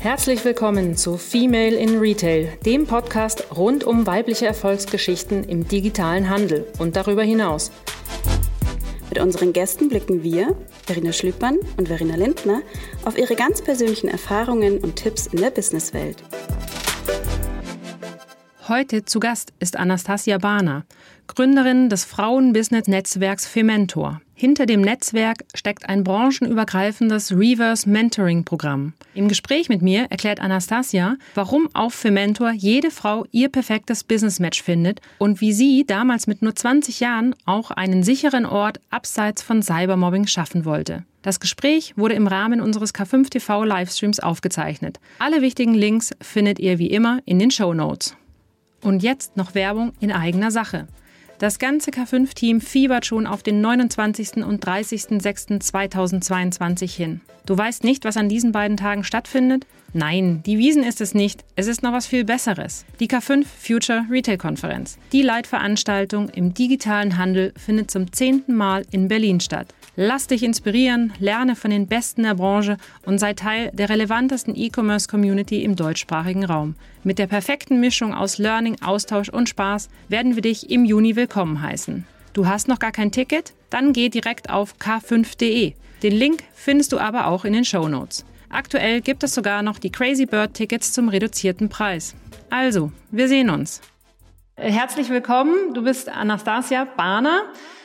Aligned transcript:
Herzlich 0.00 0.44
willkommen 0.44 0.96
zu 0.96 1.18
Female 1.18 1.74
in 1.74 1.98
Retail, 1.98 2.56
dem 2.64 2.86
Podcast 2.86 3.48
rund 3.56 3.82
um 3.82 4.06
weibliche 4.06 4.46
Erfolgsgeschichten 4.46 5.42
im 5.42 5.66
digitalen 5.66 6.30
Handel 6.30 6.68
und 6.78 6.94
darüber 6.94 7.24
hinaus. 7.24 7.72
Mit 9.08 9.18
unseren 9.18 9.52
Gästen 9.52 9.88
blicken 9.88 10.22
wir, 10.22 10.54
Verena 10.86 11.12
Schlüppmann 11.12 11.58
und 11.76 11.88
Verena 11.88 12.14
Lindner, 12.14 12.62
auf 13.04 13.18
ihre 13.18 13.34
ganz 13.34 13.60
persönlichen 13.60 14.06
Erfahrungen 14.06 14.78
und 14.78 14.94
Tipps 14.94 15.26
in 15.26 15.40
der 15.40 15.50
Businesswelt. 15.50 16.22
Heute 18.68 19.06
zu 19.06 19.18
Gast 19.18 19.54
ist 19.60 19.78
Anastasia 19.78 20.36
Bahner, 20.36 20.84
Gründerin 21.26 21.88
des 21.88 22.04
Frauen-Business-Netzwerks 22.04 23.46
Fementor. 23.46 24.20
Hinter 24.34 24.66
dem 24.66 24.82
Netzwerk 24.82 25.38
steckt 25.54 25.88
ein 25.88 26.04
branchenübergreifendes 26.04 27.32
Reverse 27.32 27.88
Mentoring 27.88 28.44
Programm. 28.44 28.92
Im 29.14 29.28
Gespräch 29.28 29.70
mit 29.70 29.80
mir 29.80 30.08
erklärt 30.10 30.40
Anastasia, 30.40 31.16
warum 31.34 31.70
auf 31.72 31.94
Fementor 31.94 32.50
jede 32.50 32.90
Frau 32.90 33.24
ihr 33.30 33.48
perfektes 33.48 34.04
Business 34.04 34.38
Match 34.38 34.62
findet 34.62 35.00
und 35.16 35.40
wie 35.40 35.54
sie 35.54 35.86
damals 35.86 36.26
mit 36.26 36.42
nur 36.42 36.54
20 36.54 37.00
Jahren 37.00 37.34
auch 37.46 37.70
einen 37.70 38.02
sicheren 38.02 38.44
Ort 38.44 38.80
abseits 38.90 39.40
von 39.40 39.62
Cybermobbing 39.62 40.26
schaffen 40.26 40.66
wollte. 40.66 41.04
Das 41.22 41.40
Gespräch 41.40 41.94
wurde 41.96 42.16
im 42.16 42.26
Rahmen 42.26 42.60
unseres 42.60 42.94
K5 42.94 43.30
TV 43.30 43.64
Livestreams 43.64 44.20
aufgezeichnet. 44.20 45.00
Alle 45.20 45.40
wichtigen 45.40 45.72
Links 45.72 46.10
findet 46.20 46.58
ihr 46.58 46.78
wie 46.78 46.90
immer 46.90 47.20
in 47.24 47.38
den 47.38 47.50
Show 47.50 47.72
Notes. 47.72 48.14
Und 48.82 49.02
jetzt 49.02 49.36
noch 49.36 49.54
Werbung 49.54 49.92
in 50.00 50.12
eigener 50.12 50.50
Sache. 50.50 50.86
Das 51.38 51.58
ganze 51.60 51.92
K5-Team 51.92 52.60
fiebert 52.60 53.06
schon 53.06 53.26
auf 53.26 53.44
den 53.44 53.60
29. 53.60 54.44
und 54.44 54.66
30.06.2022 54.66 56.90
hin. 56.90 57.20
Du 57.46 57.56
weißt 57.56 57.84
nicht, 57.84 58.04
was 58.04 58.16
an 58.16 58.28
diesen 58.28 58.50
beiden 58.52 58.76
Tagen 58.76 59.04
stattfindet? 59.04 59.64
Nein, 59.94 60.42
die 60.44 60.58
Wiesen 60.58 60.82
ist 60.82 61.00
es 61.00 61.14
nicht. 61.14 61.44
Es 61.56 61.66
ist 61.66 61.82
noch 61.82 61.92
was 61.92 62.06
viel 62.06 62.24
Besseres. 62.24 62.84
Die 63.00 63.08
K5 63.08 63.46
Future 63.46 64.04
Retail 64.10 64.36
Konferenz. 64.36 64.98
Die 65.12 65.22
Leitveranstaltung 65.22 66.28
im 66.28 66.52
digitalen 66.52 67.16
Handel 67.16 67.54
findet 67.56 67.90
zum 67.90 68.12
zehnten 68.12 68.54
Mal 68.54 68.84
in 68.90 69.08
Berlin 69.08 69.40
statt. 69.40 69.74
Lass 69.96 70.26
dich 70.26 70.42
inspirieren, 70.42 71.14
lerne 71.18 71.56
von 71.56 71.70
den 71.70 71.86
Besten 71.86 72.24
der 72.24 72.34
Branche 72.34 72.76
und 73.06 73.18
sei 73.18 73.32
Teil 73.32 73.70
der 73.72 73.88
relevantesten 73.88 74.54
E-Commerce-Community 74.54 75.64
im 75.64 75.74
deutschsprachigen 75.74 76.44
Raum. 76.44 76.74
Mit 77.04 77.18
der 77.18 77.28
perfekten 77.28 77.78
Mischung 77.78 78.12
aus 78.12 78.38
Learning, 78.38 78.76
Austausch 78.82 79.28
und 79.28 79.48
Spaß 79.48 79.88
werden 80.08 80.34
wir 80.34 80.42
dich 80.42 80.70
im 80.70 80.84
Juni 80.84 81.14
willkommen 81.14 81.62
heißen. 81.62 82.04
Du 82.32 82.46
hast 82.46 82.66
noch 82.66 82.80
gar 82.80 82.92
kein 82.92 83.12
Ticket? 83.12 83.52
Dann 83.70 83.92
geh 83.92 84.08
direkt 84.08 84.50
auf 84.50 84.74
k5.de. 84.80 85.74
Den 86.02 86.12
Link 86.12 86.42
findest 86.54 86.92
du 86.92 86.98
aber 86.98 87.28
auch 87.28 87.44
in 87.44 87.52
den 87.52 87.64
Show 87.64 87.88
Notes. 87.88 88.24
Aktuell 88.50 89.00
gibt 89.00 89.22
es 89.22 89.34
sogar 89.34 89.62
noch 89.62 89.78
die 89.78 89.90
Crazy 89.90 90.26
Bird 90.26 90.54
Tickets 90.54 90.92
zum 90.92 91.08
reduzierten 91.08 91.68
Preis. 91.68 92.14
Also, 92.50 92.92
wir 93.10 93.28
sehen 93.28 93.50
uns. 93.50 93.80
Herzlich 94.56 95.08
willkommen. 95.08 95.74
Du 95.74 95.82
bist 95.82 96.08
Anastasia 96.08 96.84
Bahner. 96.84 97.42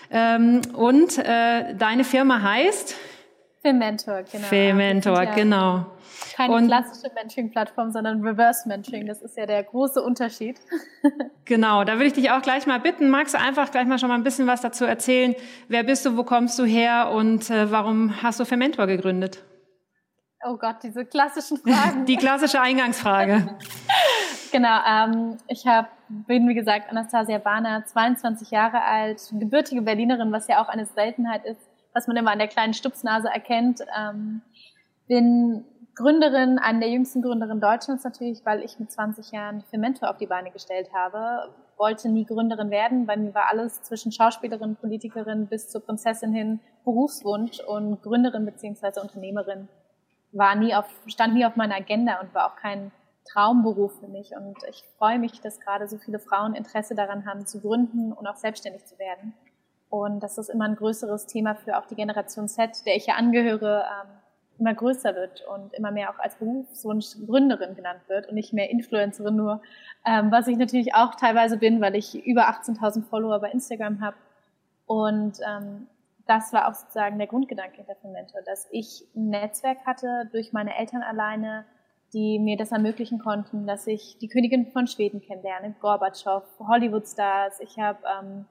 Ähm, 0.10 0.62
und 0.74 1.18
äh, 1.20 1.76
deine 1.76 2.04
Firma 2.04 2.42
heißt? 2.42 2.96
Filmentor, 3.64 4.24
genau. 4.30 4.48
Filmentor, 4.48 5.24
ja 5.24 5.36
genau. 5.36 5.86
Keine 6.36 6.54
und, 6.54 6.68
klassische 6.68 7.14
Mentoring-Plattform, 7.14 7.92
sondern 7.92 8.22
Reverse 8.22 8.68
Mentoring. 8.68 9.08
Das 9.08 9.22
ist 9.22 9.38
ja 9.38 9.46
der 9.46 9.64
große 9.64 10.02
Unterschied. 10.02 10.60
genau, 11.46 11.86
da 11.86 11.94
würde 11.94 12.08
ich 12.08 12.14
dich 12.14 12.30
auch 12.32 12.42
gleich 12.42 12.68
mal 12.68 12.80
bitten. 12.80 13.10
Magst 13.10 13.34
du 13.34 13.40
einfach 13.40 13.72
gleich 13.72 13.86
mal 13.86 14.00
schon 14.00 14.10
mal 14.10 14.16
ein 14.16 14.24
bisschen 14.24 14.48
was 14.48 14.62
dazu 14.62 14.84
erzählen? 14.84 15.34
Wer 15.70 15.84
bist 15.84 16.06
du, 16.06 16.18
wo 16.18 16.24
kommst 16.24 16.60
du 16.60 16.66
her 16.66 17.12
und 17.14 17.50
äh, 17.50 17.72
warum 17.72 18.22
hast 18.22 18.40
du 18.40 18.46
Filmentor 18.46 18.88
gegründet? 18.88 19.42
Oh 20.46 20.58
Gott, 20.58 20.78
diese 20.84 21.06
klassischen 21.06 21.58
Fragen. 21.58 22.06
Die 22.06 22.18
klassische 22.18 22.60
Eingangsfrage. 22.60 23.48
genau, 24.52 24.78
ähm, 24.86 25.38
ich 25.48 25.66
hab, 25.66 25.90
bin 26.10 26.50
wie 26.50 26.54
gesagt 26.54 26.90
Anastasia 26.90 27.38
Bahner, 27.38 27.86
22 27.86 28.52
Jahre 28.52 28.84
alt, 28.84 29.22
gebürtige 29.32 29.82
Berlinerin, 29.82 30.34
was 30.34 30.48
ja 30.48 30.62
auch 30.62 30.68
eine 30.68 30.86
Seltenheit 30.86 31.46
ist, 31.46 31.62
was 31.94 32.08
man 32.08 32.18
immer 32.18 32.32
an 32.32 32.40
der 32.40 32.48
kleinen 32.48 32.74
Stupsnase 32.74 33.28
erkennt. 33.28 33.82
Ähm, 33.98 34.42
bin 35.08 35.66
Gründerin, 35.96 36.58
eine 36.58 36.80
der 36.80 36.90
jüngsten 36.90 37.22
Gründerinnen 37.22 37.62
Deutschlands 37.62 38.04
natürlich, 38.04 38.44
weil 38.46 38.64
ich 38.64 38.80
mit 38.80 38.92
20 38.92 39.32
Jahren 39.32 39.62
Fermentor 39.70 40.10
auf 40.10 40.18
die 40.18 40.26
Beine 40.26 40.50
gestellt 40.50 40.90
habe. 40.94 41.54
Wollte 41.78 42.10
nie 42.10 42.26
Gründerin 42.26 42.72
werden, 42.72 43.08
weil 43.08 43.18
mir 43.18 43.34
war 43.34 43.50
alles 43.50 43.84
zwischen 43.84 44.12
Schauspielerin, 44.12 44.76
Politikerin 44.76 45.48
bis 45.48 45.70
zur 45.70 45.82
Prinzessin 45.82 46.34
hin 46.34 46.60
Berufswunsch 46.84 47.60
und 47.60 48.02
Gründerin 48.02 48.46
beziehungsweise 48.46 49.02
Unternehmerin 49.02 49.68
war 50.32 50.56
nie 50.56 50.74
auf, 50.74 50.88
stand 51.08 51.36
nie 51.36 51.46
auf 51.46 51.56
meiner 51.56 51.76
Agenda 51.76 52.20
und 52.20 52.34
war 52.34 52.52
auch 52.52 52.56
kein 52.56 52.92
Traumberuf 53.32 54.00
für 54.00 54.08
mich. 54.08 54.32
Und 54.36 54.58
ich 54.70 54.84
freue 54.98 55.20
mich, 55.20 55.40
dass 55.42 55.60
gerade 55.60 55.88
so 55.88 55.98
viele 55.98 56.20
Frauen 56.20 56.56
Interesse 56.56 56.96
daran 56.96 57.26
haben, 57.26 57.46
zu 57.46 57.62
gründen 57.62 58.12
und 58.12 58.28
auch 58.28 58.36
selbstständig 58.36 58.86
zu 58.86 58.98
werden. 58.98 59.34
Und 59.94 60.24
dass 60.24 60.34
das 60.34 60.50
immer 60.50 60.66
ein 60.66 60.76
größeres 60.76 61.28
Thema 61.28 61.54
für 61.54 61.78
auch 61.78 61.86
die 61.86 61.94
Generation 61.94 62.50
Z, 62.50 62.84
der 62.88 62.96
ich 62.96 63.06
ja 63.06 63.14
angehöre, 63.14 63.84
ähm, 63.84 64.10
immer 64.58 64.74
größer 64.74 65.14
wird 65.14 65.46
und 65.46 65.72
immer 65.76 65.92
mehr 65.92 66.10
auch 66.10 66.18
als 66.18 66.34
Berufswunsch 66.38 67.16
Gründerin 67.28 67.76
genannt 67.76 68.00
wird 68.08 68.28
und 68.28 68.34
nicht 68.34 68.54
mehr 68.54 68.72
Influencerin 68.72 69.36
nur, 69.36 69.62
ähm, 70.04 70.32
was 70.32 70.48
ich 70.48 70.58
natürlich 70.58 70.96
auch 70.96 71.14
teilweise 71.14 71.58
bin, 71.58 71.80
weil 71.80 71.96
ich 71.96 72.26
über 72.26 72.50
18.000 72.50 73.04
Follower 73.04 73.38
bei 73.40 73.52
Instagram 73.52 74.02
habe. 74.02 74.16
Und 74.88 75.38
ähm, 75.48 75.86
das 76.26 76.52
war 76.54 76.70
auch 76.70 76.74
sozusagen 76.74 77.20
der 77.20 77.28
Grundgedanke 77.28 77.76
hinter 77.76 77.94
Fermento, 77.94 78.40
dass 78.48 78.68
ich 78.72 79.06
ein 79.16 79.30
Netzwerk 79.30 79.86
hatte 79.86 80.28
durch 80.32 80.54
meine 80.54 80.76
Eltern 80.76 81.04
alleine, 81.04 81.66
die 82.14 82.40
mir 82.40 82.58
das 82.58 82.72
ermöglichen 82.72 83.20
konnten, 83.20 83.68
dass 83.68 83.86
ich 83.86 84.18
die 84.18 84.28
Königin 84.28 84.72
von 84.72 84.88
Schweden 84.88 85.22
kennenlerne, 85.22 85.76
Gorbatschow, 85.80 86.42
Hollywood-Stars. 86.58 87.60
Ich 87.60 87.78
habe 87.78 88.00
ähm, 88.20 88.46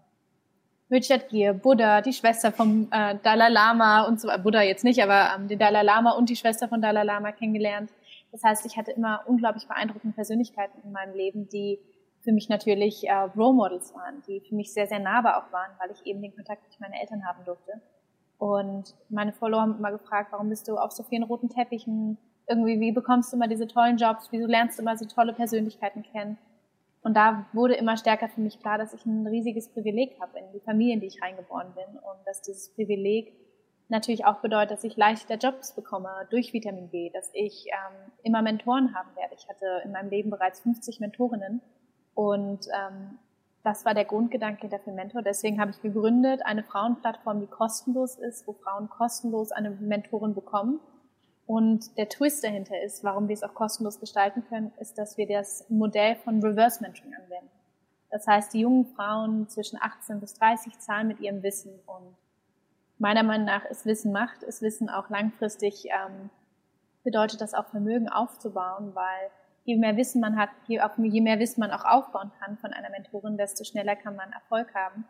Richard 0.92 1.30
Gere, 1.30 1.54
Buddha, 1.54 2.03
die 2.03 2.12
Schwester 2.12 2.53
vom 2.53 2.88
äh, 2.91 3.16
Dalai 3.22 3.48
Lama 3.48 4.03
und 4.03 4.20
so, 4.20 4.28
Buddha 4.42 4.60
jetzt 4.60 4.84
nicht, 4.84 5.03
aber 5.03 5.34
ähm, 5.34 5.48
den 5.48 5.58
Dalai 5.58 5.82
Lama 5.82 6.12
und 6.12 6.28
die 6.28 6.36
Schwester 6.36 6.69
von 6.69 6.82
Dalai 6.82 7.03
Lama 7.03 7.32
kennengelernt. 7.32 7.91
Das 8.30 8.44
heißt, 8.44 8.66
ich 8.66 8.76
hatte 8.76 8.91
immer 8.91 9.22
unglaublich 9.26 9.66
beeindruckende 9.66 10.14
Persönlichkeiten 10.14 10.82
in 10.84 10.92
meinem 10.92 11.14
Leben, 11.14 11.48
die 11.48 11.78
für 12.20 12.32
mich 12.32 12.50
natürlich 12.50 13.08
äh, 13.08 13.12
Role 13.12 13.54
Models 13.54 13.94
waren, 13.94 14.22
die 14.28 14.41
für 14.41 14.54
mich 14.54 14.72
sehr, 14.72 14.86
sehr 14.86 14.98
nahbar 14.98 15.38
auch 15.38 15.53
waren, 15.53 15.70
weil 15.80 15.91
ich 15.91 16.04
eben 16.06 16.20
den 16.20 16.34
Kontakt 16.34 16.62
mit 16.69 16.78
meinen 16.78 16.92
Eltern 17.00 17.24
haben 17.26 17.42
durfte. 17.44 17.80
Und 18.36 18.94
meine 19.09 19.32
Follower 19.32 19.62
haben 19.62 19.78
immer 19.78 19.92
gefragt, 19.92 20.30
warum 20.32 20.50
bist 20.50 20.69
du 20.69 20.76
auf 20.76 20.92
so 20.92 21.03
vielen 21.04 21.22
roten 21.22 21.48
Teppichen? 21.48 22.19
Irgendwie, 22.47 22.80
wie 22.80 22.92
bekommst 22.92 23.32
du 23.32 23.36
immer 23.36 23.48
diese 23.48 23.66
tollen 23.66 23.97
Jobs? 23.97 24.28
Wieso 24.30 24.47
lernst 24.47 24.78
du 24.78 24.82
immer 24.82 24.97
so 24.97 25.06
tolle 25.06 25.32
Persönlichkeiten 25.32 26.03
kennen? 26.03 26.36
Und 27.03 27.17
da 27.17 27.47
wurde 27.53 27.75
immer 27.75 27.97
stärker 27.97 28.29
für 28.29 28.41
mich 28.41 28.61
klar, 28.61 28.79
dass 28.79 28.95
ich 28.95 29.05
ein 29.05 29.27
riesiges 29.27 29.73
Privileg 29.73 30.21
habe 30.21 30.39
in 30.39 30.53
die 30.53 30.61
Familie, 30.61 30.95
in 30.95 31.01
die 31.01 31.09
ich 31.09 31.21
reingeboren 31.21 31.75
bin. 31.75 31.99
Und 31.99 32.27
dass 32.27 32.43
dieses 32.43 32.73
Privileg 32.75 33.35
natürlich 33.89 34.25
auch 34.25 34.41
bedeutet, 34.41 34.73
dass 34.73 34.85
ich 34.85 34.97
leichter 34.97 35.37
Jobs 35.37 35.75
bekomme 35.75 36.09
durch 36.31 36.53
Vitamin 36.53 36.89
B, 36.89 37.11
dass 37.11 37.31
ich 37.35 37.67
ähm, 37.67 38.13
immer 38.23 38.43
Mentoren 38.43 38.95
haben 38.95 39.15
werde. 39.17 39.35
Ich 39.37 39.49
hatte 39.49 39.83
in 39.85 39.93
meinem 39.93 40.11
Leben 40.11 40.31
bereits 40.31 40.61
50 40.61 41.01
Mentorinnen 41.01 41.61
und 42.15 42.67
ähm, 42.75 43.19
das 43.65 43.84
war 43.84 43.95
der 43.95 44.05
Grundgedanke 44.05 44.69
der 44.69 44.81
Mentor. 44.93 45.23
Deswegen 45.23 45.61
habe 45.61 45.71
ich 45.71 45.81
gegründet 45.81 46.41
eine 46.45 46.65
Frauenplattform, 46.65 47.41
die 47.41 47.47
kostenlos 47.47 48.17
ist, 48.17 48.47
wo 48.47 48.55
Frauen 48.55 48.89
kostenlos 48.89 49.53
eine 49.53 49.71
Mentorin 49.71 50.34
bekommen. 50.34 50.81
Und 51.47 51.97
der 51.98 52.08
Twist 52.08 52.44
dahinter 52.44 52.80
ist, 52.80 53.03
warum 53.04 53.28
wir 53.28 53.34
es 53.34 53.42
auch 53.42 53.54
kostenlos 53.54 54.00
gestalten 54.00 54.44
können, 54.48 54.72
ist, 54.78 54.97
dass 54.97 55.16
wir 55.16 55.26
das 55.26 55.69
Modell 55.69 56.16
von 56.16 56.42
Reverse 56.42 56.82
Mentoring 56.82 57.14
anwenden. 57.14 57.50
Das 58.10 58.26
heißt, 58.26 58.53
die 58.54 58.60
jungen 58.60 58.86
Frauen 58.86 59.48
zwischen 59.48 59.78
18 59.80 60.20
bis 60.20 60.34
30 60.34 60.78
zahlen 60.78 61.08
mit 61.08 61.20
ihrem 61.20 61.42
Wissen 61.42 61.72
und 61.86 62.14
meiner 62.98 63.22
Meinung 63.22 63.47
nach 63.47 63.64
ist 63.64 63.86
Wissen 63.86 64.12
Macht, 64.12 64.42
ist 64.42 64.62
Wissen 64.62 64.88
auch 64.88 65.10
langfristig 65.10 65.86
ähm, 65.86 66.30
bedeutet 67.03 67.41
das 67.41 67.54
auch 67.54 67.66
Vermögen 67.66 68.09
aufzubauen, 68.09 68.95
weil 68.95 69.30
je 69.65 69.77
mehr 69.77 69.97
Wissen 69.97 70.21
man 70.21 70.36
hat, 70.36 70.50
je, 70.66 70.80
je 70.98 71.21
mehr 71.21 71.38
Wissen 71.38 71.60
man 71.60 71.72
auch 71.72 71.84
aufbauen 71.84 72.30
kann 72.38 72.59
von 72.59 72.72
einer 72.72 72.91
Mentorin, 72.91 73.36
desto 73.36 73.65
schneller 73.65 73.97
kann 73.97 74.15
man 74.15 74.33
Erfolg 74.33 74.74
haben. 74.74 75.04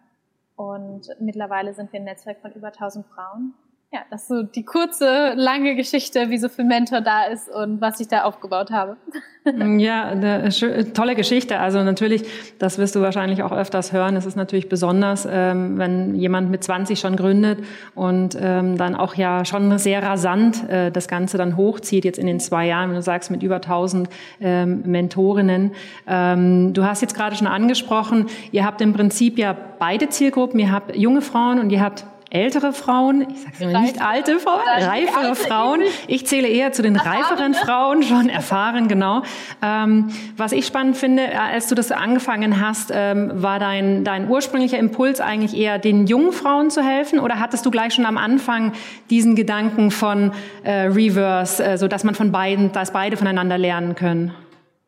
Und 0.56 1.08
mittlerweile 1.20 1.75
sind 1.75 1.93
wir 1.93 2.00
ein 2.00 2.05
Netzwerk 2.05 2.40
von 2.40 2.52
über 2.52 2.69
1000 2.69 3.06
Frauen 3.06 3.55
ja, 3.93 4.00
das 4.11 4.23
ist 4.23 4.29
so 4.29 4.43
die 4.43 4.65
kurze, 4.65 5.35
lange 5.37 5.77
Geschichte, 5.77 6.31
wie 6.31 6.39
so 6.39 6.49
viel 6.49 6.65
Mentor 6.65 7.03
da 7.03 7.25
ist 7.25 7.50
und 7.50 7.83
was 7.83 8.00
ich 8.00 8.09
da 8.09 8.23
aufgebaut 8.23 8.71
habe. 8.71 8.97
Mm, 9.44 9.79
ja, 9.79 10.05
eine 10.05 10.49
tolle 10.94 11.15
Geschichte. 11.15 11.59
Also 11.59 11.83
natürlich, 11.83 12.23
das 12.59 12.79
wirst 12.79 12.94
du 12.94 13.03
wahrscheinlich 13.03 13.43
auch 13.43 13.53
öfters 13.53 13.93
hören. 13.93 14.17
Es 14.17 14.25
ist 14.25 14.35
natürlich 14.35 14.71
besonders, 14.71 15.29
ähm, 15.31 15.77
wenn 15.77 16.15
jemand 16.15 16.50
mit 16.50 16.65
20 16.65 16.99
schon 16.99 17.17
gründet 17.17 17.59
und 17.94 18.35
ähm, 18.41 18.79
dann 18.79 18.94
auch 18.94 19.15
ja 19.15 19.44
schon 19.44 19.77
sehr 19.79 20.03
rasant 20.03 20.71
äh, 20.71 20.91
das 20.91 21.06
Ganze 21.06 21.37
dann 21.37 21.59
hochzieht, 21.59 22.06
jetzt 22.06 22.19
in 22.19 22.27
den 22.27 22.41
zwei 22.41 22.69
Jahren, 22.69 22.88
wenn 22.88 22.97
du 22.97 23.03
sagst, 23.03 23.31
mit 23.31 23.43
über 23.43 23.56
1000 23.56 24.09
ähm, 24.41 24.83
Mentorinnen. 24.87 25.73
Du 26.06 26.85
hast 26.85 27.03
jetzt 27.03 27.15
gerade 27.15 27.37
schon 27.37 27.47
angesprochen, 27.47 28.27
ihr 28.53 28.65
habt 28.65 28.81
im 28.81 28.93
Prinzip 28.93 29.38
ja 29.38 29.56
beide 29.79 30.09
Zielgruppen. 30.09 30.59
Ihr 30.61 30.73
habt 30.73 30.97
junge 30.97 31.21
Frauen 31.21 31.59
und 31.59 31.71
ihr 31.71 31.81
habt 31.81 32.05
ältere 32.32 32.73
Frauen, 32.73 33.26
ich 33.31 33.43
sage 33.43 33.70
immer 33.70 33.82
nicht 33.82 34.00
alte 34.00 34.38
Frauen, 34.38 34.61
reifere 34.67 35.29
alte 35.29 35.34
Frauen. 35.34 35.82
Ich 36.06 36.26
zähle 36.26 36.49
eher 36.49 36.73
zu 36.73 36.81
den 36.81 36.96
reiferen 36.96 37.52
Frauen, 37.52 38.02
schon 38.02 38.31
erfahren, 38.31 38.88
genau. 38.88 39.23
Ähm, 39.61 40.08
was 40.38 40.52
ich 40.52 40.67
spannend 40.67 40.96
finde, 40.96 41.25
äh, 41.25 41.37
als 41.37 41.69
du 41.69 41.75
das 41.75 41.93
angefangen 41.93 42.58
hast, 42.58 42.90
ähm, 42.94 43.31
war 43.34 43.58
dein, 43.58 44.02
dein 44.05 44.29
ursprünglicher 44.29 44.79
Impuls 44.79 45.20
eigentlich 45.20 45.55
eher 45.55 45.79
den 45.79 46.06
jungen 46.06 46.32
Frauen 46.32 46.70
zu 46.70 46.82
helfen 46.82 47.19
oder 47.19 47.38
hattest 47.38 47.67
du 47.67 47.70
gleich 47.70 47.93
schon 47.93 48.06
am 48.06 48.17
Anfang 48.17 48.73
diesen 49.11 49.37
Gedanken 49.37 49.90
von 49.90 50.32
äh, 50.62 50.87
Reverse, 50.87 51.62
äh, 51.62 51.76
so 51.76 51.87
dass 51.87 52.02
man 52.02 52.14
von 52.14 52.32
beiden, 52.32 52.73
dass 52.73 52.93
beide 52.93 53.19
voneinander 53.19 53.58
lernen 53.58 53.94
können? 53.94 54.32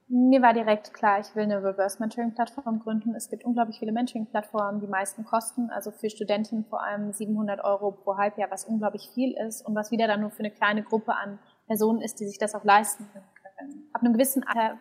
Mir 0.07 0.43
war 0.43 0.53
direkt 0.53 0.93
klar, 0.93 1.21
ich 1.21 1.35
will 1.35 1.45
eine 1.45 1.63
Reverse 1.65 1.99
Mentoring 1.99 2.35
Plattform 2.35 2.81
gründen. 2.81 3.15
Es 3.15 3.31
gibt 3.31 3.45
unglaublich 3.45 3.79
viele 3.79 3.93
Mentoring 3.93 4.27
Plattformen, 4.27 4.81
die 4.81 4.87
meisten 4.87 5.25
kosten, 5.25 5.71
also 5.71 5.91
für 5.91 6.11
Studenten 6.11 6.65
vor 6.67 6.83
allem 6.83 7.13
700 7.13 7.65
Euro 7.65 7.91
pro 7.91 8.19
Halbjahr, 8.19 8.51
was 8.51 8.67
unglaublich 8.67 9.09
viel 9.15 9.33
ist 9.33 9.63
und 9.67 9.75
was 9.75 9.91
wieder 9.91 10.07
dann 10.07 10.21
nur 10.21 10.31
für 10.31 10.41
eine 10.41 10.51
kleine 10.51 10.83
Gruppe 10.83 11.15
an 11.15 11.39
Personen 11.67 12.03
ist, 12.03 12.21
die 12.21 12.27
sich 12.27 12.39
das 12.39 12.55
auch 12.55 12.65
leisten 12.65 13.09
können. 13.13 13.89
Ab 13.95 14.03
einem 14.03 14.13
gewissen 14.13 14.45
Alter 14.47 14.77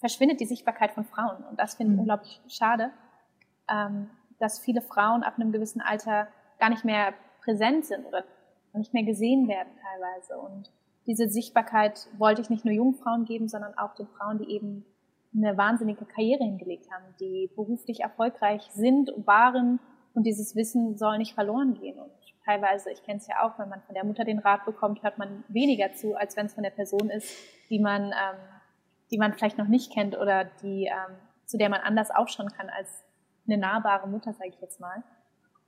verschwindet 0.00 0.40
die 0.40 0.46
Sichtbarkeit 0.46 0.92
von 0.92 1.04
Frauen 1.04 1.44
und 1.48 1.60
das 1.60 1.74
finde 1.74 1.92
ich 1.92 1.96
mhm. 1.96 2.00
unglaublich 2.00 2.40
schade, 2.48 2.90
ähm, 3.70 4.10
dass 4.40 4.58
viele 4.58 4.82
Frauen 4.82 5.22
ab 5.22 5.34
einem 5.38 5.52
gewissen 5.52 5.80
Alter 5.80 6.26
gar 6.58 6.70
nicht 6.70 6.84
mehr 6.84 7.14
präsent 7.44 7.84
sind 7.86 8.04
oder 8.04 8.24
nicht 8.72 8.94
mehr 8.94 9.04
gesehen 9.04 9.46
werden 9.46 9.70
teilweise 9.82 10.38
und 10.38 10.70
diese 11.10 11.28
Sichtbarkeit 11.28 12.06
wollte 12.18 12.40
ich 12.40 12.50
nicht 12.50 12.64
nur 12.64 12.72
jungen 12.72 12.94
Frauen 12.94 13.24
geben, 13.24 13.48
sondern 13.48 13.76
auch 13.76 13.96
den 13.96 14.06
Frauen, 14.06 14.38
die 14.38 14.48
eben 14.48 14.84
eine 15.34 15.56
wahnsinnige 15.56 16.04
Karriere 16.04 16.44
hingelegt 16.44 16.86
haben, 16.92 17.04
die 17.18 17.50
beruflich 17.56 18.00
erfolgreich 18.00 18.62
sind 18.74 19.10
und 19.10 19.26
waren 19.26 19.80
und 20.14 20.22
dieses 20.22 20.54
Wissen 20.54 20.96
soll 20.96 21.18
nicht 21.18 21.34
verloren 21.34 21.74
gehen. 21.74 21.98
Und 21.98 22.12
teilweise, 22.44 22.92
ich 22.92 23.02
kenne 23.02 23.18
es 23.18 23.26
ja 23.26 23.42
auch, 23.42 23.58
wenn 23.58 23.68
man 23.68 23.82
von 23.82 23.96
der 23.96 24.04
Mutter 24.04 24.24
den 24.24 24.38
Rat 24.38 24.64
bekommt, 24.64 25.02
hört 25.02 25.18
man 25.18 25.42
weniger 25.48 25.92
zu, 25.94 26.14
als 26.14 26.36
wenn 26.36 26.46
es 26.46 26.54
von 26.54 26.62
der 26.62 26.70
Person 26.70 27.10
ist, 27.10 27.28
die 27.70 27.80
man, 27.80 28.12
ähm, 28.12 28.38
die 29.10 29.18
man 29.18 29.32
vielleicht 29.32 29.58
noch 29.58 29.66
nicht 29.66 29.92
kennt 29.92 30.16
oder 30.16 30.44
die, 30.62 30.84
ähm, 30.84 31.16
zu 31.44 31.58
der 31.58 31.70
man 31.70 31.80
anders 31.80 32.12
aufschauen 32.12 32.52
kann 32.52 32.70
als 32.70 33.04
eine 33.48 33.58
nahbare 33.58 34.06
Mutter, 34.06 34.32
sage 34.32 34.50
ich 34.50 34.60
jetzt 34.60 34.78
mal. 34.78 35.02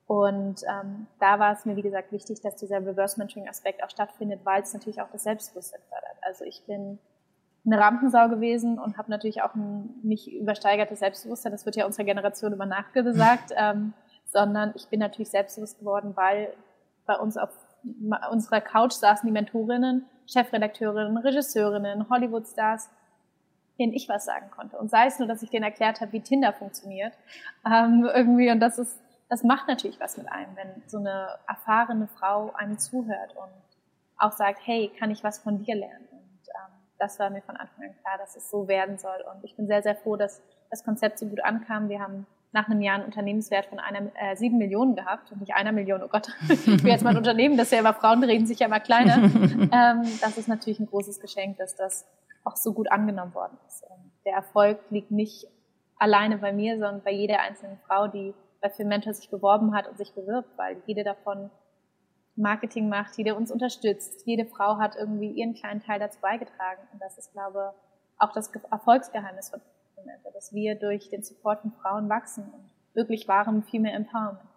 Und 0.07 0.63
ähm, 0.69 1.07
da 1.21 1.39
war 1.39 1.53
es 1.53 1.65
mir, 1.65 1.77
wie 1.77 1.83
gesagt, 1.83 2.13
wichtig, 2.13 2.41
dass 2.41 2.57
dieser 2.57 2.85
Reverse-Mentoring-Aspekt 2.85 3.83
auch 3.83 3.91
stattfindet, 3.91 4.41
weil 4.45 4.63
es 4.63 4.75
natürlich 4.75 5.01
auch 5.01 5.11
das 5.11 5.23
Selbstbewusstsein 5.23 5.81
fördert. 5.89 6.17
Also 6.23 6.45
ich 6.45 6.65
bin 6.67 6.99
eine 7.65 7.79
Rampensau 7.79 8.29
gewesen 8.29 8.79
und 8.79 8.99
habe 8.99 9.11
natürlich 9.11 9.43
auch 9.43 9.55
ein 9.55 9.91
nicht 10.03 10.33
übersteigertes 10.33 10.99
Selbstbewusstsein. 10.99 11.53
Das 11.53 11.65
wird 11.65 11.77
ja 11.77 11.87
unserer 11.87 12.05
Generation 12.05 12.53
immer 12.53 12.67
nachgesagt, 12.67 13.53
ähm, 13.57 13.95
sondern 14.27 14.73
ich 14.75 14.89
bin 14.89 15.01
natürlich 15.01 15.31
selbstbewusst 15.31 15.79
geworden, 15.79 16.13
weil 16.17 16.53
bei 17.07 17.17
uns 17.17 17.37
auf 17.37 17.51
unserer 18.31 18.61
Couch 18.61 18.93
saßen 18.93 19.27
die 19.27 19.33
Mentorinnen, 19.33 20.07
Chefredakteurinnen, 20.27 21.17
Regisseurinnen, 21.17 22.09
Hollywood-Stars, 22.09 22.89
denen 23.79 23.93
ich 23.93 24.09
was 24.09 24.25
sagen 24.25 24.51
konnte. 24.51 24.79
Und 24.79 24.91
sei 24.91 25.07
es 25.07 25.19
nur, 25.19 25.27
dass 25.27 25.43
ich 25.43 25.51
denen 25.51 25.65
erklärt 25.65 26.01
habe, 26.01 26.13
wie 26.13 26.21
Tinder 26.21 26.53
funktioniert, 26.53 27.13
ähm, 27.67 28.09
irgendwie. 28.15 28.51
Und 28.51 28.61
das 28.61 28.79
ist 28.79 29.01
das 29.33 29.45
macht 29.45 29.67
natürlich 29.67 29.99
was 29.99 30.19
mit 30.19 30.31
einem, 30.31 30.55
wenn 30.57 30.83
so 30.87 30.99
eine 30.99 31.27
erfahrene 31.49 32.07
Frau 32.07 32.53
einem 32.53 32.77
zuhört 32.77 33.35
und 33.35 33.51
auch 34.19 34.33
sagt, 34.33 34.61
hey, 34.67 34.93
kann 34.99 35.11
ich 35.11 35.25
was 35.25 35.39
von 35.39 35.65
dir 35.65 35.75
lernen? 35.75 36.07
Und 36.11 36.49
ähm, 36.49 36.73
das 36.99 37.19
war 37.19 37.31
mir 37.31 37.41
von 37.41 37.57
Anfang 37.57 37.83
an 37.83 37.97
klar, 38.03 38.19
dass 38.19 38.37
es 38.37 38.51
so 38.51 38.69
werden 38.69 38.99
soll. 38.99 39.25
Und 39.33 39.43
ich 39.43 39.57
bin 39.57 39.67
sehr, 39.67 39.83
sehr 39.83 39.97
froh, 39.97 40.17
dass 40.17 40.43
das 40.71 40.85
Konzept 40.85 41.19
so 41.19 41.25
gut 41.25 41.43
ankam. 41.43 41.89
Wir 41.89 42.01
haben 42.01 42.27
nach 42.53 42.69
einem 42.69 42.83
Jahr 42.83 42.97
einen 42.97 43.07
Unternehmenswert 43.07 43.65
von 43.65 43.79
einer, 43.79 44.11
äh, 44.21 44.37
sieben 44.37 44.59
Millionen 44.59 44.97
gehabt 44.97 45.33
und 45.33 45.41
nicht 45.41 45.55
einer 45.55 45.73
Million. 45.73 46.03
Oh 46.03 46.09
Gott, 46.09 46.29
ich 46.51 46.67
will 46.67 46.91
jetzt 46.91 47.03
mal 47.03 47.13
ein 47.13 47.17
Unternehmen, 47.17 47.57
das 47.57 47.69
ist 47.69 47.73
ja 47.73 47.79
immer 47.79 47.95
Frauen 47.95 48.23
reden 48.23 48.47
sich 48.47 48.59
ja 48.59 48.67
immer 48.67 48.81
kleiner. 48.81 49.17
ähm, 49.17 50.03
das 50.21 50.37
ist 50.37 50.47
natürlich 50.47 50.79
ein 50.79 50.89
großes 50.89 51.21
Geschenk, 51.21 51.57
dass 51.57 51.75
das 51.75 52.07
auch 52.45 52.57
so 52.57 52.75
gut 52.75 52.93
angenommen 52.93 53.35
worden 53.35 53.57
ist. 53.67 53.83
Und 53.85 54.13
der 54.27 54.35
Erfolg 54.35 54.79
liegt 54.91 55.11
nicht 55.11 55.47
alleine 55.97 56.37
bei 56.37 56.53
mir, 56.53 56.75
sondern 56.75 57.01
bei 57.01 57.13
jeder 57.13 57.41
einzelnen 57.41 57.79
Frau, 57.87 58.09
die 58.09 58.35
bei 58.63 58.85
Mentor 58.85 59.13
sich 59.13 59.29
beworben 59.29 59.75
hat 59.75 59.89
und 59.89 59.99
sich 59.99 60.15
bewirbt, 60.15 60.57
weil 60.57 60.83
jede 60.87 61.05
davon 61.05 61.51
Marketing 62.35 62.89
macht, 62.89 63.19
jede 63.19 63.35
uns 63.35 63.51
unterstützt, 63.51 64.27
jede 64.27 64.47
Frau 64.47 64.79
hat 64.79 64.97
irgendwie 64.97 65.31
ihren 65.33 65.55
kleinen 65.55 65.83
Teil 65.83 65.99
dazu 65.99 66.19
beigetragen. 66.21 66.81
Und 66.93 67.03
das 67.03 67.19
ist, 67.19 67.33
glaube 67.33 67.75
ich, 67.75 68.23
auch 68.23 68.33
das 68.33 68.51
Erfolgsgeheimnis 68.71 69.51
von 69.51 69.61
Mentor, 70.07 70.33
dass 70.33 70.53
wir 70.53 70.79
durch 70.79 71.11
den 71.11 71.23
Support 71.23 71.61
von 71.61 71.73
Frauen 71.73 72.09
wachsen 72.09 72.45
und 72.45 72.71
wirklich 72.95 73.29
wahrem 73.29 73.63
Female 73.65 73.95
Empowerment. 73.95 74.52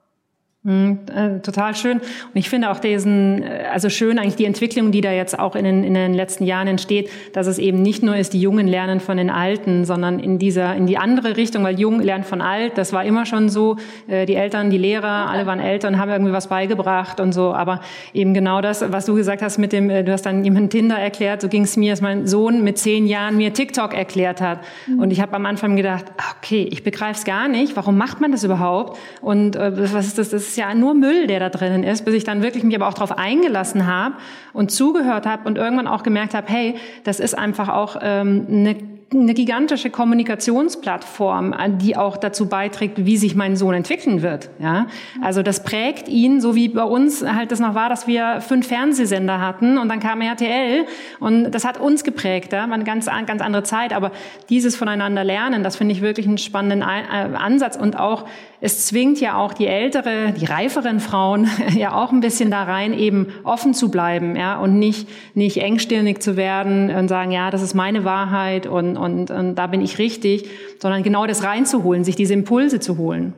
Äh, 0.68 1.42
total 1.42 1.76
schön. 1.76 2.00
Und 2.00 2.34
ich 2.34 2.50
finde 2.50 2.72
auch 2.72 2.80
diesen, 2.80 3.44
äh, 3.44 3.66
also 3.72 3.88
schön 3.90 4.18
eigentlich 4.18 4.36
die 4.36 4.46
Entwicklung, 4.46 4.92
die 4.92 5.02
da 5.02 5.12
jetzt 5.12 5.38
auch 5.38 5.56
in 5.56 5.64
den, 5.64 5.84
in 5.84 5.94
den 5.94 6.16
letzten 6.16 6.44
Jahren 6.44 6.68
entsteht, 6.68 7.12
dass 7.34 7.46
es 7.46 7.60
eben 7.60 7.84
nicht 7.84 8.02
nur 8.02 8.16
ist, 8.18 8.34
die 8.34 8.42
Jungen 8.42 8.68
lernen 8.68 9.00
von 9.00 9.18
den 9.18 9.30
Alten, 9.30 9.86
sondern 9.86 10.18
in 10.18 10.40
dieser, 10.40 10.76
in 10.76 10.88
die 10.88 10.98
andere 10.98 11.38
Richtung, 11.38 11.64
weil 11.64 11.80
Jung 11.80 12.02
lernt 12.02 12.26
von 12.26 12.42
alt, 12.42 12.80
das 12.80 12.94
war 12.94 13.06
immer 13.06 13.28
schon 13.28 13.48
so, 13.48 13.78
äh, 14.08 14.26
die 14.26 14.34
Eltern, 14.34 14.72
die 14.72 14.80
Lehrer, 14.80 15.30
alle 15.30 15.46
waren 15.46 15.60
Eltern, 15.60 16.00
haben 16.00 16.10
irgendwie 16.10 16.34
was 16.34 16.48
beigebracht 16.48 17.20
und 17.20 17.32
so, 17.32 17.54
aber 17.54 17.82
eben 18.14 18.34
genau 18.34 18.60
das, 18.62 18.92
was 18.92 19.06
du 19.06 19.14
gesagt 19.14 19.44
hast 19.44 19.60
mit 19.60 19.72
dem, 19.72 19.90
du 19.90 20.12
hast 20.12 20.24
dann 20.24 20.44
jemand 20.44 20.72
Tinder 20.72 20.98
erklärt, 20.98 21.42
so 21.42 21.48
ging 21.48 21.62
es 21.62 21.78
mir, 21.78 21.92
dass 21.92 22.02
mein 22.02 22.26
Sohn 22.26 22.64
mit 22.64 22.80
zehn 22.80 23.06
Jahren 23.06 23.38
mir 23.38 23.54
TikTok 23.54 23.94
erklärt 23.94 24.42
hat. 24.42 24.62
Mhm. 24.88 25.00
Und 25.00 25.12
ich 25.12 25.22
habe 25.22 25.36
am 25.36 25.46
Anfang 25.46 25.76
gedacht, 25.76 26.06
okay, 26.40 26.68
ich 26.72 26.84
begreife 26.84 27.20
es 27.20 27.24
gar 27.24 27.48
nicht, 27.48 27.76
warum 27.76 28.00
macht 28.00 28.20
man 28.20 28.32
das 28.32 28.44
überhaupt? 28.44 28.98
Und 29.22 29.56
was 29.56 30.08
ist 30.08 30.18
das? 30.18 30.30
Das 30.30 30.55
ist 30.56 30.60
ja 30.60 30.74
nur 30.74 30.94
Müll, 30.94 31.28
der 31.28 31.42
da 31.42 31.50
drinnen 31.50 31.84
ist, 31.84 32.06
bis 32.06 32.14
ich 32.14 32.24
dann 32.24 32.42
wirklich 32.42 32.64
mich 32.64 32.76
aber 32.76 32.88
auch 32.88 32.94
darauf 32.94 33.18
eingelassen 33.18 33.86
habe 33.88 34.16
und 34.54 34.72
zugehört 34.72 35.26
habe 35.26 35.46
und 35.48 35.58
irgendwann 35.58 35.88
auch 35.88 36.02
gemerkt 36.02 36.34
habe, 36.34 36.48
hey, 36.50 36.76
das 37.04 37.20
ist 37.20 37.38
einfach 37.38 37.68
auch 37.68 37.98
ähm, 38.02 38.48
eine 38.50 38.76
eine 39.14 39.34
gigantische 39.34 39.92
Kommunikationsplattform, 39.92 41.54
die 41.80 41.96
auch 41.96 42.18
dazu 42.18 42.48
beiträgt, 42.48 43.06
wie 43.06 43.18
sich 43.18 43.36
mein 43.36 43.56
Sohn 43.56 43.74
entwickeln 43.76 44.24
wird. 44.24 44.50
Ja, 44.60 44.88
also 45.22 45.44
das 45.44 45.64
prägt 45.64 46.10
ihn, 46.10 46.42
so 46.42 46.56
wie 46.56 46.70
bei 46.70 46.84
uns 46.84 47.24
halt 47.24 47.52
das 47.52 47.60
noch 47.60 47.76
war, 47.76 47.88
dass 47.88 48.08
wir 48.08 48.42
fünf 48.42 48.68
Fernsehsender 48.68 49.40
hatten 49.40 49.78
und 49.78 49.90
dann 49.90 50.00
kam 50.00 50.22
RTL 50.22 50.86
und 51.20 51.52
das 51.52 51.66
hat 51.66 51.80
uns 51.80 52.04
geprägt. 52.04 52.52
Ja, 52.52 52.68
war 52.68 52.74
eine 52.74 52.84
ganz 52.84 53.06
ganz 53.06 53.42
andere 53.42 53.64
Zeit. 53.64 53.94
Aber 53.94 54.12
dieses 54.50 54.76
voneinander 54.76 55.24
lernen, 55.24 55.64
das 55.64 55.76
finde 55.76 55.94
ich 55.94 56.02
wirklich 56.02 56.28
einen 56.28 56.40
spannenden 56.40 56.82
äh, 56.82 57.36
Ansatz 57.38 57.78
und 57.78 57.98
auch 58.00 58.26
es 58.66 58.88
zwingt 58.88 59.22
ja 59.22 59.38
auch 59.38 59.54
die 59.54 59.68
ältere, 59.68 60.34
die 60.34 60.46
reiferen 60.46 61.00
Frauen 61.00 61.48
ja 61.76 61.94
auch 61.94 62.12
ein 62.12 62.20
bisschen 62.20 62.50
da 62.50 62.64
rein, 62.64 62.94
eben 62.94 63.28
offen 63.44 63.76
zu 63.76 63.92
bleiben, 63.92 64.36
ja, 64.36 64.60
und 64.60 64.80
nicht, 64.80 65.08
nicht 65.36 65.58
engstirnig 65.58 66.20
zu 66.20 66.36
werden 66.36 66.90
und 66.90 67.08
sagen, 67.08 67.30
ja, 67.30 67.52
das 67.52 67.62
ist 67.62 67.76
meine 67.76 68.04
Wahrheit 68.04 68.66
und, 68.66 68.98
und, 68.98 69.30
und 69.30 69.54
da 69.54 69.68
bin 69.68 69.82
ich 69.82 70.00
richtig, 70.00 70.50
sondern 70.80 71.04
genau 71.04 71.28
das 71.28 71.44
reinzuholen, 71.44 72.04
sich 72.04 72.16
diese 72.16 72.34
Impulse 72.34 72.80
zu 72.80 72.98
holen. 72.98 73.36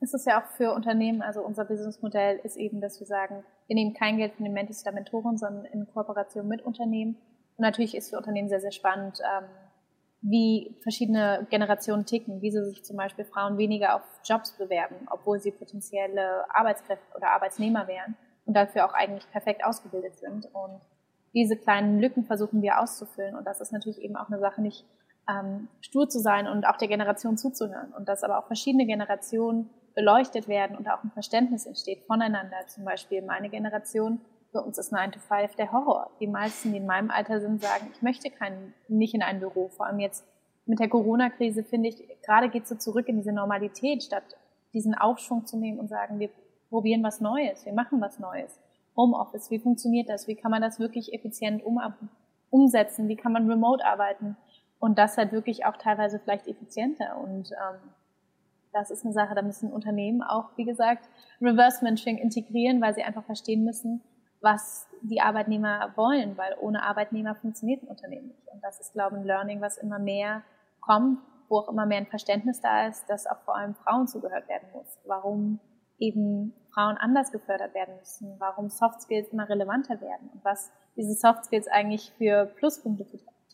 Es 0.00 0.14
ist 0.14 0.26
ja 0.26 0.40
auch 0.40 0.46
für 0.56 0.72
Unternehmen, 0.72 1.22
also 1.22 1.40
unser 1.40 1.64
Businessmodell 1.64 2.38
ist 2.44 2.56
eben, 2.56 2.80
dass 2.80 3.00
wir 3.00 3.06
sagen, 3.06 3.42
wir 3.66 3.74
nehmen 3.74 3.94
kein 3.94 4.16
Geld 4.16 4.34
von 4.34 4.44
den 4.44 4.54
Mentis 4.54 4.82
oder 4.82 4.92
Mentoren, 4.92 5.38
sondern 5.38 5.64
in 5.64 5.88
Kooperation 5.92 6.46
mit 6.46 6.62
Unternehmen. 6.62 7.16
Und 7.56 7.62
natürlich 7.62 7.96
ist 7.96 8.10
für 8.10 8.16
Unternehmen 8.16 8.48
sehr, 8.48 8.60
sehr 8.60 8.72
spannend, 8.72 9.18
ähm, 9.20 9.44
wie 10.22 10.76
verschiedene 10.82 11.46
Generationen 11.50 12.06
ticken, 12.06 12.40
wieso 12.40 12.62
sich 12.64 12.84
zum 12.84 12.96
Beispiel 12.96 13.24
Frauen 13.24 13.58
weniger 13.58 13.96
auf 13.96 14.02
Jobs 14.24 14.56
bewerben, 14.56 14.94
obwohl 15.10 15.40
sie 15.40 15.50
potenzielle 15.50 16.44
Arbeitskräfte 16.54 17.04
oder 17.16 17.32
Arbeitsnehmer 17.32 17.88
wären 17.88 18.16
und 18.46 18.56
dafür 18.56 18.86
auch 18.86 18.94
eigentlich 18.94 19.28
perfekt 19.30 19.64
ausgebildet 19.64 20.18
sind. 20.18 20.46
Und 20.54 20.80
diese 21.34 21.56
kleinen 21.56 21.98
Lücken 21.98 22.24
versuchen 22.24 22.62
wir 22.62 22.80
auszufüllen. 22.80 23.34
Und 23.34 23.46
das 23.46 23.60
ist 23.60 23.72
natürlich 23.72 24.00
eben 24.00 24.16
auch 24.16 24.28
eine 24.28 24.38
Sache, 24.38 24.62
nicht 24.62 24.84
ähm, 25.28 25.68
stur 25.80 26.08
zu 26.08 26.20
sein 26.20 26.46
und 26.46 26.66
auch 26.66 26.76
der 26.76 26.88
Generation 26.88 27.36
zuzuhören. 27.36 27.92
Und 27.92 28.08
dass 28.08 28.22
aber 28.22 28.38
auch 28.38 28.46
verschiedene 28.46 28.86
Generationen 28.86 29.70
beleuchtet 29.94 30.46
werden 30.46 30.76
und 30.76 30.88
auch 30.88 31.02
ein 31.02 31.10
Verständnis 31.10 31.66
entsteht 31.66 32.04
voneinander. 32.06 32.56
Zum 32.68 32.84
Beispiel 32.84 33.22
meine 33.22 33.48
Generation 33.48 34.20
für 34.52 34.62
uns 34.62 34.78
ist 34.78 34.92
9 34.92 35.12
to 35.12 35.18
5 35.18 35.56
der 35.56 35.72
Horror. 35.72 36.10
Die 36.20 36.26
meisten, 36.26 36.72
die 36.72 36.76
in 36.76 36.86
meinem 36.86 37.10
Alter 37.10 37.40
sind, 37.40 37.62
sagen, 37.62 37.88
ich 37.92 38.02
möchte 38.02 38.30
kein, 38.30 38.74
nicht 38.86 39.14
in 39.14 39.22
ein 39.22 39.40
Büro. 39.40 39.68
Vor 39.68 39.86
allem 39.86 39.98
jetzt 39.98 40.24
mit 40.66 40.78
der 40.78 40.90
Corona-Krise 40.90 41.64
finde 41.64 41.88
ich, 41.88 42.06
gerade 42.22 42.50
geht 42.50 42.64
es 42.64 42.68
so 42.68 42.76
zurück 42.76 43.08
in 43.08 43.16
diese 43.16 43.32
Normalität, 43.32 44.02
statt 44.02 44.36
diesen 44.74 44.94
Aufschwung 44.94 45.46
zu 45.46 45.56
nehmen 45.56 45.80
und 45.80 45.88
sagen, 45.88 46.18
wir 46.20 46.30
probieren 46.68 47.02
was 47.02 47.20
Neues, 47.20 47.64
wir 47.64 47.72
machen 47.72 48.00
was 48.00 48.18
Neues. 48.18 48.58
Homeoffice, 48.96 49.50
wie 49.50 49.58
funktioniert 49.58 50.10
das? 50.10 50.28
Wie 50.28 50.34
kann 50.34 50.50
man 50.50 50.60
das 50.60 50.78
wirklich 50.78 51.14
effizient 51.14 51.64
um, 51.64 51.80
umsetzen? 52.50 53.08
Wie 53.08 53.16
kann 53.16 53.32
man 53.32 53.50
remote 53.50 53.84
arbeiten? 53.84 54.36
Und 54.78 54.98
das 54.98 55.16
halt 55.16 55.32
wirklich 55.32 55.64
auch 55.64 55.78
teilweise 55.78 56.18
vielleicht 56.18 56.46
effizienter. 56.46 57.16
Und 57.18 57.52
ähm, 57.52 57.80
das 58.72 58.90
ist 58.90 59.04
eine 59.04 59.14
Sache, 59.14 59.34
da 59.34 59.40
müssen 59.40 59.72
Unternehmen 59.72 60.22
auch, 60.22 60.50
wie 60.56 60.64
gesagt, 60.64 61.08
Reverse 61.40 61.82
Mentoring 61.82 62.18
integrieren, 62.18 62.82
weil 62.82 62.94
sie 62.94 63.02
einfach 63.02 63.24
verstehen 63.24 63.64
müssen, 63.64 64.02
was 64.42 64.88
die 65.02 65.20
Arbeitnehmer 65.20 65.92
wollen, 65.96 66.36
weil 66.36 66.56
ohne 66.60 66.82
Arbeitnehmer 66.82 67.34
funktioniert 67.34 67.82
ein 67.82 67.88
Unternehmen 67.88 68.28
nicht. 68.28 68.48
Und 68.52 68.62
das 68.62 68.80
ist, 68.80 68.92
glaube 68.92 69.16
ich, 69.16 69.22
ein 69.22 69.26
Learning, 69.26 69.60
was 69.60 69.78
immer 69.78 69.98
mehr 69.98 70.42
kommt, 70.80 71.20
wo 71.48 71.58
auch 71.58 71.68
immer 71.68 71.86
mehr 71.86 71.98
ein 71.98 72.06
Verständnis 72.06 72.60
da 72.60 72.86
ist, 72.86 73.08
dass 73.08 73.26
auch 73.26 73.40
vor 73.44 73.56
allem 73.56 73.74
Frauen 73.74 74.08
zugehört 74.08 74.48
werden 74.48 74.68
muss. 74.72 74.98
Warum 75.06 75.60
eben 75.98 76.54
Frauen 76.74 76.96
anders 76.96 77.30
gefördert 77.30 77.74
werden 77.74 77.94
müssen, 77.98 78.34
warum 78.38 78.68
Soft 78.68 79.02
Skills 79.02 79.28
immer 79.28 79.48
relevanter 79.48 80.00
werden 80.00 80.30
und 80.32 80.44
was 80.44 80.72
diese 80.96 81.14
Soft 81.14 81.44
Skills 81.44 81.68
eigentlich 81.68 82.12
für 82.18 82.46
Pluspunkte, 82.46 83.06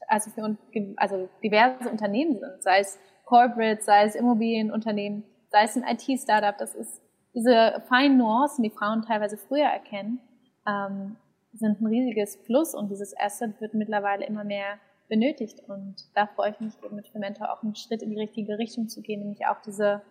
also 0.07 0.31
für 0.31 0.57
also 0.97 1.29
diverse 1.43 1.91
Unternehmen 1.91 2.39
sind, 2.39 2.63
sei 2.63 2.81
es 2.81 2.99
Corporate, 3.27 3.83
sei 3.83 4.05
es 4.05 4.15
Immobilienunternehmen, 4.15 5.25
sei 5.51 5.65
es 5.65 5.77
ein 5.77 5.85
IT-Startup. 5.85 6.57
Das 6.57 6.75
ist 6.75 7.03
diese 7.35 7.83
feinen 7.89 8.17
Nuancen, 8.17 8.63
die 8.63 8.71
Frauen 8.71 9.03
teilweise 9.03 9.37
früher 9.37 9.67
erkennen, 9.67 10.21
ähm, 10.69 11.17
sind 11.53 11.81
ein 11.81 11.87
riesiges 11.87 12.37
Plus 12.45 12.75
und 12.75 12.91
dieses 12.91 13.19
Asset 13.19 13.61
wird 13.61 13.75
mittlerweile 13.75 14.27
immer 14.27 14.45
mehr 14.45 14.79
benötigt. 15.09 15.63
Und 15.67 15.97
da 16.15 16.27
freue 16.27 16.51
ich 16.51 16.61
mich 16.61 16.75
eben 16.85 16.97
mit 16.97 17.09
Fermentor 17.09 17.53
auch 17.53 17.63
einen 17.63 17.75
Schritt 17.75 18.03
in 18.03 18.11
die 18.11 18.21
richtige 18.21 18.59
Richtung 18.59 18.89
zu 18.89 19.01
gehen, 19.01 19.21
nämlich 19.21 19.47
auch 19.47 19.61
diese 19.63 20.03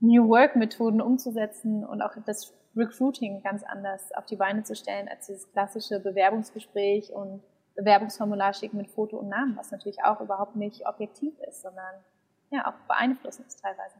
New 0.00 0.28
Work 0.28 0.56
Methoden 0.56 1.00
umzusetzen 1.00 1.84
und 1.84 2.02
auch 2.02 2.12
das 2.26 2.52
Recruiting 2.76 3.42
ganz 3.42 3.62
anders 3.62 4.12
auf 4.12 4.26
die 4.26 4.36
Beine 4.36 4.64
zu 4.64 4.74
stellen 4.74 5.08
als 5.08 5.26
dieses 5.26 5.50
klassische 5.52 6.00
Bewerbungsgespräch 6.00 7.12
und 7.12 7.40
Bewerbungsformular 7.76 8.52
schicken 8.52 8.76
mit 8.76 8.88
Foto 8.88 9.16
und 9.16 9.28
Namen, 9.28 9.56
was 9.56 9.70
natürlich 9.70 10.02
auch 10.04 10.20
überhaupt 10.20 10.56
nicht 10.56 10.86
objektiv 10.86 11.34
ist, 11.48 11.62
sondern 11.62 11.94
ja 12.50 12.66
auch 12.66 12.86
beeinflussend 12.88 13.46
ist 13.46 13.60
teilweise. 13.60 13.96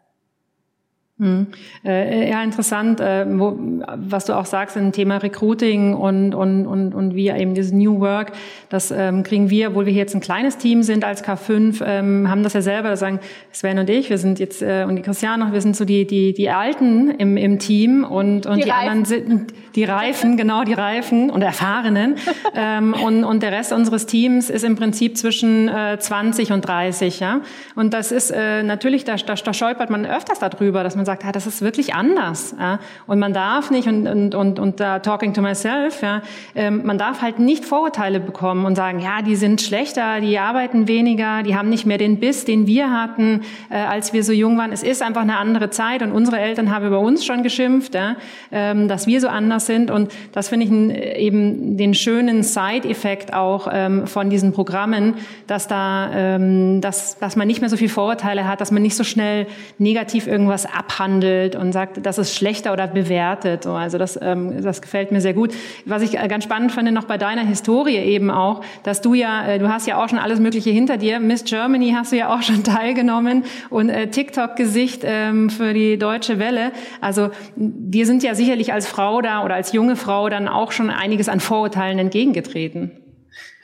Hm. 1.21 1.47
Äh, 1.85 2.29
ja, 2.29 2.43
interessant, 2.43 2.99
äh, 2.99 3.25
wo, 3.39 3.57
was 3.97 4.25
du 4.25 4.33
auch 4.33 4.47
sagst 4.47 4.77
im 4.77 4.91
Thema 4.91 5.19
Recruiting 5.19 5.95
und, 5.95 6.35
und, 6.35 6.67
und, 6.67 6.93
und 6.93 7.15
wie 7.15 7.29
eben 7.29 7.55
dieses 7.55 7.71
New 7.71 8.01
Work, 8.01 8.33
das 8.69 8.91
ähm, 8.91 9.23
kriegen 9.23 9.49
wir, 9.49 9.69
obwohl 9.69 9.87
wir 9.87 9.93
hier 9.93 10.03
jetzt 10.03 10.17
ein 10.17 10.21
kleines 10.21 10.59
Team 10.59 10.83
sind 10.83 11.05
als 11.05 11.23
K5, 11.25 11.85
ähm, 11.87 12.29
haben 12.29 12.43
das 12.43 12.55
ja 12.55 12.63
selber, 12.63 12.89
das 12.89 12.99
sagen 12.99 13.21
Sven 13.53 13.79
und 13.79 13.89
ich, 13.91 14.11
wir 14.11 14.19
sind 14.19 14.41
jetzt, 14.41 14.61
äh, 14.61 14.85
und 14.89 14.97
die 14.97 15.03
Christiane, 15.03 15.53
wir 15.53 15.61
sind 15.61 15.77
so 15.77 15.85
die, 15.85 16.05
die, 16.05 16.33
die 16.33 16.51
Alten 16.51 17.11
im, 17.11 17.37
im 17.37 17.61
Team 17.61 18.03
und, 18.03 18.47
und 18.47 18.57
die, 18.57 18.65
die 18.65 18.73
anderen 18.73 19.05
sind 19.05 19.55
die 19.77 19.85
Reifen, 19.85 20.37
genau, 20.37 20.65
die 20.65 20.73
Reifen 20.73 21.31
und 21.31 21.43
Erfahrenen. 21.43 22.17
ähm, 22.55 22.95
und, 22.95 23.25
und 23.25 23.43
der 23.43 23.53
Rest 23.53 23.73
unseres 23.73 24.07
Teams 24.07 24.51
ist 24.51 24.65
im 24.65 24.77
Prinzip 24.77 25.17
zwischen 25.17 25.69
äh, 25.69 25.99
20 25.99 26.53
und 26.53 26.63
30, 26.63 27.21
ja. 27.21 27.41
Und 27.75 27.95
das 27.95 28.13
ist 28.13 28.31
äh, 28.31 28.63
natürlich, 28.63 29.05
da, 29.05 29.17
da, 29.17 29.35
da 29.35 29.53
stolpert 29.53 29.91
man 29.91 30.07
öfters 30.07 30.39
darüber, 30.39 30.83
dass 30.83 30.97
man 30.97 31.04
man 31.05 31.17
sagt, 31.17 31.27
ah, 31.27 31.33
das 31.33 31.47
ist 31.47 31.61
wirklich 31.61 31.95
anders. 31.95 32.55
Ja? 32.59 32.79
Und 33.07 33.19
man 33.19 33.35
darf 33.35 33.71
nicht, 33.71 33.87
und, 33.87 34.07
und, 34.07 34.35
und, 34.35 34.59
und 34.59 34.81
uh, 34.81 34.99
talking 35.03 35.35
to 35.35 35.43
myself, 35.43 36.01
ja, 36.01 36.23
ähm, 36.55 36.81
man 36.85 36.97
darf 36.97 37.21
halt 37.21 37.39
nicht 37.39 37.67
Vorurteile 37.67 38.21
bekommen 38.21 38.65
und 38.65 38.75
sagen, 38.75 39.01
ja, 39.01 39.21
die 39.21 39.37
sind 39.37 39.61
schlechter, 39.61 40.21
die 40.21 40.39
arbeiten 40.39 40.89
weniger, 40.89 41.43
die 41.43 41.57
haben 41.57 41.69
nicht 41.69 41.85
mehr 41.85 41.99
den 41.99 42.21
Biss, 42.21 42.47
den 42.47 42.67
wir 42.67 42.91
hatten, 42.91 43.43
äh, 43.69 43.77
als 43.77 44.15
wir 44.15 44.25
so 44.25 44.33
jung 44.33 44.57
waren. 44.57 44.73
Es 44.73 44.83
ist 44.83 45.03
einfach 45.03 45.21
eine 45.21 45.37
andere 45.37 45.69
Zeit 45.69 46.03
und 46.03 46.13
unsere 46.13 46.39
Eltern 46.39 46.75
haben 46.75 46.87
über 46.87 47.01
uns 47.01 47.25
schon 47.27 47.43
geschimpft, 47.43 47.95
ja, 47.95 48.17
ähm, 48.51 48.89
dass 48.89 49.07
wir 49.07 49.21
so 49.21 49.29
anders 49.29 49.67
sind. 49.67 49.91
Und 49.91 50.11
das 50.33 50.49
finde 50.49 50.65
ich 50.65 50.73
ein, 50.73 50.91
eben 50.91 51.77
den 51.77 51.93
schönen 51.93 52.43
Side-Effekt 52.43 53.35
auch 53.35 53.69
ähm, 53.71 54.07
von 54.07 54.31
diesen 54.31 54.53
Programmen, 54.53 55.15
dass 55.47 55.69
da, 55.69 56.11
ähm, 56.15 56.81
dass, 56.81 57.19
dass 57.19 57.37
man 57.37 57.47
nicht 57.47 57.61
mehr 57.61 57.69
so 57.69 57.77
viel 57.77 57.91
Vorurteile 57.91 58.49
hat, 58.49 58.63
dass 58.63 58.71
man 58.71 58.83
nicht 58.83 58.97
so 58.97 59.05
schnell 59.05 59.47
negativ 59.79 60.27
irgendwas 60.27 60.65
ab 60.65 60.94
abhandelt 60.95 61.57
und 61.57 61.73
sagt, 61.73 62.05
das 62.05 62.19
ist 62.19 62.35
schlechter 62.35 62.73
oder 62.73 62.87
bewertet. 62.87 63.67
Also 63.67 63.99
das, 63.99 64.19
ähm, 64.21 64.63
das 64.63 64.81
gefällt 64.81 65.13
mir 65.13 65.21
sehr 65.21 65.35
gut. 65.35 65.53
Was 65.85 66.03
ich 66.03 66.19
äh, 66.19 66.29
ganz 66.29 66.45
spannend 66.45 66.73
fand 66.73 66.91
noch 66.93 67.05
bei 67.05 67.19
deiner 67.19 67.43
Historie 67.43 67.97
eben 67.97 68.31
auch, 68.31 68.63
dass 68.83 69.01
du 69.01 69.15
ja, 69.15 69.47
äh, 69.47 69.59
du 69.59 69.69
hast 69.69 69.87
ja 69.87 70.03
auch 70.03 70.09
schon 70.09 70.19
alles 70.19 70.39
Mögliche 70.39 70.71
hinter 70.71 70.97
dir. 70.97 71.19
Miss 71.19 71.45
Germany 71.45 71.95
hast 71.97 72.13
du 72.13 72.17
ja 72.17 72.35
auch 72.35 72.43
schon 72.43 72.63
teilgenommen 72.63 73.45
und 73.71 73.89
äh, 73.89 74.09
TikTok-Gesicht 74.09 75.03
ähm, 75.05 75.51
für 75.51 75.73
die 75.75 75.99
Deutsche 75.99 76.39
Welle. 76.39 76.73
Also 77.01 77.31
dir 77.57 78.07
sind 78.07 78.23
ja 78.23 78.35
sicherlich 78.35 78.73
als 78.73 78.87
Frau 78.87 79.21
da 79.21 79.45
oder 79.45 79.55
als 79.55 79.73
junge 79.73 79.97
Frau 79.97 80.29
dann 80.29 80.49
auch 80.49 80.73
schon 80.73 80.91
einiges 80.91 81.29
an 81.29 81.41
Vorurteilen 81.41 81.99
entgegengetreten. 81.99 83.04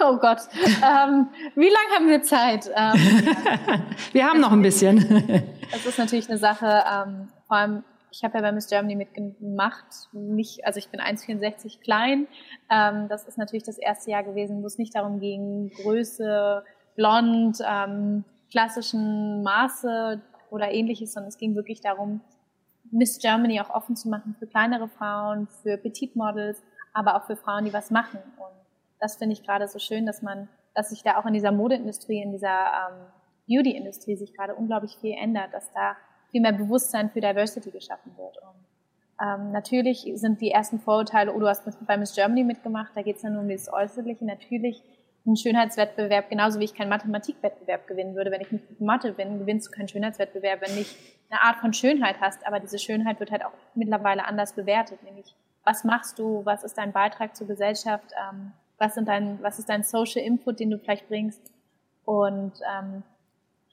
Oh 0.03 0.17
Gott. 0.17 0.39
ähm, 0.57 1.29
wie 1.55 1.69
lange 1.69 1.95
haben 1.95 2.09
wir 2.09 2.23
Zeit? 2.23 2.71
Ähm, 2.75 2.95
wir 4.13 4.25
haben 4.25 4.41
noch 4.41 4.53
ein 4.53 4.63
bisschen. 4.63 5.45
Das 5.71 5.85
ist 5.85 5.99
natürlich 5.99 6.29
eine 6.29 6.39
Sache, 6.39 6.85
ähm, 6.91 7.29
vor 7.47 7.57
allem, 7.57 7.85
ich 8.11 8.25
habe 8.25 8.39
ja 8.39 8.43
bei 8.43 8.53
Miss 8.53 8.69
Germany 8.69 8.97
mitgemacht, 8.97 9.85
nicht, 10.13 10.65
also 10.65 10.79
ich 10.79 10.89
bin 10.89 11.01
1,64 11.01 11.81
klein. 11.81 12.27
Ähm, 12.71 13.09
das 13.09 13.25
ist 13.29 13.39
natürlich 13.39 13.63
das 13.63 13.79
erste 13.79 14.11
Jahr 14.11 14.23
gewesen, 14.23 14.63
wo 14.63 14.67
es 14.67 14.79
nicht 14.79 14.95
darum 14.95 15.21
ging, 15.21 15.71
Größe, 15.83 16.65
blond, 16.97 17.59
ähm, 17.65 18.25
klassischen 18.51 19.43
Maße 19.43 20.21
oder 20.51 20.73
ähnliches, 20.73 21.13
sondern 21.13 21.29
es 21.29 21.39
ging 21.39 21.55
wirklich 21.55 21.81
darum, 21.81 22.21
Miss 22.91 23.19
Germany 23.19 23.61
auch 23.61 23.71
offen 23.71 23.95
zu 23.95 24.09
machen 24.09 24.35
für 24.39 24.47
kleinere 24.47 24.89
Frauen, 24.89 25.47
für 25.63 25.77
Petit 25.77 26.17
Models, 26.17 26.63
aber 26.93 27.17
auch 27.17 27.27
für 27.27 27.37
Frauen, 27.37 27.65
die 27.65 27.73
was 27.73 27.91
machen. 27.91 28.19
Und 28.37 28.60
das 29.01 29.17
finde 29.17 29.33
ich 29.33 29.43
gerade 29.43 29.67
so 29.67 29.79
schön, 29.79 30.07
dass 30.07 30.23
man, 30.23 30.49
dass 30.75 30.91
sich 30.91 31.03
da 31.03 31.19
auch 31.19 31.27
in 31.27 31.33
dieser 31.33 31.53
Modeindustrie, 31.53 32.23
in 32.23 32.33
dieser 32.33 32.49
ähm, 32.49 33.07
Beauty-Industrie 33.49 34.17
sich 34.17 34.35
gerade 34.35 34.55
unglaublich 34.55 34.97
viel 35.01 35.17
ändert, 35.19 35.53
dass 35.53 35.73
da 35.73 35.97
viel 36.31 36.41
mehr 36.41 36.53
Bewusstsein 36.53 37.11
für 37.11 37.21
Diversity 37.21 37.71
geschaffen 37.71 38.17
wird. 38.17 38.37
Und 38.39 38.61
ähm, 39.21 39.53
natürlich 39.53 40.07
sind 40.15 40.41
die 40.41 40.51
ersten 40.51 40.79
Vorurteile, 40.79 41.35
oh, 41.35 41.41
du 41.41 41.49
hast 41.49 41.65
bei 41.87 41.97
Miss 41.97 42.15
Germany 42.15 42.45
mitgemacht, 42.45 42.93
da 42.95 43.03
geht 43.03 43.17
es 43.17 43.23
ja 43.23 43.31
nur 43.31 43.43
um 43.43 43.49
dieses 43.49 43.73
Äußerliche. 43.73 44.25
Natürlich 44.25 44.83
ein 45.27 45.37
Schönheitswettbewerb, 45.37 46.31
genauso 46.31 46.61
wie 46.61 46.65
ich 46.65 46.75
keinen 46.75 46.89
Mathematikwettbewerb 46.89 47.87
gewinnen 47.87 48.15
würde. 48.15 48.31
Wenn 48.31 48.41
ich 48.41 48.53
nicht 48.53 48.81
Mathe 48.81 49.13
bin, 49.13 49.39
gewinnst 49.39 49.69
du 49.69 49.71
keinen 49.73 49.89
Schönheitswettbewerb, 49.89 50.63
wenn 50.63 50.75
nicht 50.75 50.97
eine 51.29 51.43
Art 51.43 51.57
von 51.57 51.73
Schönheit 51.73 52.21
hast. 52.21 52.47
Aber 52.47 52.61
diese 52.61 52.79
Schönheit 52.79 53.21
wird 53.21 53.31
halt 53.31 53.45
auch 53.45 53.53
mittlerweile 53.75 54.25
anders 54.25 54.55
bewertet, 54.55 55.03
nämlich 55.03 55.35
was 55.65 55.85
machst 55.85 56.19
du, 56.19 56.45
was 56.45 56.65
ist 56.65 56.79
dein 56.79 56.93
Beitrag 56.93 57.37
zur 57.37 57.47
Gesellschaft, 57.47 58.13
ähm, 58.19 58.53
was, 58.81 58.95
sind 58.95 59.07
dein, 59.07 59.41
was 59.43 59.59
ist 59.59 59.69
dein 59.69 59.85
Social 59.85 60.23
Input, 60.23 60.59
den 60.59 60.71
du 60.71 60.79
vielleicht 60.79 61.07
bringst. 61.09 61.53
Und 62.05 62.55
ähm, 62.77 63.03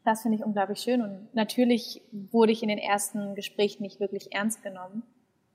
das 0.03 0.21
finde 0.21 0.37
ich 0.37 0.43
unglaublich 0.43 0.79
schön. 0.79 1.01
Und 1.01 1.33
natürlich 1.33 2.01
wurde 2.11 2.51
ich 2.51 2.61
in 2.61 2.69
den 2.69 2.77
ersten 2.77 3.33
Gesprächen 3.33 3.83
nicht 3.83 3.99
wirklich 3.99 4.33
ernst 4.33 4.61
genommen. 4.61 5.03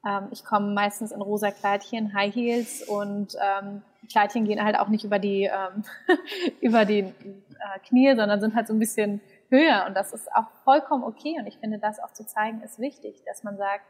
Ähm, 0.07 0.29
ich 0.33 0.45
komme 0.45 0.73
meistens 0.73 1.13
in 1.13 1.21
rosa 1.21 1.51
Kleidchen, 1.51 2.15
High 2.15 2.35
Heels 2.35 2.83
und 2.83 3.37
ähm, 3.41 3.83
Kleidchen 4.11 4.47
gehen 4.47 4.65
halt 4.65 4.79
auch 4.79 4.89
nicht 4.89 5.05
über 5.05 5.19
die, 5.19 5.45
ähm, 5.45 5.85
über 6.61 6.85
die 6.85 7.01
äh, 7.01 7.79
Knie, 7.87 8.17
sondern 8.17 8.41
sind 8.41 8.55
halt 8.55 8.67
so 8.67 8.73
ein 8.73 8.79
bisschen 8.79 9.21
höher. 9.51 9.85
Und 9.87 9.95
das 9.95 10.13
ist 10.13 10.33
auch 10.35 10.51
vollkommen 10.65 11.05
okay. 11.05 11.37
Und 11.39 11.47
ich 11.47 11.59
finde, 11.59 11.79
das 11.79 12.01
auch 12.01 12.13
zu 12.13 12.27
zeigen, 12.27 12.63
ist 12.63 12.79
wichtig, 12.79 13.23
dass 13.27 13.45
man 13.45 13.59
sagt, 13.59 13.85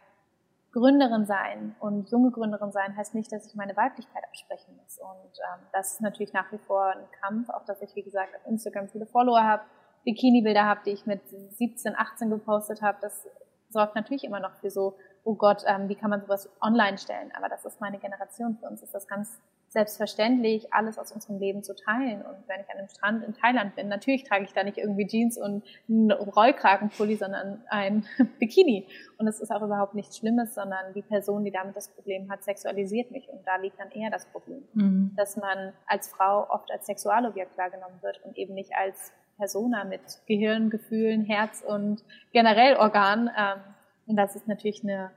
Gründerin 0.73 1.27
sein 1.27 1.77
und 1.81 2.11
junge 2.11 2.31
Gründerin 2.31 2.73
sein 2.73 2.97
heißt 2.97 3.15
nicht, 3.15 3.31
dass 3.31 3.47
ich 3.47 3.55
meine 3.55 3.77
Weiblichkeit 3.77 4.25
absprechen 4.25 4.75
muss. 4.77 4.99
Und 4.99 5.39
ähm, 5.39 5.67
das 5.73 5.93
ist 5.93 6.01
natürlich 6.01 6.33
nach 6.33 6.51
wie 6.51 6.59
vor 6.59 6.87
ein 6.87 7.05
Kampf, 7.21 7.51
auch 7.51 7.65
dass 7.67 7.83
ich, 7.83 7.95
wie 7.95 8.03
gesagt, 8.03 8.35
auf 8.35 8.47
Instagram 8.47 8.89
viele 8.89 9.07
Follower 9.07 9.43
habe, 9.43 9.63
Bikini-Bilder 10.05 10.65
habe, 10.65 10.81
die 10.87 10.91
ich 10.91 11.07
mit 11.07 11.21
17, 11.29 11.95
18 11.95 12.31
gepostet 12.31 12.83
habe, 12.83 12.99
das 13.03 13.29
sorgt 13.69 13.95
natürlich 13.95 14.25
immer 14.25 14.41
noch 14.41 14.55
für 14.57 14.71
so, 14.71 14.97
oh 15.25 15.35
Gott, 15.35 15.63
ähm, 15.67 15.89
wie 15.89 15.95
kann 15.95 16.11
man 16.11 16.21
sowas 16.21 16.49
online 16.61 16.99
stellen? 16.99 17.33
Aber 17.37 17.49
das 17.49 17.65
ist 17.65 17.81
meine 17.81 17.99
Generation. 17.99 18.57
Für 18.59 18.67
uns 18.67 18.83
ist 18.83 18.95
das 18.95 19.07
ganz 19.07 19.41
selbstverständlich, 19.73 20.73
alles 20.75 20.99
aus 20.99 21.13
unserem 21.13 21.39
Leben 21.39 21.63
zu 21.63 21.75
teilen. 21.75 22.21
Und 22.21 22.37
wenn 22.47 22.61
ich 22.61 22.71
an 22.71 22.77
einem 22.77 22.89
Strand 22.89 23.25
in 23.25 23.33
Thailand 23.33 23.75
bin, 23.75 23.89
natürlich 23.89 24.25
trage 24.25 24.45
ich 24.45 24.53
da 24.53 24.65
nicht 24.65 24.77
irgendwie 24.77 25.07
Jeans 25.07 25.39
und 25.39 25.65
einen 25.89 26.13
Rollkragenpulli, 26.13 27.17
sondern 27.17 27.63
ein 27.71 28.05
Bikini. 28.39 28.87
Und 29.17 29.29
es 29.29 29.41
ist 29.41 29.51
auch 29.51 29.63
überhaupt 29.63 29.95
nichts 29.95 30.19
Schlimmes, 30.19 30.55
sondern 30.55 30.93
die 30.95 31.01
Person, 31.01 31.43
die 31.43 31.51
damit 31.51 31.75
das 31.75 31.89
Problem 31.89 32.31
hat, 32.31 32.45
sexualisiert 32.45 33.11
mich. 33.11 33.31
Und 33.31 33.47
da 33.47 33.57
liegt 33.57 33.81
dann 33.81 33.91
eher 33.93 34.11
das 34.11 34.27
Problem, 34.27 34.63
mhm. 34.75 35.13
dass 35.17 35.39
man 35.39 35.73
als 35.87 36.09
Frau 36.09 36.47
oft 36.51 36.71
als 36.71 36.85
Sexualobjekt 36.85 37.57
wahrgenommen 37.57 37.97
wird 38.03 38.23
und 38.25 38.37
eben 38.37 38.53
nicht 38.53 38.73
als 38.75 39.13
Persona 39.39 39.85
mit 39.85 40.03
Gehirn, 40.27 40.69
Gefühlen, 40.69 41.25
Herz 41.25 41.65
und 41.67 42.05
generell 42.33 42.77
Organ. 42.77 43.31
Ähm, 43.35 43.61
und 44.07 44.17
das 44.17 44.37
ist 44.37 44.47
natürlich 44.47 44.85
eine 44.85 45.13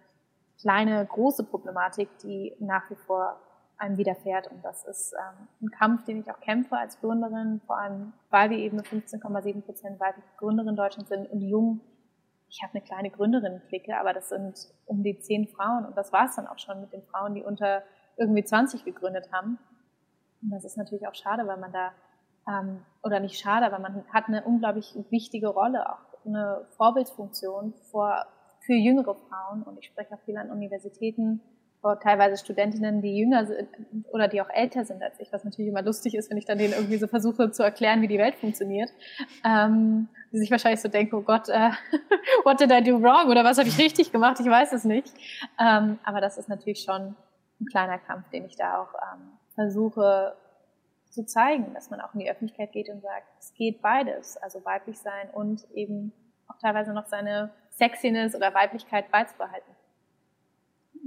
kleine, 0.62 1.06
große 1.06 1.44
Problematik, 1.44 2.08
die 2.24 2.56
nach 2.60 2.90
wie 2.90 2.96
vor 2.96 3.42
einem 3.78 3.98
widerfährt. 3.98 4.52
Und 4.52 4.64
das 4.64 4.86
ist 4.86 5.14
ähm, 5.14 5.48
ein 5.62 5.72
Kampf, 5.72 6.06
den 6.06 6.20
ich 6.20 6.32
auch 6.32 6.40
kämpfe 6.40 6.78
als 6.78 7.00
Gründerin, 7.00 7.62
vor 7.66 7.78
allem 7.78 8.14
weil 8.30 8.50
wir 8.50 8.58
eben 8.58 8.80
15,7 8.80 9.62
Prozent 9.62 10.00
weibliche 10.00 10.28
Gründerin 10.38 10.70
in 10.70 10.76
Deutschland 10.76 11.08
sind 11.08 11.30
und 11.32 11.42
jung. 11.42 11.82
Ich 12.50 12.62
habe 12.64 12.74
eine 12.74 12.82
kleine 12.84 13.10
Gründerinnen-Clique, 13.10 13.98
aber 14.00 14.14
das 14.14 14.30
sind 14.30 14.72
um 14.86 15.04
die 15.04 15.20
zehn 15.20 15.48
Frauen 15.48 15.86
und 15.86 15.98
das 15.98 16.14
war 16.14 16.26
es 16.26 16.36
dann 16.36 16.48
auch 16.48 16.60
schon 16.60 16.80
mit 16.80 16.94
den 16.94 17.02
Frauen, 17.04 17.34
die 17.34 17.44
unter 17.44 17.84
irgendwie 18.18 18.44
20 18.44 18.86
gegründet 18.86 19.32
haben. 19.32 19.58
Und 20.42 20.52
das 20.52 20.64
ist 20.64 20.78
natürlich 20.78 21.08
auch 21.08 21.16
schade, 21.16 21.48
weil 21.48 21.58
man 21.58 21.74
da 21.74 21.92
ähm, 22.48 22.86
oder 23.04 23.20
nicht 23.20 23.40
schade, 23.40 23.66
aber 23.66 23.80
man 23.80 24.06
hat 24.14 24.28
eine 24.28 24.44
unglaublich 24.44 24.96
wichtige 25.10 25.48
Rolle, 25.48 25.90
auch 25.90 26.00
eine 26.26 26.68
Vorbildfunktion 26.78 27.74
vor, 27.92 28.26
für 28.62 28.74
jüngere 28.74 29.16
Frauen. 29.16 29.64
Und 29.64 29.78
ich 29.80 29.88
spreche 29.88 30.14
auch 30.16 30.22
viel 30.22 30.38
an 30.38 30.52
Universitäten, 30.52 31.42
teilweise 31.94 32.38
Studentinnen, 32.38 33.02
die 33.02 33.18
jünger 33.18 33.46
sind 33.46 33.70
oder 34.12 34.28
die 34.28 34.42
auch 34.42 34.50
älter 34.50 34.86
sind 34.86 35.04
als 35.04 35.20
ich, 35.20 35.32
was 35.32 35.44
natürlich 35.44 35.70
immer 35.70 35.84
lustig 35.84 36.16
ist, 36.16 36.30
wenn 36.32 36.38
ich 36.38 36.46
dann 36.46 36.58
denen 36.58 36.74
irgendwie 36.74 36.98
so 36.98 37.08
versuche 37.08 37.52
zu 37.52 37.64
erklären, 37.64 38.02
wie 38.02 38.08
die 38.08 38.18
Welt 38.18 38.36
funktioniert. 38.36 38.90
Ähm, 39.46 40.10
die 40.32 40.40
sich 40.40 40.52
wahrscheinlich 40.52 40.82
so 40.82 40.90
denken, 40.90 41.16
oh 41.16 41.22
Gott, 41.22 41.48
äh, 41.50 41.70
what 42.44 42.60
did 42.60 42.72
I 42.72 42.84
do 42.84 43.02
wrong 43.02 43.30
oder 43.30 43.44
was 43.44 43.58
habe 43.58 43.70
ich 43.70 43.78
richtig 43.78 44.12
gemacht? 44.12 44.40
Ich 44.40 44.48
weiß 44.48 44.74
es 44.74 44.84
nicht. 44.84 45.14
Ähm, 45.60 46.00
aber 46.04 46.20
das 46.22 46.38
ist 46.38 46.50
natürlich 46.50 46.82
schon 46.82 47.16
ein 47.62 47.66
kleiner 47.68 48.00
Kampf, 48.00 48.30
den 48.30 48.46
ich 48.46 48.56
da 48.56 48.82
auch 48.82 48.94
ähm, 48.94 49.32
versuche 49.54 50.36
zu 51.10 51.26
zeigen, 51.26 51.74
dass 51.74 51.90
man 51.90 52.02
auch 52.02 52.14
in 52.14 52.20
die 52.20 52.30
Öffentlichkeit 52.30 52.74
geht 52.74 52.90
und 52.90 53.02
sagt, 53.02 53.28
es 53.40 53.54
geht 53.54 53.82
beides, 53.82 54.38
also 54.38 54.64
weiblich 54.66 55.00
sein 55.00 55.30
und 55.32 55.66
eben 55.74 56.12
auch 56.48 56.58
teilweise 56.60 56.94
noch 56.94 57.06
seine 57.06 57.52
Sexiness 57.72 58.36
oder 58.36 58.54
Weiblichkeit 58.54 59.10
beizubehalten. 59.12 59.75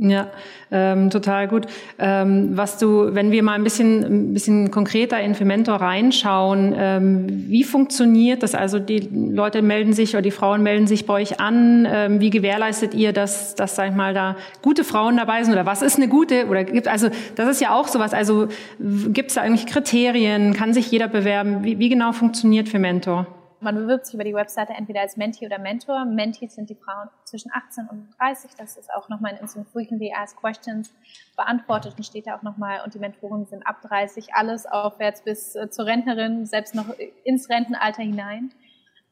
Ja, 0.01 0.29
ähm, 0.71 1.11
total 1.11 1.49
gut. 1.49 1.67
Ähm, 1.99 2.57
was 2.57 2.79
du, 2.79 3.17
wenn 3.17 3.33
wir 3.33 3.43
mal 3.43 3.55
ein 3.55 3.65
bisschen, 3.65 4.05
ein 4.05 4.33
bisschen 4.33 4.71
konkreter 4.71 5.21
in 5.21 5.35
Fementor 5.35 5.75
reinschauen, 5.77 6.73
ähm, 6.77 7.27
wie 7.49 7.65
funktioniert 7.65 8.45
das? 8.45 8.55
Also 8.55 8.79
die 8.79 9.01
Leute 9.01 9.61
melden 9.61 9.93
sich 9.93 10.15
oder 10.15 10.23
die 10.23 10.31
Frauen 10.31 10.63
melden 10.63 10.87
sich 10.87 11.05
bei 11.05 11.15
euch 11.15 11.41
an. 11.41 11.85
Ähm, 11.91 12.21
wie 12.21 12.31
gewährleistet 12.31 12.95
ihr, 12.95 13.13
dass, 13.13 13.57
dass 13.57 13.75
sag 13.75 13.91
ich 13.91 13.97
mal 13.97 14.15
da 14.15 14.37
gute 14.63 14.85
Frauen 14.85 15.17
dabei 15.17 15.43
sind? 15.43 15.53
Oder 15.53 15.67
was 15.67 15.83
ist 15.83 15.97
eine 15.97 16.07
gute? 16.07 16.47
Oder 16.47 16.63
gibt 16.63 16.87
also 16.87 17.09
das 17.35 17.49
ist 17.49 17.61
ja 17.61 17.75
auch 17.75 17.89
sowas. 17.89 18.15
Also 18.15 18.47
gibt 18.79 19.31
es 19.31 19.35
da 19.35 19.41
eigentlich 19.41 19.67
Kriterien? 19.67 20.55
Kann 20.55 20.75
sich 20.75 20.89
jeder 20.93 21.09
bewerben? 21.09 21.65
Wie, 21.65 21.81
wie 21.81 21.89
genau 21.89 22.13
funktioniert 22.13 22.69
Fementor? 22.69 23.27
Man 23.61 23.75
bewirbt 23.75 24.07
sich 24.07 24.15
über 24.15 24.25
die 24.25 24.35
Webseite 24.35 24.73
entweder 24.73 25.01
als 25.01 25.17
Mentee 25.17 25.47
oder 25.47 25.59
Mentor. 25.59 26.05
Mentees 26.05 26.55
sind 26.55 26.71
die 26.71 26.77
Frauen 26.77 27.09
zwischen 27.25 27.51
18 27.53 27.89
und 27.89 28.09
30. 28.19 28.53
Das 28.57 28.77
ist 28.77 28.93
auch 28.95 29.09
nochmal 29.09 29.33
in 29.33 29.39
Instant 29.39 29.69
Frequently 29.69 30.13
Asked 30.15 30.39
Questions 30.39 30.93
beantwortet 31.37 31.95
und 31.97 32.05
steht 32.05 32.29
da 32.29 32.37
auch 32.37 32.43
nochmal. 32.43 32.83
Und 32.85 32.95
die 32.95 33.01
Mentoren 33.01 33.47
sind 33.47 33.67
ab 33.67 33.83
30, 33.83 34.35
alles 34.35 34.67
aufwärts 34.67 35.23
bis 35.23 35.57
äh, 35.57 35.71
zur 35.71 35.87
Rentnerin, 35.87 36.47
selbst 36.47 36.75
noch 36.75 36.87
ins 37.25 37.49
Rentenalter 37.49 38.03
hinein. 38.03 38.53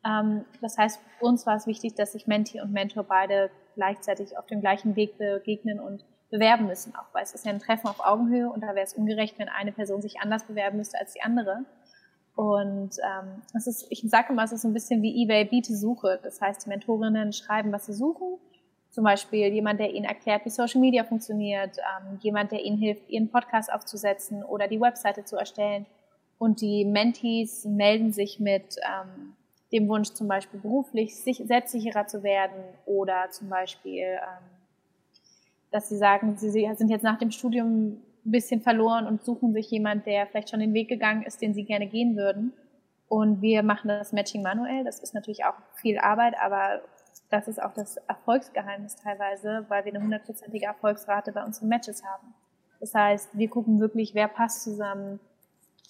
Ähm, 0.07 0.45
das 0.61 0.79
heißt, 0.79 1.01
uns 1.21 1.47
war 1.47 1.57
es 1.57 1.67
wichtig, 1.67 1.95
dass 1.95 2.13
sich 2.13 2.27
Mentee 2.27 2.61
und 2.61 2.73
Mentor 2.73 3.03
beide 3.05 3.51
gleichzeitig 3.75 4.39
auf 4.39 4.47
dem 4.47 4.61
gleichen 4.61 4.95
Weg 4.95 5.19
begegnen 5.19 5.81
und 5.81 6.05
bewerben 6.31 6.67
müssen 6.67 6.95
auch, 6.97 7.13
weil 7.13 7.23
es 7.23 7.35
ist 7.35 7.47
ja 7.47 7.53
ein 7.53 7.61
Treffen 7.61 7.87
auf 7.87 8.05
Augenhöhe 8.05 8.51
und 8.51 8.61
da 8.61 8.69
wäre 8.69 8.85
es 8.85 8.95
ungerecht, 8.95 9.39
wenn 9.39 9.49
eine 9.49 9.73
Person 9.73 10.03
sich 10.03 10.21
anders 10.21 10.45
bewerben 10.45 10.77
müsste 10.77 10.99
als 10.99 11.13
die 11.13 11.23
andere. 11.23 11.65
Und 12.37 12.99
ähm, 12.99 13.43
es 13.55 13.67
ist, 13.67 13.87
ich 13.89 14.03
sage 14.03 14.33
immer, 14.33 14.45
es 14.45 14.53
ist 14.53 14.61
so 14.61 14.69
ein 14.69 14.75
bisschen 14.75 15.03
wie 15.03 15.23
eBay 15.23 15.47
biete 15.47 15.75
Suche. 15.75 16.21
Das 16.23 16.41
heißt, 16.41 16.67
die 16.67 16.69
Mentorinnen 16.69 17.33
schreiben, 17.33 17.73
was 17.73 17.87
sie 17.87 17.95
suchen. 17.95 18.39
Zum 18.91 19.05
Beispiel 19.05 19.49
jemand, 19.53 19.81
der 19.81 19.93
ihnen 19.93 20.05
erklärt, 20.05 20.45
wie 20.45 20.51
Social 20.51 20.81
Media 20.81 21.03
funktioniert, 21.05 21.79
ähm, 21.79 22.19
jemand, 22.21 22.53
der 22.53 22.63
ihnen 22.63 22.77
hilft, 22.77 23.09
ihren 23.09 23.31
Podcast 23.31 23.73
aufzusetzen 23.73 24.45
oder 24.45 24.69
die 24.69 24.81
Webseite 24.81 25.25
zu 25.25 25.37
erstellen. 25.37 25.87
Und 26.39 26.61
die 26.61 26.85
Mentees 26.85 27.65
melden 27.65 28.13
sich 28.13 28.39
mit 28.39 28.77
ähm, 28.83 29.35
dem 29.73 29.89
Wunsch, 29.89 30.11
zum 30.13 30.29
Beispiel 30.29 30.61
beruflich 30.61 31.17
sich, 31.17 31.39
selbstsicherer 31.39 32.07
zu 32.07 32.23
werden 32.23 32.63
oder 32.85 33.31
zum 33.31 33.49
Beispiel, 33.49 34.03
ähm, 34.03 34.45
dass 35.71 35.89
sie 35.89 35.97
sagen, 35.97 36.37
sie 36.37 36.51
sind 36.51 36.91
jetzt 36.91 37.03
nach 37.03 37.19
dem 37.19 37.31
Studium 37.31 38.03
ein 38.27 38.33
bisschen 38.33 38.61
verloren 38.61 39.07
und 39.07 39.25
suchen 39.25 39.53
sich 39.53 39.71
jemand, 39.71 40.07
der 40.07 40.27
vielleicht 40.27 40.51
schon 40.51 40.61
den 40.61 40.75
Weg 40.75 40.89
gegangen 40.89 41.23
ist, 41.23 41.41
den 41.41 41.55
sie 41.55 41.65
gerne 41.65 41.87
gehen 41.87 42.17
würden. 42.17 42.53
Und 43.09 43.41
wir 43.41 43.63
machen 43.63 43.89
das 43.89 44.13
Matching 44.13 44.43
manuell. 44.43 44.85
Das 44.85 44.99
ist 44.99 45.15
natürlich 45.15 45.45
auch 45.45 45.55
viel 45.77 45.99
Arbeit, 45.99 46.35
aber 46.41 46.81
das 47.31 47.49
ist 47.49 47.63
auch 47.63 47.73
das 47.73 47.97
Erfolgsgeheimnis 48.09 48.97
teilweise, 48.97 49.65
weil 49.69 49.85
wir 49.85 49.95
eine 49.95 50.03
hundertprozentige 50.03 50.67
Erfolgsrate 50.67 51.33
bei 51.33 51.45
unseren 51.45 51.69
Matches 51.69 52.05
haben. 52.05 52.35
Das 52.81 52.95
heißt, 52.95 53.31
wir 53.33 53.49
gucken 53.49 53.81
wirklich, 53.81 54.15
wer 54.15 54.29
passt 54.29 54.63
zusammen, 54.65 55.21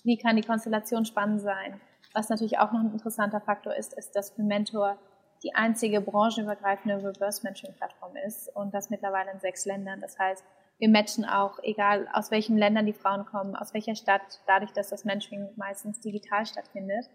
wie 0.04 0.16
kann 0.16 0.36
die 0.36 0.42
Konstellation 0.42 1.04
spannend 1.04 1.40
sein. 1.40 1.80
Was 2.12 2.28
natürlich 2.28 2.58
auch 2.58 2.72
noch 2.72 2.80
ein 2.80 2.92
interessanter 2.92 3.40
Faktor 3.40 3.74
ist, 3.74 3.92
ist, 3.94 4.14
dass 4.14 4.36
Mentor 4.38 4.98
die 5.42 5.54
einzige 5.54 6.00
branchenübergreifende 6.00 6.96
Reverse-Mentoring-Plattform 6.96 8.16
ist 8.26 8.54
und 8.54 8.72
das 8.72 8.88
mittlerweile 8.88 9.32
in 9.32 9.40
sechs 9.40 9.66
Ländern. 9.66 10.00
Das 10.00 10.18
heißt, 10.18 10.44
wir 10.78 10.88
matchen 10.90 11.24
auch, 11.24 11.58
egal 11.62 12.08
aus 12.12 12.30
welchen 12.30 12.58
Ländern 12.58 12.86
die 12.86 12.92
Frauen 12.92 13.24
kommen, 13.24 13.56
aus 13.56 13.72
welcher 13.72 13.94
Stadt, 13.94 14.40
dadurch, 14.46 14.72
dass 14.72 14.90
das 14.90 15.04
Matching 15.04 15.48
meistens 15.56 16.00
digital 16.00 16.44
stattfindet. 16.44 17.08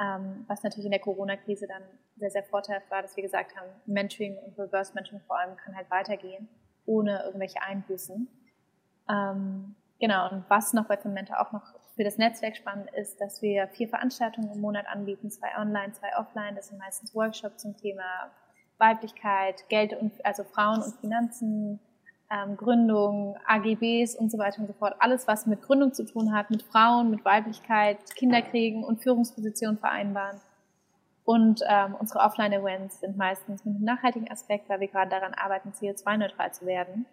Ähm, 0.00 0.44
was 0.48 0.62
natürlich 0.62 0.86
in 0.86 0.90
der 0.90 1.00
Corona-Krise 1.00 1.68
dann 1.68 1.82
sehr, 2.16 2.30
sehr 2.30 2.42
vorteilhaft 2.42 2.90
war, 2.90 3.02
dass 3.02 3.16
wir 3.16 3.22
gesagt 3.22 3.54
haben, 3.56 3.68
Mentoring 3.86 4.36
und 4.38 4.58
Reverse 4.58 4.92
Mentoring 4.94 5.20
vor 5.26 5.38
allem 5.38 5.56
kann 5.56 5.76
halt 5.76 5.88
weitergehen, 5.90 6.48
ohne 6.84 7.22
irgendwelche 7.24 7.62
Einbußen. 7.62 8.26
Ähm, 9.08 9.76
genau, 10.00 10.30
und 10.30 10.44
was 10.48 10.72
noch 10.72 10.86
bei 10.86 10.98
Mentor 11.04 11.40
auch 11.40 11.52
noch 11.52 11.74
für 11.94 12.02
das 12.02 12.18
Netzwerk 12.18 12.56
spannend 12.56 12.90
ist, 12.94 13.20
dass 13.20 13.40
wir 13.40 13.68
vier 13.68 13.88
Veranstaltungen 13.88 14.50
im 14.52 14.60
Monat 14.60 14.86
anbieten, 14.88 15.30
zwei 15.30 15.56
online, 15.56 15.92
zwei 15.92 16.16
offline. 16.16 16.56
Das 16.56 16.68
sind 16.68 16.78
meistens 16.78 17.14
Workshops 17.14 17.62
zum 17.62 17.76
Thema 17.76 18.32
Weiblichkeit, 18.78 19.68
Geld 19.68 19.92
und 19.92 20.12
also 20.26 20.42
Frauen 20.42 20.82
und 20.82 20.96
Finanzen, 20.96 21.78
ähm, 22.34 22.56
Gründung, 22.56 23.36
AGBs 23.46 24.16
und 24.16 24.30
so 24.30 24.38
weiter 24.38 24.60
und 24.60 24.66
so 24.66 24.72
fort. 24.72 24.96
Alles, 24.98 25.28
was 25.28 25.46
mit 25.46 25.62
Gründung 25.62 25.92
zu 25.92 26.04
tun 26.04 26.32
hat, 26.32 26.50
mit 26.50 26.62
Frauen, 26.62 27.10
mit 27.10 27.24
Weiblichkeit, 27.24 27.98
Kinderkriegen 28.16 28.82
und 28.84 29.02
Führungspositionen 29.02 29.78
vereinbaren. 29.78 30.40
Und 31.24 31.60
ähm, 31.66 31.94
unsere 31.98 32.20
Offline-Events 32.20 33.00
sind 33.00 33.16
meistens 33.16 33.64
mit 33.64 33.76
einem 33.76 33.84
nachhaltigen 33.84 34.30
Aspekt, 34.30 34.68
weil 34.68 34.80
wir 34.80 34.88
gerade 34.88 35.10
daran 35.10 35.32
arbeiten, 35.34 35.70
CO2-neutral 35.70 36.52
zu 36.52 36.66
werden. 36.66 37.06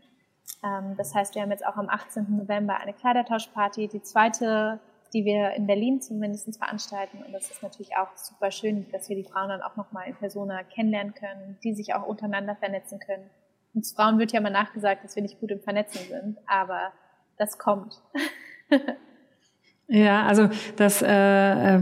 Ähm, 0.63 0.95
das 0.97 1.15
heißt, 1.15 1.35
wir 1.35 1.41
haben 1.41 1.51
jetzt 1.51 1.65
auch 1.65 1.77
am 1.77 1.87
18. 1.87 2.37
November 2.37 2.77
eine 2.77 2.93
Kleidertauschparty, 2.93 3.87
die 3.87 4.01
zweite, 4.01 4.79
die 5.13 5.23
wir 5.23 5.51
in 5.51 5.67
Berlin 5.67 6.01
zumindest 6.01 6.57
veranstalten. 6.57 7.23
Und 7.23 7.31
das 7.31 7.49
ist 7.49 7.63
natürlich 7.63 7.95
auch 7.95 8.09
super 8.15 8.51
schön, 8.51 8.85
dass 8.91 9.07
wir 9.07 9.15
die 9.15 9.23
Frauen 9.23 9.49
dann 9.49 9.61
auch 9.61 9.77
nochmal 9.77 10.07
in 10.07 10.15
Persona 10.15 10.63
kennenlernen 10.63 11.13
können, 11.13 11.57
die 11.63 11.73
sich 11.73 11.93
auch 11.93 12.05
untereinander 12.05 12.55
vernetzen 12.55 12.99
können 12.99 13.29
uns 13.73 13.93
Frauen 13.93 14.19
wird 14.19 14.31
ja 14.31 14.39
immer 14.39 14.49
nachgesagt, 14.49 15.03
dass 15.03 15.15
wir 15.15 15.23
nicht 15.23 15.39
gut 15.39 15.51
im 15.51 15.61
Vernetzen 15.61 16.01
sind, 16.09 16.37
aber 16.47 16.91
das 17.37 17.57
kommt. 17.57 18.01
Ja, 19.93 20.25
also 20.25 20.49
das, 20.77 21.01
äh, 21.01 21.75
äh 21.75 21.79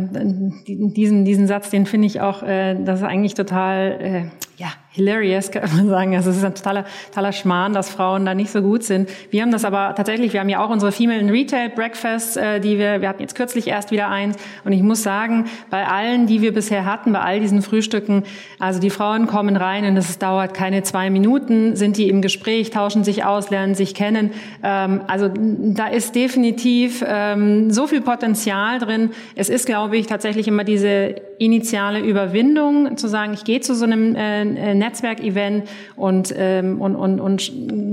diesen, 0.65 1.25
diesen 1.25 1.45
Satz, 1.45 1.69
den 1.69 1.85
finde 1.85 2.07
ich 2.07 2.21
auch, 2.21 2.41
äh, 2.41 2.73
das 2.83 3.01
ist 3.01 3.05
eigentlich 3.05 3.35
total, 3.35 4.01
äh, 4.01 4.23
ja, 4.57 4.73
hilarious, 4.91 5.51
kann 5.51 5.69
man 5.75 5.87
sagen. 5.87 6.15
Also 6.15 6.31
es 6.31 6.37
ist 6.37 6.43
ein 6.43 6.55
totaler, 6.55 6.85
totaler 7.07 7.31
Schmarrn, 7.31 7.73
dass 7.73 7.89
Frauen 7.89 8.25
da 8.25 8.33
nicht 8.33 8.51
so 8.51 8.61
gut 8.61 8.83
sind. 8.83 9.09
Wir 9.29 9.43
haben 9.43 9.51
das 9.51 9.63
aber 9.63 9.93
tatsächlich, 9.95 10.33
wir 10.33 10.39
haben 10.39 10.49
ja 10.49 10.63
auch 10.63 10.69
unsere 10.69 10.91
Female 10.91 11.19
in 11.19 11.29
Retail 11.29 11.69
Breakfast, 11.69 12.37
äh, 12.37 12.59
die 12.59 12.79
wir, 12.79 13.01
wir 13.01 13.09
hatten 13.09 13.21
jetzt 13.21 13.35
kürzlich 13.35 13.67
erst 13.67 13.91
wieder 13.91 14.09
eins. 14.09 14.35
Und 14.65 14.71
ich 14.71 14.81
muss 14.81 15.03
sagen, 15.03 15.45
bei 15.69 15.85
allen, 15.85 16.25
die 16.25 16.41
wir 16.41 16.53
bisher 16.53 16.85
hatten, 16.85 17.13
bei 17.13 17.19
all 17.19 17.39
diesen 17.39 17.61
Frühstücken, 17.61 18.23
also 18.57 18.79
die 18.79 18.89
Frauen 18.89 19.27
kommen 19.27 19.55
rein 19.55 19.85
und 19.85 19.95
es 19.95 20.17
dauert 20.17 20.53
keine 20.55 20.81
zwei 20.81 21.09
Minuten, 21.09 21.75
sind 21.75 21.97
die 21.97 22.09
im 22.09 22.21
Gespräch, 22.21 22.71
tauschen 22.71 23.03
sich 23.03 23.23
aus, 23.23 23.51
lernen 23.51 23.75
sich 23.75 23.93
kennen. 23.93 24.31
Ähm, 24.63 25.01
also 25.07 25.29
da 25.31 25.87
ist 25.87 26.15
definitiv 26.15 27.03
ähm, 27.07 27.71
so 27.71 27.85
viel 27.85 28.01
Potenzial 28.01 28.79
drin. 28.79 29.11
Es 29.35 29.49
ist, 29.49 29.67
glaube 29.67 29.97
ich, 29.97 30.07
tatsächlich 30.07 30.47
immer 30.47 30.63
diese 30.63 31.28
initiale 31.39 32.01
Überwindung, 32.01 32.97
zu 32.97 33.07
sagen, 33.07 33.33
ich 33.33 33.45
gehe 33.45 33.61
zu 33.61 33.73
so 33.73 33.85
einem 33.85 34.13
äh, 34.13 34.41
äh 34.41 34.75
Netzwerkevent 34.75 35.67
und, 35.95 36.33
ähm, 36.37 36.81
und, 36.81 36.95
und, 36.97 37.21
und 37.21 37.51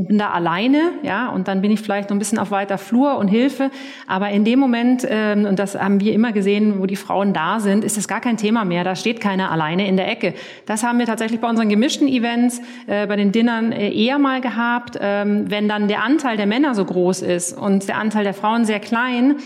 bin 0.09 0.18
da 0.18 0.30
alleine, 0.30 0.92
ja, 1.02 1.28
und 1.28 1.46
dann 1.46 1.62
bin 1.62 1.70
ich 1.70 1.80
vielleicht 1.80 2.11
noch 2.11 2.16
ein 2.16 2.18
bisschen 2.18 2.38
auf 2.38 2.50
weiter 2.50 2.76
Flur 2.76 3.16
und 3.18 3.28
Hilfe. 3.28 3.70
Aber 4.09 4.30
in 4.30 4.44
dem 4.44 4.59
Moment, 4.59 5.06
ähm, 5.09 5.44
und 5.44 5.59
das 5.61 5.76
haben 5.76 6.00
wir 6.00 6.12
immer 6.12 6.32
gesehen, 6.32 6.80
wo 6.80 6.87
die 6.87 6.96
Frauen 6.96 7.32
da 7.32 7.61
sind, 7.61 7.85
ist 7.85 7.96
das 7.96 8.09
gar 8.09 8.20
kein 8.20 8.37
Thema 8.37 8.64
mehr. 8.64 8.82
Da 8.82 8.96
steht 8.96 9.20
keiner 9.20 9.52
alleine 9.52 9.87
in 9.87 9.96
der 9.96 10.11
Ecke. 10.11 10.35
Das 10.66 10.82
haben 10.82 10.98
wir 10.98 11.06
tatsächlich 11.06 11.40
bei 11.40 11.48
unseren 11.48 11.68
gemischten 11.68 12.09
Events, 12.09 12.61
äh, 12.88 13.06
bei 13.06 13.14
den 13.14 13.30
Dinnern 13.30 13.70
äh, 13.70 13.92
eher 13.92 14.18
mal 14.18 14.40
gehabt, 14.40 14.98
ähm, 15.00 15.48
wenn 15.48 15.68
dann 15.68 15.87
der 15.87 16.02
Anteil 16.02 16.37
der 16.37 16.46
Männer 16.46 16.74
so 16.74 16.85
groß 16.85 17.22
ist 17.22 17.56
und 17.56 17.87
der 17.87 17.98
Anteil 17.98 18.24
der 18.24 18.35
Frauen 18.35 18.64
sehr 18.64 18.80
klein 18.80 19.37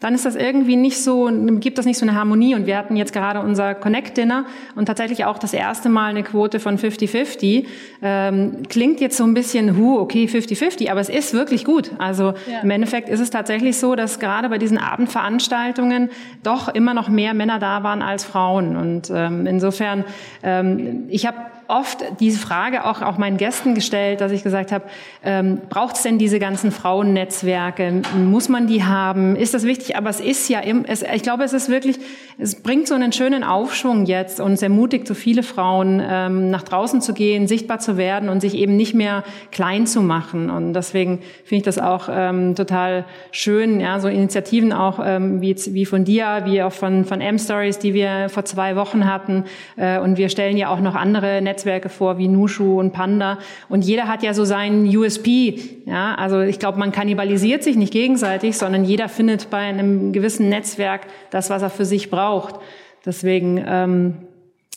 dann 0.00 0.14
ist 0.14 0.24
das 0.24 0.36
irgendwie 0.36 0.76
nicht 0.76 1.02
so, 1.02 1.28
gibt 1.58 1.76
das 1.78 1.84
nicht 1.84 1.98
so 1.98 2.06
eine 2.06 2.14
Harmonie. 2.14 2.54
Und 2.54 2.66
wir 2.66 2.76
hatten 2.76 2.96
jetzt 2.96 3.12
gerade 3.12 3.40
unser 3.40 3.74
Connect-Dinner 3.74 4.46
und 4.76 4.86
tatsächlich 4.86 5.24
auch 5.24 5.38
das 5.38 5.52
erste 5.52 5.88
Mal 5.88 6.10
eine 6.10 6.22
Quote 6.22 6.60
von 6.60 6.78
50-50. 6.78 7.66
Ähm, 8.02 8.62
klingt 8.68 9.00
jetzt 9.00 9.16
so 9.16 9.24
ein 9.24 9.34
bisschen, 9.34 9.76
hu, 9.76 9.98
okay, 9.98 10.26
50-50, 10.26 10.90
aber 10.90 11.00
es 11.00 11.08
ist 11.08 11.34
wirklich 11.34 11.64
gut. 11.64 11.90
Also 11.98 12.34
ja. 12.50 12.60
im 12.62 12.70
Endeffekt 12.70 13.08
ist 13.08 13.20
es 13.20 13.30
tatsächlich 13.30 13.76
so, 13.76 13.96
dass 13.96 14.20
gerade 14.20 14.48
bei 14.48 14.58
diesen 14.58 14.78
Abendveranstaltungen 14.78 16.10
doch 16.44 16.68
immer 16.68 16.94
noch 16.94 17.08
mehr 17.08 17.34
Männer 17.34 17.58
da 17.58 17.82
waren 17.82 18.02
als 18.02 18.24
Frauen. 18.24 18.76
Und 18.76 19.10
ähm, 19.12 19.46
insofern, 19.46 20.04
ähm, 20.44 21.06
ich 21.08 21.26
habe 21.26 21.38
oft 21.68 22.02
diese 22.18 22.38
Frage 22.38 22.86
auch, 22.86 23.02
auch 23.02 23.18
meinen 23.18 23.36
Gästen 23.36 23.74
gestellt, 23.74 24.22
dass 24.22 24.32
ich 24.32 24.42
gesagt 24.42 24.72
habe, 24.72 24.84
ähm, 25.22 25.60
braucht 25.68 25.96
es 25.96 26.02
denn 26.02 26.18
diese 26.18 26.38
ganzen 26.38 26.72
Frauennetzwerke? 26.72 28.00
Muss 28.16 28.48
man 28.48 28.66
die 28.66 28.84
haben? 28.84 29.36
Ist 29.36 29.52
das 29.52 29.64
wichtig? 29.64 29.94
Aber 29.94 30.08
es 30.08 30.18
ist 30.18 30.48
ja, 30.48 30.60
im, 30.60 30.86
es, 30.86 31.02
ich 31.02 31.22
glaube, 31.22 31.44
es 31.44 31.52
ist 31.52 31.68
wirklich, 31.68 31.98
es 32.38 32.62
bringt 32.62 32.88
so 32.88 32.94
einen 32.94 33.12
schönen 33.12 33.44
Aufschwung 33.44 34.06
jetzt 34.06 34.40
und 34.40 34.52
es 34.52 34.62
ermutigt 34.62 35.06
so 35.06 35.12
viele 35.12 35.42
Frauen, 35.42 36.02
ähm, 36.02 36.50
nach 36.50 36.62
draußen 36.62 37.02
zu 37.02 37.12
gehen, 37.12 37.46
sichtbar 37.46 37.80
zu 37.80 37.98
werden 37.98 38.30
und 38.30 38.40
sich 38.40 38.54
eben 38.54 38.74
nicht 38.76 38.94
mehr 38.94 39.22
klein 39.52 39.86
zu 39.86 40.00
machen. 40.00 40.48
Und 40.48 40.72
deswegen 40.72 41.18
finde 41.44 41.56
ich 41.56 41.64
das 41.64 41.78
auch 41.78 42.08
ähm, 42.10 42.54
total 42.54 43.04
schön, 43.30 43.78
ja, 43.78 44.00
so 44.00 44.08
Initiativen 44.08 44.72
auch 44.72 45.00
ähm, 45.04 45.42
wie, 45.42 45.54
wie 45.54 45.84
von 45.84 46.04
dir, 46.04 46.42
wie 46.46 46.62
auch 46.62 46.72
von, 46.72 47.04
von 47.04 47.20
M-Stories, 47.20 47.78
die 47.78 47.92
wir 47.92 48.30
vor 48.30 48.46
zwei 48.46 48.74
Wochen 48.74 49.04
hatten. 49.04 49.44
Äh, 49.76 49.98
und 49.98 50.16
wir 50.16 50.30
stellen 50.30 50.56
ja 50.56 50.70
auch 50.70 50.80
noch 50.80 50.94
andere 50.94 51.42
Netzwerke 51.42 51.57
vor, 51.88 52.18
wie 52.18 52.28
Nushu 52.28 52.78
und 52.78 52.92
Panda. 52.92 53.38
Und 53.68 53.84
jeder 53.84 54.08
hat 54.08 54.22
ja 54.22 54.34
so 54.34 54.44
seinen 54.44 54.86
USP. 54.86 55.82
Ja, 55.86 56.14
also 56.14 56.40
ich 56.40 56.58
glaube, 56.58 56.78
man 56.78 56.92
kannibalisiert 56.92 57.62
sich 57.62 57.76
nicht 57.76 57.92
gegenseitig, 57.92 58.58
sondern 58.58 58.84
jeder 58.84 59.08
findet 59.08 59.50
bei 59.50 59.58
einem 59.58 60.12
gewissen 60.12 60.48
Netzwerk 60.48 61.06
das, 61.30 61.50
was 61.50 61.62
er 61.62 61.70
für 61.70 61.84
sich 61.84 62.10
braucht. 62.10 62.56
Deswegen 63.04 63.62
ähm, 63.66 64.14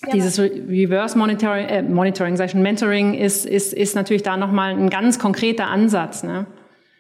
ja, 0.05 0.13
dieses 0.13 0.39
Reverse 0.39 1.17
Monitoring, 1.17 1.67
äh, 1.67 1.83
Monitoring, 1.83 2.35
sag 2.35 2.45
ich 2.45 2.51
schon, 2.51 2.61
Mentoring 2.61 3.13
ist, 3.13 3.45
ist, 3.45 3.73
ist 3.73 3.95
natürlich 3.95 4.23
da 4.23 4.37
nochmal 4.37 4.71
ein 4.71 4.89
ganz 4.89 5.19
konkreter 5.19 5.67
Ansatz. 5.67 6.23
Ne? 6.23 6.45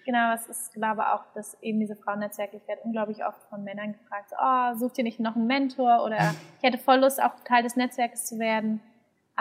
Genau, 0.05 0.33
es 0.33 0.47
ist, 0.47 0.73
glaube 0.73 1.01
auch, 1.13 1.23
dass 1.35 1.57
eben 1.61 1.79
diese 1.79 1.95
Frauennetzwerke, 1.95 2.57
ich 2.57 2.67
werde 2.67 2.81
unglaublich 2.83 3.23
oft 3.25 3.41
von 3.49 3.63
Männern 3.63 3.93
gefragt, 3.93 4.29
so, 4.29 4.35
oh, 4.39 4.75
sucht 4.75 4.97
ihr 4.97 5.03
nicht 5.03 5.19
noch 5.19 5.35
einen 5.35 5.47
Mentor 5.47 6.03
oder 6.03 6.17
ich 6.57 6.63
hätte 6.63 6.77
voll 6.77 6.97
Lust, 6.97 7.21
auch 7.21 7.31
Teil 7.45 7.63
des 7.63 7.75
Netzwerkes 7.75 8.25
zu 8.25 8.39
werden. 8.39 8.81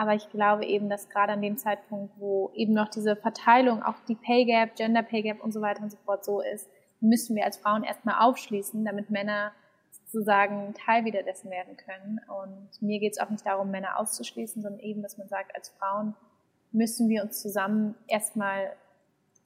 Aber 0.01 0.15
ich 0.15 0.31
glaube 0.31 0.65
eben, 0.65 0.89
dass 0.89 1.09
gerade 1.09 1.33
an 1.33 1.43
dem 1.43 1.57
Zeitpunkt, 1.57 2.11
wo 2.17 2.49
eben 2.55 2.73
noch 2.73 2.89
diese 2.89 3.15
Verteilung, 3.15 3.83
auch 3.83 3.99
die 4.07 4.15
Pay 4.15 4.45
Gap, 4.45 4.75
Gender 4.75 5.03
Pay 5.03 5.21
Gap 5.21 5.43
und 5.43 5.51
so 5.51 5.61
weiter 5.61 5.83
und 5.83 5.91
so 5.91 5.97
fort 5.97 6.25
so 6.25 6.41
ist, 6.41 6.67
müssen 7.01 7.35
wir 7.35 7.45
als 7.45 7.57
Frauen 7.57 7.83
erstmal 7.83 8.15
aufschließen, 8.27 8.83
damit 8.83 9.11
Männer 9.11 9.51
sozusagen 9.91 10.73
Teil 10.73 11.05
wieder 11.05 11.21
dessen 11.21 11.51
werden 11.51 11.77
können. 11.77 12.19
Und 12.27 12.81
mir 12.81 12.99
geht 12.99 13.11
es 13.11 13.19
auch 13.19 13.29
nicht 13.29 13.45
darum, 13.45 13.69
Männer 13.69 13.99
auszuschließen, 13.99 14.63
sondern 14.63 14.81
eben, 14.81 15.03
dass 15.03 15.19
man 15.19 15.27
sagt, 15.27 15.53
als 15.55 15.69
Frauen 15.69 16.15
müssen 16.71 17.07
wir 17.07 17.21
uns 17.21 17.39
zusammen 17.39 17.93
erstmal 18.07 18.73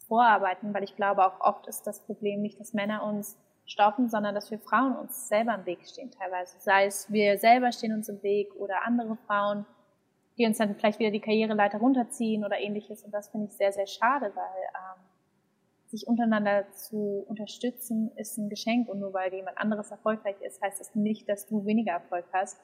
vorarbeiten, 0.07 0.73
weil 0.73 0.85
ich 0.85 0.95
glaube, 0.95 1.25
auch 1.25 1.41
oft 1.41 1.67
ist 1.67 1.85
das 1.85 1.99
Problem 1.99 2.41
nicht, 2.41 2.61
dass 2.61 2.71
Männer 2.71 3.03
uns 3.03 3.37
stoppen, 3.65 4.07
sondern 4.07 4.33
dass 4.33 4.51
wir 4.51 4.59
Frauen 4.59 4.95
uns 4.95 5.27
selber 5.27 5.53
im 5.53 5.65
Weg 5.65 5.85
stehen 5.85 6.11
teilweise. 6.11 6.55
Sei 6.59 6.85
es 6.85 7.11
wir 7.11 7.39
selber 7.39 7.73
stehen 7.73 7.91
uns 7.91 8.07
im 8.07 8.23
Weg 8.23 8.55
oder 8.55 8.85
andere 8.85 9.17
Frauen, 9.27 9.65
die 10.38 10.45
uns 10.45 10.58
dann 10.58 10.76
vielleicht 10.76 11.00
wieder 11.00 11.12
die 11.12 11.21
Karriereleiter 11.21 11.78
runterziehen 11.78 12.43
oder 12.43 12.60
ähnliches. 12.60 13.04
Und 13.04 13.12
das 13.13 13.30
finde 13.30 13.48
ich 13.48 13.54
sehr, 13.54 13.71
sehr 13.71 13.88
schade, 13.88 14.32
weil 14.36 14.63
ähm, 14.74 15.02
sich 15.88 16.08
untereinander 16.08 16.69
zu 16.71 17.26
unterstützen 17.28 18.12
ist 18.17 18.38
ein 18.38 18.50
Geschenk 18.50 18.89
und 18.89 19.00
nur 19.00 19.13
weil 19.13 19.34
jemand 19.34 19.58
anderes 19.58 19.91
erfolgreich 19.91 20.36
ist, 20.41 20.62
heißt 20.62 20.80
das 20.80 20.95
nicht, 20.95 21.30
dass 21.30 21.48
du 21.48 21.65
weniger 21.65 21.93
Erfolg 21.93 22.26
hast. 22.34 22.60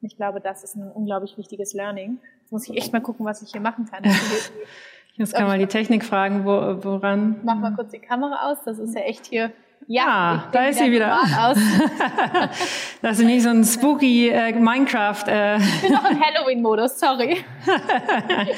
Und 0.00 0.10
ich 0.12 0.16
glaube, 0.16 0.40
das 0.40 0.62
ist 0.62 0.76
ein 0.76 0.90
unglaublich 0.92 1.36
wichtiges 1.38 1.72
Learning. 1.72 2.18
Jetzt 2.42 2.52
muss 2.52 2.68
ich 2.68 2.76
echt 2.76 2.92
mal 2.92 3.00
gucken, 3.00 3.24
was 3.24 3.42
ich 3.42 3.50
hier 3.50 3.60
machen 3.60 3.86
kann. 3.86 4.04
Jetzt 5.14 5.34
kann 5.34 5.46
man 5.46 5.58
die 5.58 5.66
Technik 5.66 6.04
fragen, 6.04 6.44
wo, 6.44 6.84
woran. 6.84 7.40
Mach 7.42 7.56
mal 7.56 7.74
kurz 7.74 7.90
die 7.90 7.98
Kamera 7.98 8.50
aus. 8.50 8.58
Das 8.64 8.78
ist 8.78 8.94
ja 8.94 9.00
echt 9.00 9.24
hier. 9.24 9.50
Ja, 9.88 10.06
ah, 10.06 10.48
da 10.50 10.66
ist 10.66 10.78
sie 10.78 10.90
wieder. 10.90 11.16
Aus. 11.22 11.56
das 13.02 13.20
ist 13.20 13.24
nicht 13.24 13.44
so 13.44 13.50
ein 13.50 13.64
spooky 13.64 14.28
äh, 14.30 14.52
Minecraft. 14.52 15.28
Äh. 15.28 15.58
Ich 15.58 15.82
bin 15.82 15.92
noch 15.92 16.10
im 16.10 16.20
Halloween-Modus, 16.20 16.98
sorry. 16.98 17.44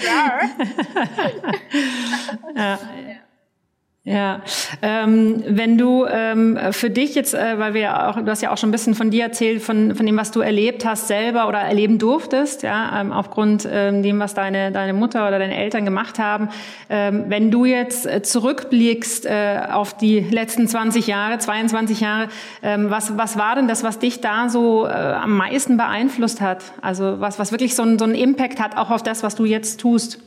ja. 0.07 0.41
Ja, 2.57 2.79
ähm, 4.81 5.45
wenn 5.47 5.77
du 5.77 6.07
ähm, 6.07 6.59
für 6.71 6.89
dich 6.89 7.15
jetzt, 7.15 7.35
äh, 7.35 7.59
weil 7.59 7.75
wir 7.75 8.09
auch, 8.09 8.17
du 8.17 8.27
hast 8.31 8.41
ja 8.41 8.51
auch 8.51 8.57
schon 8.57 8.71
ein 8.71 8.73
bisschen 8.73 8.95
von 8.95 9.11
dir 9.11 9.25
erzählt, 9.25 9.61
von, 9.61 9.95
von 9.95 10.07
dem, 10.07 10.17
was 10.17 10.31
du 10.31 10.41
erlebt 10.41 10.87
hast 10.87 11.09
selber 11.09 11.47
oder 11.47 11.59
erleben 11.59 11.99
durftest, 11.99 12.63
ja, 12.63 13.01
ähm, 13.01 13.13
aufgrund 13.13 13.69
ähm, 13.71 14.03
dem, 14.03 14.19
was 14.19 14.33
deine, 14.33 14.73
deine 14.73 14.95
Mutter 14.95 15.29
oder 15.29 15.39
deine 15.39 15.57
Eltern 15.57 15.85
gemacht 15.85 16.19
haben. 16.19 16.49
Ähm, 16.89 17.27
wenn 17.29 17.51
du 17.51 17.67
jetzt 17.67 18.07
äh, 18.07 18.23
zurückblickst 18.23 19.27
äh, 19.27 19.61
auf 19.71 19.95
die 19.95 20.21
letzten 20.21 20.69
20 20.69 21.07
Jahre, 21.07 21.39
22 21.39 22.01
Jahre, 22.01 22.29
ähm, 22.63 22.89
was, 22.89 23.19
was 23.19 23.37
war 23.37 23.57
denn 23.57 23.69
das, 23.69 23.83
was 23.83 23.99
dich 23.99 24.23
da 24.23 24.49
so 24.49 24.87
äh, 24.87 24.91
am 24.91 25.37
meisten 25.37 25.77
beeinflusst 25.77 26.41
hat? 26.41 26.65
Also 26.81 27.21
was, 27.21 27.39
was 27.39 27.53
wirklich 27.53 27.75
so, 27.75 27.83
ein, 27.83 27.99
so 27.99 28.05
einen 28.05 28.15
Impact 28.15 28.59
hat, 28.59 28.77
auch 28.77 28.91
auf 28.91 29.03
das, 29.03 29.23
was 29.23 29.35
du 29.35 29.45
jetzt 29.45 29.81
tust? 29.81 30.21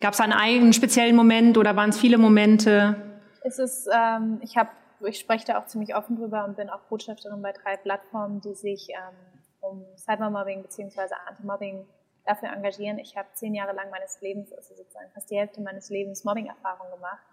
Gab 0.00 0.12
es 0.12 0.20
einen 0.20 0.32
eigenen 0.32 0.72
speziellen 0.72 1.16
Moment 1.16 1.56
oder 1.56 1.74
waren 1.74 1.90
es 1.90 1.98
viele 1.98 2.18
Momente? 2.18 2.96
Es 3.42 3.58
ist, 3.58 3.88
ähm, 3.92 4.40
ich 4.42 4.56
habe, 4.56 4.70
ich 5.06 5.18
spreche 5.18 5.46
da 5.46 5.58
auch 5.58 5.66
ziemlich 5.66 5.94
offen 5.94 6.16
drüber 6.16 6.44
und 6.44 6.56
bin 6.56 6.68
auch 6.68 6.80
Botschafterin 6.88 7.40
bei 7.40 7.52
drei 7.52 7.76
Plattformen, 7.76 8.40
die 8.40 8.54
sich 8.54 8.88
ähm, 8.90 9.16
um 9.60 9.84
Cybermobbing 9.96 10.62
bzw. 10.62 11.14
Anti-Mobbing 11.28 11.86
dafür 12.26 12.52
engagieren. 12.52 12.98
Ich 12.98 13.16
habe 13.16 13.28
zehn 13.32 13.54
Jahre 13.54 13.74
lang 13.74 13.88
meines 13.90 14.20
Lebens, 14.20 14.52
also 14.52 14.74
sozusagen 14.74 15.10
fast 15.14 15.30
die 15.30 15.36
Hälfte 15.36 15.62
meines 15.62 15.88
Lebens 15.88 16.24
Mobbing-Erfahrung 16.24 16.90
gemacht. 16.90 17.24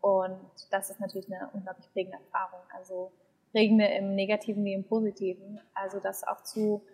Und 0.00 0.38
das 0.70 0.90
ist 0.90 1.00
natürlich 1.00 1.32
eine 1.32 1.48
unglaublich 1.52 1.90
prägende 1.92 2.18
Erfahrung. 2.18 2.60
Also 2.76 3.10
prägende 3.52 3.86
im 3.86 4.14
Negativen 4.14 4.64
wie 4.64 4.74
im 4.74 4.84
Positiven. 4.84 5.60
Also 5.72 5.98
das 5.98 6.24
auch 6.24 6.42
zu 6.42 6.84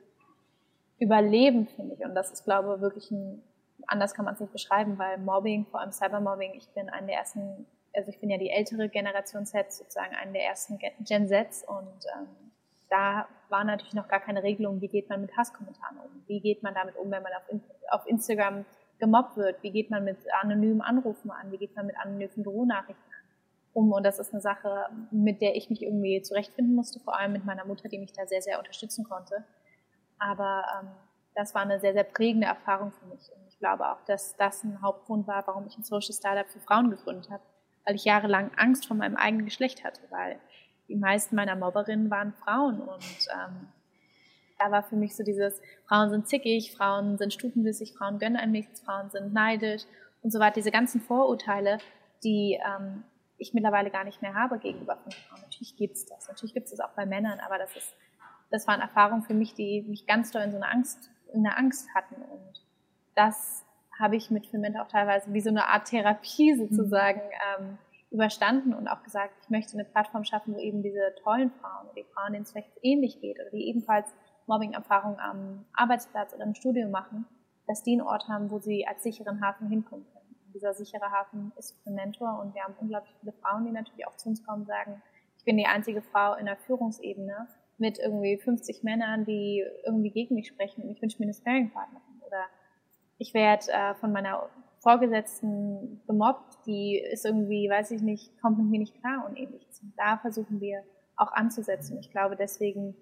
überleben, 0.99 1.67
finde 1.67 1.95
ich. 1.95 2.05
Und 2.05 2.15
das 2.15 2.31
ist, 2.31 2.45
glaube 2.45 2.75
ich, 2.77 2.81
wirklich 2.81 3.11
ein 3.11 3.43
anders 3.91 4.15
kann 4.15 4.25
man 4.25 4.35
es 4.35 4.41
nicht 4.41 4.53
beschreiben, 4.53 4.99
weil 4.99 5.19
Mobbing, 5.19 5.67
vor 5.67 5.81
allem 5.81 5.93
Cybermobbing, 5.93 6.55
ich 6.55 6.69
bin 6.71 6.89
eine 6.89 7.09
der 7.09 7.17
ersten, 7.17 7.67
also 7.95 8.11
ich 8.11 8.21
bin 8.21 8.31
ja 8.31 8.39
die 8.39 8.51
ältere 8.51 8.89
Generation 8.89 9.47
Z, 9.47 9.73
sozusagen 9.73 10.15
eine 10.15 10.33
der 10.33 10.45
ersten 10.45 10.79
Gen 10.79 11.29
Zs 11.29 11.65
und 11.65 12.05
ähm, 12.17 12.29
da 12.89 13.29
war 13.49 13.65
natürlich 13.65 13.95
noch 13.95 14.09
gar 14.09 14.21
keine 14.21 14.43
Regelung, 14.43 14.81
wie 14.81 14.89
geht 14.89 15.09
man 15.09 15.21
mit 15.21 15.37
Hasskommentaren 15.37 15.99
um, 15.99 16.23
wie 16.27 16.41
geht 16.41 16.63
man 16.63 16.75
damit 16.75 16.97
um, 16.97 17.11
wenn 17.11 17.23
man 17.23 17.33
auf, 17.33 17.61
auf 17.91 18.07
Instagram 18.07 18.65
gemobbt 18.99 19.37
wird, 19.37 19.63
wie 19.63 19.71
geht 19.71 19.91
man 19.91 20.05
mit 20.05 20.19
anonymen 20.41 20.83
Anrufen 20.83 21.31
an, 21.31 21.51
wie 21.51 21.59
geht 21.59 21.75
man 21.75 21.87
mit 21.87 21.97
anonymen 21.99 22.43
Büronachrichten 22.43 23.11
um 23.73 23.93
und 23.93 24.05
das 24.05 24.19
ist 24.19 24.33
eine 24.33 24.41
Sache, 24.41 24.87
mit 25.11 25.41
der 25.41 25.57
ich 25.57 25.71
mich 25.71 25.83
irgendwie 25.83 26.21
zurechtfinden 26.23 26.75
musste, 26.75 27.01
vor 27.01 27.17
allem 27.17 27.33
mit 27.33 27.45
meiner 27.45 27.65
Mutter, 27.65 27.89
die 27.89 27.99
mich 27.99 28.13
da 28.13 28.27
sehr, 28.27 28.43
sehr 28.43 28.59
unterstützen 28.59 29.05
konnte. 29.05 29.45
Aber 30.19 30.65
ähm, 30.81 30.89
das 31.35 31.55
war 31.55 31.63
eine 31.63 31.79
sehr, 31.81 31.93
sehr 31.93 32.05
prägende 32.05 32.47
Erfahrung 32.47 32.93
für 32.93 33.07
mich. 33.07 33.31
Und 33.33 33.50
glaube 33.61 33.89
auch, 33.89 34.05
dass 34.07 34.37
das 34.37 34.65
ein 34.65 34.83
Hauptgrund 34.83 35.29
war, 35.29 35.47
warum 35.47 35.67
ich 35.67 35.79
ein 35.79 35.85
Social 35.85 36.13
Startup 36.13 36.51
für 36.51 36.61
Frauen 36.61 36.91
gegründet 36.91 37.31
habe, 37.31 37.43
weil 37.87 37.95
ich 37.95 38.05
jahrelang 38.05 38.51
Angst 38.57 38.87
vor 38.87 38.97
meinem 38.97 39.17
eigenen 39.17 39.45
Geschlecht 39.45 39.85
hatte, 39.85 40.01
weil 40.11 40.41
die 40.89 40.97
meisten 40.97 41.37
meiner 41.37 41.55
Mobberinnen 41.55 42.11
waren 42.11 42.33
Frauen 42.33 42.81
und 42.81 43.29
ähm, 43.33 43.69
da 44.59 44.71
war 44.71 44.83
für 44.83 44.97
mich 44.97 45.17
so 45.17 45.23
dieses, 45.23 45.61
Frauen 45.87 46.11
sind 46.11 46.29
zickig, 46.29 46.75
Frauen 46.75 47.17
sind 47.17 47.33
stufenwissig, 47.33 47.95
Frauen 47.97 48.19
gönnen 48.19 48.37
einem 48.37 48.53
nichts, 48.53 48.81
Frauen 48.81 49.11
sind 49.11 49.33
neidisch 49.33 49.83
und 50.23 50.33
so 50.33 50.39
weiter. 50.39 50.55
Diese 50.57 50.71
ganzen 50.71 51.01
Vorurteile, 51.01 51.79
die 52.23 52.59
ähm, 52.63 53.05
ich 53.39 53.55
mittlerweile 53.55 53.91
gar 53.91 54.05
nicht 54.05 54.21
mehr 54.21 54.35
habe 54.35 54.59
gegenüber 54.59 54.97
Frauen. 54.97 55.41
Natürlich 55.43 55.77
gibt's 55.77 56.05
das, 56.07 56.29
natürlich 56.29 56.53
gibt's 56.53 56.73
das 56.73 56.81
auch 56.81 56.91
bei 56.91 57.07
Männern, 57.07 57.41
aber 57.41 57.57
das 57.57 57.75
ist, 57.75 57.95
das 58.51 58.67
waren 58.67 58.81
Erfahrungen 58.81 59.23
für 59.23 59.35
mich, 59.35 59.55
die 59.55 59.83
mich 59.89 60.07
ganz 60.07 60.31
doll 60.31 60.43
in 60.43 60.51
so 60.51 60.57
eine 60.57 60.69
Angst, 60.69 61.11
in 61.33 61.47
eine 61.47 61.57
Angst 61.57 61.89
hatten 61.95 62.17
und 62.17 62.50
das 63.21 63.67
habe 63.99 64.17
ich 64.17 64.31
mit 64.31 64.47
Filmente 64.47 64.81
auch 64.81 64.89
teilweise 64.89 65.33
wie 65.35 65.43
so 65.43 65.51
eine 65.51 65.67
Art 65.67 65.89
Therapie 65.89 66.55
sozusagen 66.57 67.21
ähm, 67.59 67.77
überstanden 68.11 68.73
und 68.73 68.89
auch 68.89 69.03
gesagt, 69.03 69.35
ich 69.43 69.51
möchte 69.51 69.75
eine 69.75 69.85
Plattform 69.85 70.25
schaffen, 70.25 70.55
wo 70.55 70.59
eben 70.59 70.83
diese 70.83 71.15
tollen 71.23 71.51
Frauen, 71.51 71.89
die 71.95 72.05
Frauen, 72.15 72.33
denen 72.33 72.45
es 72.45 72.53
vielleicht 72.53 72.73
ähnlich 72.83 73.21
geht 73.21 73.39
oder 73.39 73.51
die 73.51 73.69
ebenfalls 73.69 74.09
Mobbing-Erfahrungen 74.47 75.21
am 75.21 75.67
Arbeitsplatz 75.75 76.35
oder 76.35 76.45
im 76.45 76.55
Studio 76.55 76.89
machen, 76.89 77.27
dass 77.67 77.83
die 77.83 77.93
einen 77.93 78.01
Ort 78.01 78.27
haben, 78.27 78.51
wo 78.51 78.59
sie 78.59 78.87
als 78.87 79.03
sicheren 79.03 79.45
Hafen 79.45 79.69
hinkommen 79.69 80.07
können. 80.13 80.35
Und 80.47 80.55
dieser 80.55 80.73
sichere 80.73 81.11
Hafen 81.11 81.53
ist 81.59 81.87
Mentor 81.87 82.41
und 82.41 82.55
wir 82.55 82.63
haben 82.63 82.75
unglaublich 82.81 83.15
viele 83.21 83.35
Frauen, 83.35 83.67
die 83.67 83.73
natürlich 83.73 84.07
auch 84.07 84.17
zu 84.17 84.31
uns 84.31 84.43
kommen 84.45 84.63
und 84.63 84.67
sagen, 84.67 85.03
ich 85.37 85.45
bin 85.45 85.59
die 85.59 85.67
einzige 85.67 86.01
Frau 86.01 86.35
in 86.35 86.47
der 86.47 86.57
Führungsebene 86.57 87.49
mit 87.77 87.99
irgendwie 87.99 88.39
50 88.39 88.83
Männern, 88.83 89.27
die 89.27 89.63
irgendwie 89.85 90.11
gegen 90.11 90.35
mich 90.35 90.49
sprechen 90.49 90.83
und 90.83 90.91
ich 90.91 91.03
wünsche 91.03 91.19
mir 91.19 91.27
eine 91.27 91.35
Sparing-Partnerin. 91.35 92.10
Ich 93.21 93.35
werde 93.35 93.71
äh, 93.71 93.95
von 93.97 94.13
meiner 94.13 94.49
Vorgesetzten 94.79 96.01
gemobbt, 96.07 96.57
die 96.65 96.99
ist 96.99 97.27
irgendwie, 97.27 97.69
weiß 97.69 97.91
ich 97.91 98.01
nicht, 98.01 98.41
kommt 98.41 98.57
mit 98.57 98.67
mir 98.69 98.79
nicht 98.79 98.99
klar 98.99 99.27
und 99.29 99.37
ähnliches. 99.37 99.83
Und 99.83 99.93
da 99.99 100.17
versuchen 100.17 100.59
wir 100.59 100.83
auch 101.17 101.31
anzusetzen. 101.33 101.99
Ich 102.01 102.11
glaube, 102.11 102.35
deswegen 102.35 102.97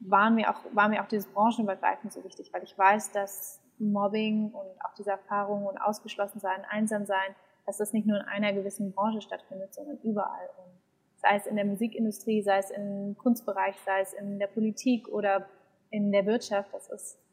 waren 0.00 0.34
mir 0.34 0.50
auch, 0.50 0.60
war 0.74 0.90
mir 0.90 1.02
auch 1.02 1.08
dieses 1.08 1.32
Branchenübergreifend 1.32 2.12
so 2.12 2.22
wichtig, 2.24 2.52
weil 2.52 2.62
ich 2.62 2.76
weiß, 2.76 3.12
dass 3.12 3.62
Mobbing 3.78 4.50
und 4.52 4.84
auch 4.84 4.92
diese 4.98 5.12
Erfahrungen 5.12 5.66
und 5.66 5.78
ausgeschlossen 5.78 6.40
sein, 6.40 6.62
einsam 6.68 7.06
sein, 7.06 7.34
dass 7.64 7.78
das 7.78 7.94
nicht 7.94 8.06
nur 8.06 8.18
in 8.18 8.26
einer 8.26 8.52
gewissen 8.52 8.92
Branche 8.92 9.22
stattfindet, 9.22 9.72
sondern 9.72 9.96
überall. 10.02 10.50
Und 10.58 10.74
sei 11.16 11.36
es 11.36 11.46
in 11.46 11.56
der 11.56 11.64
Musikindustrie, 11.64 12.42
sei 12.42 12.58
es 12.58 12.70
im 12.70 13.16
Kunstbereich, 13.16 13.76
sei 13.86 14.02
es 14.02 14.12
in 14.12 14.38
der 14.38 14.48
Politik 14.48 15.08
oder 15.08 15.48
in 15.88 16.12
der 16.12 16.26
Wirtschaft, 16.26 16.74
das 16.74 16.90
ist 16.90 17.23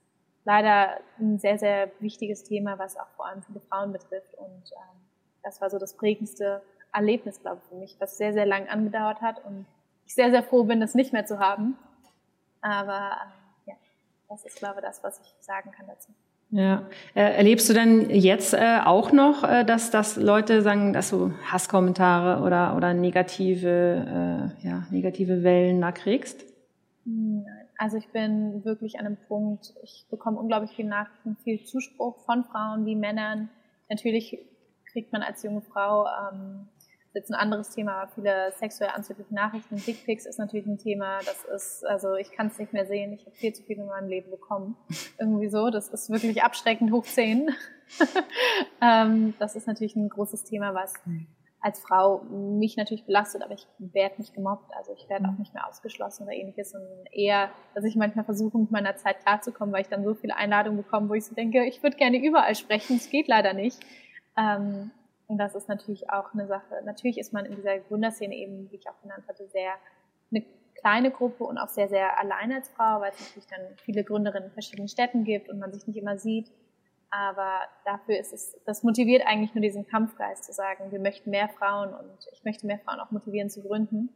leider 0.46 1.00
ein 1.20 1.40
sehr, 1.40 1.58
sehr 1.58 1.92
wichtiges 2.00 2.44
Thema, 2.44 2.80
was 2.80 2.98
auch 2.98 3.10
vor 3.16 3.28
allem 3.28 3.44
viele 3.44 3.60
Frauen 3.62 3.92
betrifft. 3.92 4.34
Und 4.36 4.72
ähm, 4.72 5.02
das 5.44 5.62
war 5.62 5.70
so 5.70 5.78
das 5.78 5.96
prägendste 5.96 6.62
Erlebnis, 6.94 7.42
glaube 7.42 7.62
ich, 7.64 7.70
für 7.70 7.76
mich, 7.76 7.96
was 8.00 8.18
sehr, 8.18 8.34
sehr 8.34 8.46
lang 8.46 8.68
angedauert 8.68 9.22
hat 9.22 9.44
und 9.46 9.66
ich 10.06 10.16
sehr, 10.16 10.32
sehr 10.32 10.44
froh 10.44 10.64
bin, 10.64 10.80
das 10.80 10.96
nicht 10.96 11.14
mehr 11.14 11.26
zu 11.26 11.40
haben. 11.40 11.78
Aber 12.62 13.12
äh, 13.66 13.70
ja, 13.70 13.76
das 14.30 14.46
ist, 14.46 14.58
glaube 14.58 14.80
ich, 14.80 14.86
das, 14.86 15.04
was 15.04 15.20
ich 15.20 15.34
sagen 15.40 15.72
kann 15.72 15.88
dazu. 15.88 16.12
Ja. 16.52 16.86
Äh, 17.16 17.38
erlebst 17.38 17.70
du 17.70 17.74
denn 17.74 18.10
jetzt 18.10 18.54
äh, 18.54 18.80
auch 18.84 19.14
noch, 19.14 19.44
äh, 19.44 19.64
dass, 19.64 19.90
dass 19.90 20.18
Leute 20.18 20.62
sagen, 20.62 20.92
dass 20.92 21.10
du 21.10 21.32
Hasskommentare 21.50 22.44
oder, 22.44 22.76
oder 22.76 22.94
negative, 22.94 24.52
äh, 24.62 24.68
ja, 24.68 24.86
negative 24.92 25.44
Wellen 25.44 25.80
da 25.80 25.94
kriegst? 25.94 26.44
Nein. 27.06 27.61
Also 27.82 27.98
ich 27.98 28.10
bin 28.10 28.64
wirklich 28.64 29.00
an 29.00 29.08
einem 29.08 29.18
Punkt, 29.28 29.74
ich 29.82 30.06
bekomme 30.12 30.38
unglaublich 30.38 30.70
viel 30.76 30.86
Nachrichten, 30.86 31.36
viel 31.38 31.64
Zuspruch 31.64 32.16
von 32.26 32.44
Frauen 32.44 32.86
wie 32.86 32.96
Männern. 32.96 33.50
Natürlich 33.90 34.38
kriegt 34.92 35.12
man 35.12 35.24
als 35.24 35.42
junge 35.42 35.62
Frau 35.62 36.06
ähm, 36.06 36.68
jetzt 37.16 37.32
ein 37.32 37.34
anderes 37.34 37.72
Thema, 37.72 37.94
aber 37.94 38.12
viele 38.12 38.52
sexuell 38.52 38.92
anzügliche 38.92 39.34
Nachrichten. 39.34 39.78
Dickpics 39.78 40.28
ist 40.28 40.38
natürlich 40.38 40.68
ein 40.68 40.78
Thema, 40.78 41.22
das 41.26 41.44
ist, 41.46 41.84
also 41.84 42.14
ich 42.14 42.32
kann 42.32 42.50
es 42.50 42.60
nicht 42.60 42.72
mehr 42.72 42.86
sehen. 42.86 43.14
Ich 43.14 43.26
habe 43.26 43.36
viel 43.36 43.52
zu 43.52 43.64
viel 43.64 43.80
in 43.80 43.88
meinem 43.88 44.10
Leben 44.10 44.30
bekommen. 44.30 44.78
Irgendwie 45.18 45.50
so, 45.50 45.72
das 45.72 45.90
ist 45.90 46.12
wirklich 46.12 46.44
abschreckend 46.44 46.92
hoch 46.92 47.06
zehn. 47.06 47.50
ähm, 48.84 49.34
das 49.40 49.56
ist 49.56 49.66
natürlich 49.66 49.96
ein 49.96 50.08
großes 50.08 50.44
Thema, 50.44 50.76
was 50.76 50.94
als 51.62 51.80
Frau 51.80 52.24
mich 52.24 52.76
natürlich 52.76 53.06
belastet, 53.06 53.44
aber 53.44 53.54
ich 53.54 53.68
werde 53.78 54.16
nicht 54.18 54.34
gemobbt, 54.34 54.72
also 54.76 54.94
ich 54.94 55.08
werde 55.10 55.28
auch 55.28 55.38
nicht 55.38 55.54
mehr 55.54 55.68
ausgeschlossen 55.68 56.24
oder 56.24 56.34
ähnliches 56.34 56.74
und 56.74 56.82
eher, 57.12 57.52
dass 57.76 57.84
ich 57.86 57.96
manchmal 57.96 58.26
versuche, 58.26 58.58
mit 58.58 58.72
meiner 58.72 58.96
Zeit 58.96 59.20
klarzukommen, 59.20 59.74
weil 59.74 59.82
ich 59.82 59.88
dann 59.88 60.04
so 60.04 60.16
viele 60.16 60.36
Einladungen 60.36 60.78
bekomme, 60.78 61.10
wo 61.10 61.14
ich 61.14 61.26
so 61.26 61.36
denke, 61.36 61.66
ich 61.66 61.84
würde 61.84 61.98
gerne 61.98 62.18
überall 62.18 62.56
sprechen, 62.56 62.98
es 62.98 63.10
geht 63.10 63.28
leider 63.28 63.54
nicht. 63.54 63.80
Ähm, 64.38 64.92
und 65.28 65.38
das 65.38 65.56
ist 65.56 65.70
natürlich 65.70 66.10
auch 66.10 66.34
eine 66.34 66.48
Sache. 66.48 66.82
Natürlich 66.84 67.18
ist 67.18 67.32
man 67.32 67.46
in 67.46 67.56
dieser 67.56 67.80
Gründerszene 67.80 68.36
eben, 68.36 68.70
wie 68.72 68.76
ich 68.76 68.90
auch 68.90 69.00
genannt 69.02 69.24
hatte, 69.28 69.48
sehr 69.48 69.74
eine 70.32 70.44
kleine 70.76 71.12
Gruppe 71.12 71.44
und 71.44 71.58
auch 71.58 71.70
sehr, 71.70 71.88
sehr 71.88 72.20
allein 72.20 72.52
als 72.52 72.70
Frau, 72.70 73.02
weil 73.02 73.12
es 73.12 73.20
natürlich 73.20 73.48
dann 73.48 73.62
viele 73.78 74.04
Gründerinnen 74.04 74.50
in 74.50 74.54
verschiedenen 74.54 74.88
Städten 74.88 75.24
gibt 75.24 75.48
und 75.48 75.60
man 75.60 75.72
sich 75.72 75.86
nicht 75.88 75.98
immer 75.98 76.18
sieht. 76.18 76.52
Aber 77.12 77.60
dafür 77.84 78.18
ist 78.18 78.32
es, 78.32 78.58
das 78.66 78.84
motiviert 78.84 79.28
eigentlich 79.28 79.54
nur 79.54 79.62
diesen 79.62 79.86
Kampfgeist 79.86 80.46
zu 80.46 80.54
sagen, 80.54 80.92
wir 80.92 81.00
möchten 81.00 81.30
mehr 81.30 81.50
Frauen 81.50 81.94
und 81.94 82.28
ich 82.32 82.44
möchte 82.46 82.66
mehr 82.66 82.80
Frauen 82.80 83.02
auch 83.02 83.12
motivieren 83.12 83.50
zu 83.50 83.62
gründen. 83.62 84.10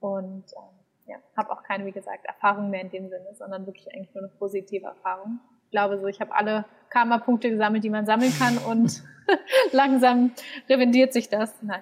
Und 0.00 0.44
ähm, 0.56 0.80
ja, 1.06 1.16
habe 1.36 1.50
auch 1.52 1.62
keine, 1.62 1.84
wie 1.84 1.92
gesagt, 1.92 2.24
Erfahrung 2.24 2.70
mehr 2.70 2.80
in 2.80 2.90
dem 2.90 3.08
Sinne, 3.10 3.34
sondern 3.34 3.66
wirklich 3.66 3.92
eigentlich 3.94 4.14
nur 4.14 4.24
eine 4.24 4.32
positive 4.32 4.86
Erfahrung. 4.86 5.38
Ich 5.66 5.70
glaube 5.70 6.00
so, 6.00 6.06
ich 6.06 6.20
habe 6.20 6.34
alle 6.34 6.64
Karma-Punkte 6.88 7.50
gesammelt, 7.50 7.84
die 7.84 7.90
man 7.90 8.06
sammeln 8.06 8.32
kann 8.38 8.56
und 8.56 9.04
langsam 9.72 10.32
revendiert 10.68 11.12
sich 11.12 11.28
das. 11.28 11.54
Nein. 11.62 11.80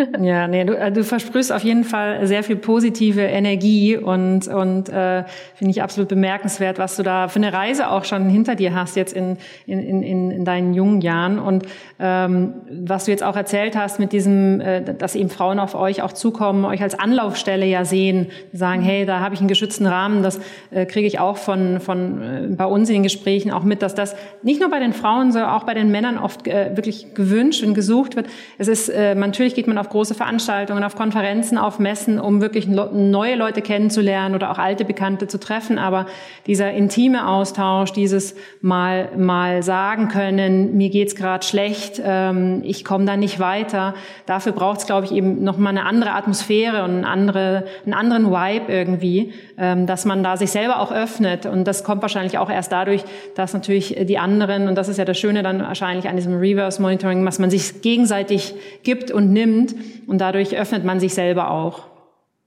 Ja, 0.20 0.48
nee, 0.48 0.64
du, 0.64 0.76
äh, 0.76 0.90
du 0.90 1.04
versprühst 1.04 1.52
auf 1.52 1.62
jeden 1.62 1.84
Fall 1.84 2.26
sehr 2.26 2.42
viel 2.42 2.56
positive 2.56 3.20
Energie 3.20 3.96
und, 3.96 4.48
und 4.48 4.88
äh, 4.88 5.24
finde 5.54 5.70
ich 5.70 5.82
absolut 5.82 6.08
bemerkenswert, 6.08 6.78
was 6.78 6.96
du 6.96 7.02
da 7.02 7.28
für 7.28 7.36
eine 7.36 7.52
Reise 7.52 7.90
auch 7.90 8.04
schon 8.04 8.28
hinter 8.30 8.54
dir 8.54 8.74
hast 8.74 8.96
jetzt 8.96 9.12
in, 9.12 9.36
in, 9.66 10.02
in, 10.02 10.30
in 10.30 10.44
deinen 10.44 10.72
jungen 10.72 11.00
Jahren 11.02 11.38
und 11.38 11.66
ähm, 11.98 12.54
was 12.70 13.04
du 13.04 13.10
jetzt 13.10 13.22
auch 13.22 13.36
erzählt 13.36 13.76
hast 13.76 13.98
mit 13.98 14.12
diesem, 14.12 14.60
äh, 14.60 14.82
dass 14.82 15.14
eben 15.14 15.28
Frauen 15.28 15.58
auf 15.58 15.74
euch 15.74 16.02
auch 16.02 16.12
zukommen, 16.12 16.64
euch 16.64 16.82
als 16.82 16.98
Anlaufstelle 16.98 17.66
ja 17.66 17.84
sehen, 17.84 18.28
sagen, 18.52 18.82
hey, 18.82 19.04
da 19.04 19.20
habe 19.20 19.34
ich 19.34 19.40
einen 19.40 19.48
geschützten 19.48 19.86
Rahmen, 19.86 20.22
das 20.22 20.40
äh, 20.70 20.86
kriege 20.86 21.06
ich 21.06 21.18
auch 21.18 21.36
von, 21.36 21.80
von 21.80 22.22
äh, 22.22 22.46
bei 22.48 22.64
uns 22.64 22.88
in 22.88 22.94
den 22.94 23.02
Gesprächen 23.02 23.50
auch 23.50 23.64
mit, 23.64 23.82
dass 23.82 23.94
das 23.94 24.16
nicht 24.42 24.60
nur 24.60 24.70
bei 24.70 24.78
den 24.78 24.92
Frauen, 24.92 25.32
sondern 25.32 25.50
auch 25.50 25.64
bei 25.64 25.74
den 25.74 25.90
Männern 25.90 26.18
oft 26.18 26.46
äh, 26.48 26.70
wirklich 26.80 27.14
gewünscht 27.14 27.62
und 27.62 27.74
gesucht 27.74 28.16
wird. 28.16 28.26
Es 28.56 28.66
ist, 28.66 28.88
äh, 28.88 29.14
natürlich 29.14 29.54
geht 29.54 29.66
man 29.66 29.76
auf 29.76 29.90
große 29.90 30.14
Veranstaltungen, 30.14 30.82
auf 30.82 30.96
Konferenzen, 30.96 31.58
auf 31.58 31.78
Messen, 31.78 32.18
um 32.18 32.40
wirklich 32.40 32.66
neue 32.66 33.34
Leute 33.34 33.60
kennenzulernen 33.60 34.34
oder 34.34 34.50
auch 34.50 34.58
alte 34.58 34.86
Bekannte 34.86 35.28
zu 35.28 35.38
treffen. 35.38 35.78
Aber 35.78 36.06
dieser 36.46 36.72
intime 36.72 37.28
Austausch, 37.28 37.92
dieses 37.92 38.34
mal, 38.62 39.10
mal 39.16 39.62
sagen 39.62 40.08
können, 40.08 40.76
mir 40.76 40.88
geht's 40.88 41.14
gerade 41.14 41.44
schlecht, 41.44 42.00
ähm, 42.02 42.62
ich 42.64 42.84
komme 42.84 43.04
da 43.04 43.16
nicht 43.16 43.38
weiter, 43.38 43.94
dafür 44.24 44.52
braucht 44.52 44.80
es, 44.80 44.86
glaube 44.86 45.04
ich, 45.04 45.12
eben 45.12 45.44
nochmal 45.44 45.76
eine 45.76 45.84
andere 45.84 46.12
Atmosphäre 46.12 46.84
und 46.84 46.90
eine 46.90 47.06
andere, 47.06 47.64
einen 47.84 47.94
anderen 47.94 48.30
Vibe 48.30 48.72
irgendwie, 48.72 49.34
dass 49.60 50.06
man 50.06 50.22
da 50.22 50.38
sich 50.38 50.50
selber 50.50 50.80
auch 50.80 50.90
öffnet. 50.90 51.44
Und 51.44 51.64
das 51.64 51.84
kommt 51.84 52.00
wahrscheinlich 52.00 52.38
auch 52.38 52.48
erst 52.48 52.72
dadurch, 52.72 53.04
dass 53.34 53.52
natürlich 53.52 53.94
die 54.06 54.18
anderen, 54.18 54.68
und 54.68 54.74
das 54.74 54.88
ist 54.88 54.96
ja 54.96 55.04
das 55.04 55.18
Schöne 55.18 55.42
dann 55.42 55.60
wahrscheinlich 55.60 56.08
an 56.08 56.16
diesem 56.16 56.38
Reverse 56.38 56.80
Monitoring, 56.80 57.24
was 57.26 57.38
man 57.38 57.50
sich 57.50 57.82
gegenseitig 57.82 58.54
gibt 58.82 59.10
und 59.10 59.32
nimmt 59.32 59.74
und 60.06 60.18
dadurch 60.18 60.56
öffnet 60.56 60.84
man 60.84 60.98
sich 60.98 61.12
selber 61.12 61.50
auch. 61.50 61.90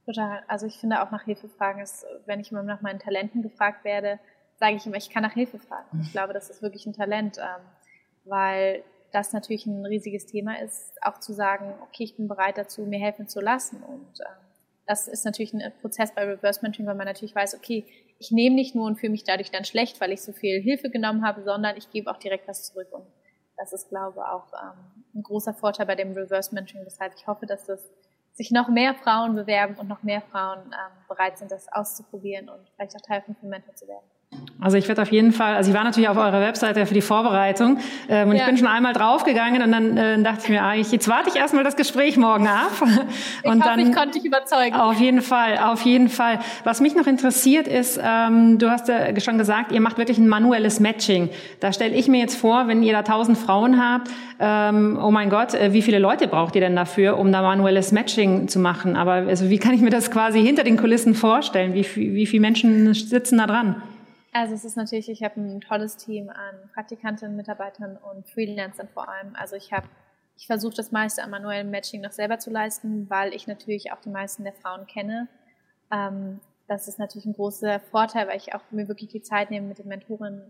Total. 0.06 0.41
Also 0.47 0.65
ich 0.65 0.78
finde 0.78 1.02
auch 1.02 1.12
nach 1.12 1.23
Hilfe 1.23 1.47
fragen 1.47 1.82
ist, 1.82 2.06
wenn 2.26 2.39
ich 2.39 2.52
immer 2.52 2.63
nach 2.63 2.82
meinen 2.82 2.99
Talenten 2.99 3.41
gefragt 3.41 3.86
werde, 3.86 4.19
sage 4.58 4.76
ich 4.76 4.86
immer, 4.86 4.97
ich 4.97 5.10
kann 5.10 5.23
nach 5.23 5.34
Hilfe 5.34 5.60
fragen. 5.60 6.02
Ich 6.02 6.12
glaube, 6.12 6.34
das 6.34 6.49
ist 6.49 6.62
wirklich 6.62 6.86
ein 6.86 6.93
Talent, 6.93 7.38
ähm, 7.38 7.65
weil 8.26 8.84
das 9.12 9.32
natürlich 9.32 9.65
ein 9.65 9.86
riesiges 9.86 10.26
Thema 10.26 10.60
ist, 10.60 10.93
auch 11.04 11.19
zu 11.19 11.34
sagen, 11.34 11.73
okay, 11.84 12.04
ich 12.04 12.17
bin 12.17 12.28
bereit 12.28 12.58
dazu, 12.58 12.82
mir 12.82 12.99
helfen 12.99 13.28
zu 13.28 13.39
lassen. 13.39 13.82
Und 13.84 14.19
ähm, 14.19 14.42
das 14.86 15.08
ist 15.08 15.26
natürlich 15.26 15.54
ein 15.54 15.62
Prozess 15.82 16.13
bei 16.13 16.24
Reverse 16.26 16.62
Mentoring, 16.62 16.88
weil 16.88 16.96
man 16.96 17.08
natürlich 17.08 17.36
weiß, 17.36 17.56
okay, 17.56 17.86
ich 18.19 18.32
nehme 18.32 18.56
nicht 18.56 18.76
nur 18.76 18.86
und 18.86 19.00
fühle 19.00 19.12
mich 19.12 19.24
dadurch 19.24 19.52
dann 19.52 19.65
schlecht, 19.65 20.02
weil 20.02 20.12
ich 20.12 20.22
so 20.22 20.34
viel 20.34 20.62
Hilfe 20.62 20.89
genommen 20.89 21.26
habe, 21.26 21.43
sondern 21.43 21.78
ich 21.78 21.89
gebe 21.89 22.12
auch 22.12 22.17
direkt 22.17 22.48
was 22.48 22.65
zurück. 22.65 22.88
Und 22.91 23.06
das 23.58 23.74
ist, 23.74 23.89
glaube 23.89 24.19
ich, 24.19 24.24
auch 24.24 24.48
ähm, 24.54 25.06
ein 25.15 25.24
großer 25.24 25.54
Vorteil 25.54 25.86
bei 25.86 25.96
dem 25.96 26.13
Reverse 26.13 26.54
Mentoring, 26.54 26.86
weshalb 26.86 27.13
ich 27.15 27.28
hoffe, 27.28 27.46
dass 27.46 27.65
das 27.65 27.89
sich 28.34 28.52
noch 28.52 28.67
mehr 28.67 28.96
Frauen 28.96 29.36
bewerben 29.36 29.76
und 29.76 29.88
noch 29.88 30.04
mehr 30.04 30.22
Frauen 30.22 30.60
ähm, 30.60 31.06
bereit 31.08 31.38
sind, 31.38 31.52
das 31.52 31.72
auszuprobieren 31.72 32.50
und 32.50 32.67
vielleicht 32.76 32.96
auch 32.96 33.02
Teil 33.02 33.22
von 33.22 33.36
Mentor 33.48 33.76
zu 33.76 33.88
werden. 33.88 34.06
Also 34.63 34.78
ich 34.78 34.88
werde 34.88 35.02
auf 35.02 35.12
jeden 35.12 35.34
Fall, 35.34 35.56
also 35.56 35.69
ich 35.69 35.76
war 35.76 35.84
natürlich 35.84 36.08
auf 36.08 36.15
eurer 36.15 36.39
Webseite 36.39 36.86
für 36.86 36.93
die 36.93 37.02
Vorbereitung 37.02 37.80
ähm, 38.08 38.30
und 38.30 38.36
ja. 38.36 38.41
ich 38.41 38.48
bin 38.48 38.58
schon 38.58 38.67
einmal 38.67 38.93
draufgegangen 38.93 39.62
und 39.62 39.72
dann 39.74 39.98
äh, 39.98 40.24
dachte 40.24 40.43
ich 40.43 40.50
mir, 40.50 40.63
ah, 40.63 40.74
jetzt 40.74 41.10
warte 41.10 41.30
ich 41.30 41.36
erstmal 41.36 41.65
das 41.65 41.76
Gespräch 41.76 42.15
morgen 42.15 42.48
ab. 42.48 42.72
Und 42.82 43.58
ich 43.58 43.63
hoffe, 43.63 43.78
dann, 43.78 43.80
ich 43.80 43.93
konnte 43.93 44.12
dich 44.12 44.26
überzeugen. 44.26 44.76
Auf 44.76 45.00
jeden 45.02 45.22
Fall, 45.22 45.58
auf 45.58 45.82
jeden 45.82 46.08
Fall. 46.08 46.39
Was 46.63 46.80
mich 46.80 46.96
noch 46.96 47.08
interessiert 47.08 47.67
ist, 47.67 48.00
ähm, 48.02 48.58
du 48.58 48.69
hast 48.69 48.88
ja 48.88 49.19
schon 49.19 49.38
gesagt, 49.38 49.74
ihr 49.74 49.82
macht 49.82 49.98
wirklich 49.98 50.17
ein 50.17 50.30
manuelles 50.30 50.80
Matching. 50.80 51.30
Da 51.60 51.74
stelle 51.74 51.93
ich 51.93 52.08
mir 52.08 52.22
jetzt 52.22 52.38
vor, 52.38 52.67
wenn 52.67 52.84
ihr 52.84 52.93
da 52.93 53.02
tausend 53.02 53.38
Frauen 53.38 53.84
habt, 53.84 54.10
ähm, 54.39 54.98
oh 55.02 55.12
mein 55.12 55.30
Gott, 55.30 55.54
äh, 55.54 55.74
wie 55.74 55.82
viele 55.82 56.00
Leute 56.00 56.28
braucht 56.30 56.56
ihr 56.56 56.62
denn 56.62 56.76
dafür, 56.76 57.17
um 57.17 57.34
da 57.34 57.41
manuelles 57.41 57.91
Matching 57.91 58.48
zu 58.48 58.60
machen? 58.60 58.96
Aber 58.96 59.13
also 59.13 59.50
wie 59.50 59.58
kann 59.58 59.74
ich 59.74 59.82
mir 59.82 59.89
das 59.89 60.10
quasi 60.10 60.41
hinter 60.41 60.63
den 60.63 60.78
Kulissen 60.78 61.15
vorstellen? 61.15 61.74
Wie, 61.74 61.86
wie 61.96 62.26
viele 62.26 62.41
Menschen 62.41 62.93
sitzen 62.93 63.39
da 63.39 63.48
dran? 63.48 63.82
Also 64.34 64.56
es 64.56 64.65
ist 64.65 64.76
natürlich, 64.76 65.10
ich 65.10 65.24
habe 65.24 65.39
ein 65.39 65.62
tolles 65.62 65.96
Team 65.96 66.30
an 66.30 66.69
Praktikantinnen, 66.74 67.36
Mitarbeitern 67.36 67.98
und 67.98 68.28
Freelancern 68.28 68.89
vor 68.89 69.08
allem. 69.08 69.36
Also 69.36 69.56
ich 69.56 69.72
habe, 69.72 69.88
ich 70.36 70.48
versuche 70.48 70.74
das 70.76 70.91
meiste 70.91 71.24
am 71.24 71.30
manuellen 71.30 71.69
Matching 71.69 72.02
noch 72.02 72.12
selber 72.12 72.39
zu 72.39 72.50
leisten, 72.50 73.08
weil 73.12 73.32
ich 73.36 73.46
natürlich 73.46 73.91
auch 73.91 74.02
die 74.02 74.10
meisten 74.10 74.43
der 74.43 74.54
Frauen 74.54 74.88
kenne. 74.88 75.28
Ähm, 75.91 76.39
das 76.67 76.88
ist 76.88 76.98
natürlich 76.98 77.28
ein 77.28 77.34
großer 77.34 77.80
Vorteil, 77.91 78.28
weil 78.28 78.38
ich 78.38 78.56
auch 78.56 78.62
mir 78.72 78.88
wirklich 78.88 79.12
die 79.12 79.22
Zeit 79.22 79.52
nehme, 79.52 79.67
mit 79.67 79.78
den 79.78 79.88
Mentoren 79.88 80.41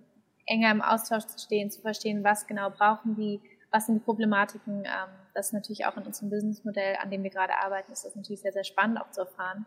enger 0.45 0.71
im 0.71 0.81
Austausch 0.81 1.25
zu 1.25 1.37
stehen, 1.39 1.69
zu 1.69 1.81
verstehen, 1.81 2.23
was 2.23 2.47
genau 2.47 2.69
brauchen 2.69 3.15
die, 3.15 3.41
was 3.69 3.87
sind 3.87 3.95
die 3.95 4.05
Problematiken. 4.05 4.85
Ähm, 4.85 5.09
das 5.33 5.47
ist 5.47 5.53
natürlich 5.53 5.85
auch 5.85 5.97
in 5.97 6.03
unserem 6.03 6.29
Businessmodell, 6.29 6.95
an 7.01 7.11
dem 7.11 7.23
wir 7.23 7.31
gerade 7.31 7.57
arbeiten, 7.57 7.91
ist 7.91 8.05
das 8.05 8.15
natürlich 8.15 8.41
sehr, 8.41 8.53
sehr 8.53 8.63
spannend 8.63 9.01
auch 9.01 9.11
zu 9.11 9.21
erfahren. 9.21 9.65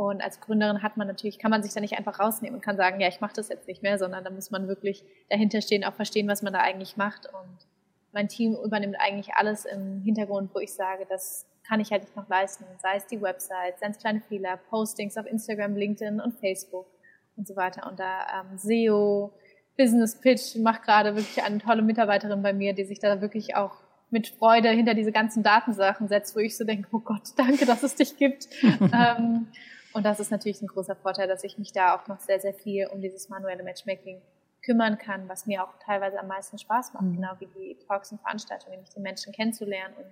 Und 0.00 0.22
als 0.22 0.40
Gründerin 0.40 0.82
hat 0.82 0.96
man 0.96 1.06
natürlich, 1.06 1.38
kann 1.38 1.50
man 1.50 1.62
sich 1.62 1.74
da 1.74 1.80
nicht 1.80 1.98
einfach 1.98 2.20
rausnehmen 2.20 2.54
und 2.54 2.62
kann 2.62 2.78
sagen, 2.78 3.02
ja, 3.02 3.08
ich 3.08 3.20
mache 3.20 3.34
das 3.34 3.50
jetzt 3.50 3.68
nicht 3.68 3.82
mehr, 3.82 3.98
sondern 3.98 4.24
da 4.24 4.30
muss 4.30 4.50
man 4.50 4.66
wirklich 4.66 5.04
dahinter 5.28 5.60
stehen, 5.60 5.84
auch 5.84 5.92
verstehen, 5.92 6.26
was 6.26 6.40
man 6.40 6.54
da 6.54 6.60
eigentlich 6.60 6.96
macht. 6.96 7.26
Und 7.26 7.58
mein 8.12 8.26
Team 8.26 8.56
übernimmt 8.64 8.96
eigentlich 8.98 9.34
alles 9.34 9.66
im 9.66 10.00
Hintergrund, 10.00 10.54
wo 10.54 10.58
ich 10.58 10.72
sage, 10.72 11.04
das 11.06 11.44
kann 11.68 11.80
ich 11.80 11.90
halt 11.90 12.04
nicht 12.04 12.16
noch 12.16 12.30
leisten. 12.30 12.64
Sei 12.78 12.96
es 12.96 13.08
die 13.08 13.20
Website, 13.20 13.78
sei 13.78 13.88
es 13.88 13.98
kleine 13.98 14.22
Fehler, 14.22 14.56
Postings 14.70 15.18
auf 15.18 15.26
Instagram, 15.26 15.76
LinkedIn 15.76 16.18
und 16.18 16.32
Facebook 16.40 16.86
und 17.36 17.46
so 17.46 17.54
weiter. 17.54 17.86
Und 17.86 18.00
da 18.00 18.40
ähm, 18.40 18.56
SEO, 18.56 19.34
Business 19.76 20.18
Pitch 20.18 20.56
macht 20.56 20.82
gerade 20.84 21.14
wirklich 21.14 21.42
eine 21.42 21.58
tolle 21.58 21.82
Mitarbeiterin 21.82 22.40
bei 22.40 22.54
mir, 22.54 22.72
die 22.72 22.84
sich 22.84 23.00
da 23.00 23.20
wirklich 23.20 23.54
auch 23.54 23.74
mit 24.08 24.28
Freude 24.28 24.70
hinter 24.70 24.94
diese 24.94 25.12
ganzen 25.12 25.42
Datensachen 25.42 26.08
setzt, 26.08 26.34
wo 26.34 26.40
ich 26.40 26.56
so 26.56 26.64
denke, 26.64 26.88
oh 26.90 27.00
Gott, 27.00 27.34
danke, 27.36 27.66
dass 27.66 27.82
es 27.82 27.96
dich 27.96 28.16
gibt. 28.16 28.48
ähm, 28.62 29.48
und 29.92 30.04
das 30.04 30.20
ist 30.20 30.30
natürlich 30.30 30.62
ein 30.62 30.68
großer 30.68 30.96
Vorteil, 30.96 31.28
dass 31.28 31.44
ich 31.44 31.58
mich 31.58 31.72
da 31.72 31.96
auch 31.96 32.06
noch 32.06 32.20
sehr, 32.20 32.40
sehr 32.40 32.54
viel 32.54 32.86
um 32.86 33.00
dieses 33.00 33.28
manuelle 33.28 33.62
Matchmaking 33.62 34.20
kümmern 34.62 34.98
kann, 34.98 35.28
was 35.28 35.46
mir 35.46 35.64
auch 35.64 35.72
teilweise 35.84 36.20
am 36.20 36.28
meisten 36.28 36.58
Spaß 36.58 36.92
macht, 36.94 37.04
mhm. 37.04 37.16
genau 37.16 37.32
wie 37.38 37.46
die 37.46 37.76
Talks 37.86 38.12
und 38.12 38.20
Veranstaltungen, 38.20 38.72
nämlich 38.72 38.90
die 38.90 39.00
Menschen 39.00 39.32
kennenzulernen 39.32 39.94
und 39.96 40.06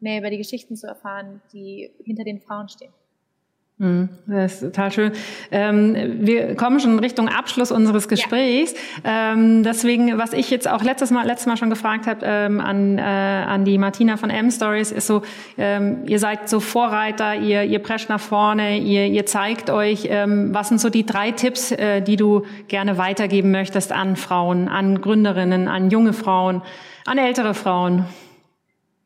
mehr 0.00 0.18
über 0.18 0.30
die 0.30 0.38
Geschichten 0.38 0.76
zu 0.76 0.86
erfahren, 0.86 1.40
die 1.52 1.90
hinter 2.04 2.24
den 2.24 2.40
Frauen 2.40 2.68
stehen. 2.68 2.92
Hm, 3.82 4.10
das 4.28 4.54
ist 4.54 4.60
total 4.60 4.92
schön. 4.92 5.12
Ähm, 5.50 5.96
wir 6.20 6.54
kommen 6.54 6.78
schon 6.78 7.00
Richtung 7.00 7.28
Abschluss 7.28 7.72
unseres 7.72 8.06
Gesprächs. 8.06 8.74
Ja. 9.02 9.32
Ähm, 9.32 9.64
deswegen, 9.64 10.18
was 10.18 10.34
ich 10.34 10.50
jetzt 10.50 10.68
auch 10.68 10.84
letztes 10.84 11.10
Mal, 11.10 11.26
letztes 11.26 11.48
Mal 11.48 11.56
schon 11.56 11.68
gefragt 11.68 12.06
habe 12.06 12.20
ähm, 12.22 12.60
an, 12.60 12.98
äh, 12.98 13.02
an 13.02 13.64
die 13.64 13.78
Martina 13.78 14.16
von 14.16 14.30
M-Stories, 14.30 14.92
ist 14.92 15.08
so, 15.08 15.22
ihr 15.56 16.18
seid 16.20 16.48
so 16.48 16.60
Vorreiter, 16.60 17.34
ihr, 17.34 17.64
ihr 17.64 17.80
prescht 17.80 18.08
nach 18.08 18.20
vorne, 18.20 18.78
ihr, 18.78 19.06
ihr 19.06 19.26
zeigt 19.26 19.68
euch, 19.68 20.08
was 20.08 20.68
sind 20.68 20.80
so 20.80 20.88
die 20.88 21.04
drei 21.04 21.32
Tipps, 21.32 21.72
äh, 21.72 22.02
die 22.02 22.16
du 22.16 22.42
gerne 22.68 22.98
weitergeben 22.98 23.50
möchtest 23.50 23.90
an 23.90 24.14
Frauen, 24.14 24.68
an 24.68 25.00
Gründerinnen, 25.00 25.66
an 25.66 25.90
junge 25.90 26.12
Frauen, 26.12 26.62
an 27.04 27.18
ältere 27.18 27.54
Frauen? 27.54 28.06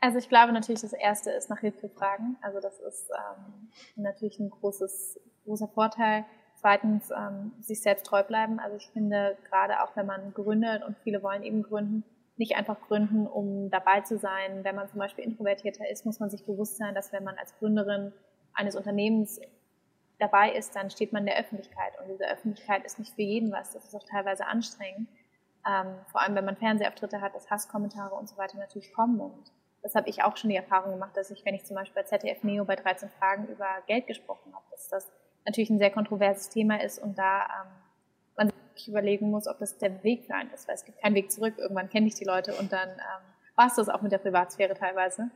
Also 0.01 0.19
ich 0.19 0.29
glaube 0.29 0.53
natürlich, 0.53 0.83
das 0.83 0.93
Erste 0.93 1.31
ist 1.31 1.51
nach 1.51 1.61
Hilfe 1.61 1.89
fragen. 1.89 2.37
Also 2.43 2.61
das 2.61 2.79
ist 2.81 3.11
ähm, 3.11 3.71
natürlich 3.97 4.39
ein 4.39 4.51
großes, 4.51 5.21
großer 5.45 5.69
Vorteil. 5.69 6.25
Zweitens, 6.57 7.11
ähm, 7.11 7.53
sich 7.61 7.83
selbst 7.83 8.07
treu 8.07 8.23
bleiben. 8.23 8.59
Also 8.61 8.77
ich 8.77 8.89
finde, 8.91 9.37
gerade 9.49 9.83
auch 9.83 9.97
wenn 9.97 10.07
man 10.07 10.33
gründet 10.35 10.85
und 10.85 10.97
viele 10.99 11.23
wollen 11.23 11.43
eben 11.43 11.63
gründen, 11.63 12.05
nicht 12.37 12.57
einfach 12.57 12.81
gründen, 12.83 13.27
um 13.27 13.71
dabei 13.71 14.03
zu 14.03 14.19
sein. 14.19 14.63
Wenn 14.65 14.77
man 14.77 14.89
zum 14.89 14.99
Beispiel 14.99 15.25
introvertierter 15.25 15.89
ist, 15.91 16.05
muss 16.05 16.21
man 16.21 16.31
sich 16.31 16.45
bewusst 16.45 16.77
sein, 16.77 16.95
dass 16.95 17.13
wenn 17.13 17.25
man 17.25 17.37
als 17.37 17.57
Gründerin 17.59 18.13
eines 18.53 18.77
Unternehmens 18.77 19.41
dabei 20.19 20.53
ist, 20.53 20.75
dann 20.77 20.91
steht 20.91 21.13
man 21.13 21.23
in 21.23 21.27
der 21.27 21.39
Öffentlichkeit. 21.39 21.99
Und 22.01 22.09
diese 22.09 22.29
Öffentlichkeit 22.29 22.85
ist 22.85 22.99
nicht 22.99 23.15
für 23.15 23.23
jeden 23.23 23.53
was. 23.53 23.73
Das 23.73 23.85
ist 23.85 23.95
auch 23.95 24.05
teilweise 24.05 24.47
anstrengend. 24.47 25.09
Ähm, 25.67 25.95
vor 26.11 26.21
allem, 26.21 26.35
wenn 26.35 26.45
man 26.45 26.57
Fernsehauftritte 26.57 27.21
hat, 27.21 27.35
dass 27.35 27.51
Hasskommentare 27.51 28.15
und 28.15 28.29
so 28.29 28.37
weiter 28.37 28.57
natürlich 28.59 28.93
kommen. 28.93 29.21
Und 29.21 29.53
das 29.87 29.95
habe 29.95 30.09
ich 30.09 30.25
auch 30.25 30.37
schon 30.37 30.51
die 30.51 30.57
Erfahrung 30.57 30.91
gemacht, 30.91 31.17
dass 31.17 31.31
ich, 31.31 31.45
wenn 31.45 31.55
ich 31.55 31.65
zum 31.65 31.77
Beispiel 31.77 32.03
bei 32.03 32.09
ZDF 32.09 32.43
Neo 32.43 32.65
bei 32.65 32.75
13 32.75 33.09
Fragen 33.09 33.47
über 33.47 33.69
Geld 33.87 34.09
gesprochen 34.09 34.53
habe, 34.53 34.65
dass 34.73 34.89
das 34.89 35.07
natürlich 35.45 35.71
ein 35.71 35.79
sehr 35.79 35.93
kontroverses 35.93 36.51
Thema 36.51 36.83
ist 36.83 36.99
und 36.99 37.17
da 37.17 37.43
ähm, 37.45 37.71
man 38.37 38.53
sich 38.75 38.89
überlegen 38.89 39.31
muss, 39.31 39.47
ob 39.47 39.61
das 39.61 39.79
der 39.79 40.03
Weg 40.03 40.25
für 40.25 40.35
einen 40.35 40.51
ist, 40.51 40.67
weil 40.67 40.75
es 40.75 40.85
gibt 40.85 41.01
keinen 41.01 41.15
Weg 41.15 41.31
zurück. 41.31 41.55
Irgendwann 41.59 41.89
kenne 41.89 42.09
ich 42.09 42.17
die 42.17 42.25
Leute 42.25 42.55
und 42.57 42.73
dann 42.73 42.89
ähm, 42.89 43.25
war 43.55 43.69
es 43.69 43.77
das 43.77 43.89
auch 43.89 44.03
mit 44.03 44.11
der 44.11 44.19
Privatsphäre 44.19 44.75
teilweise. 44.75 45.31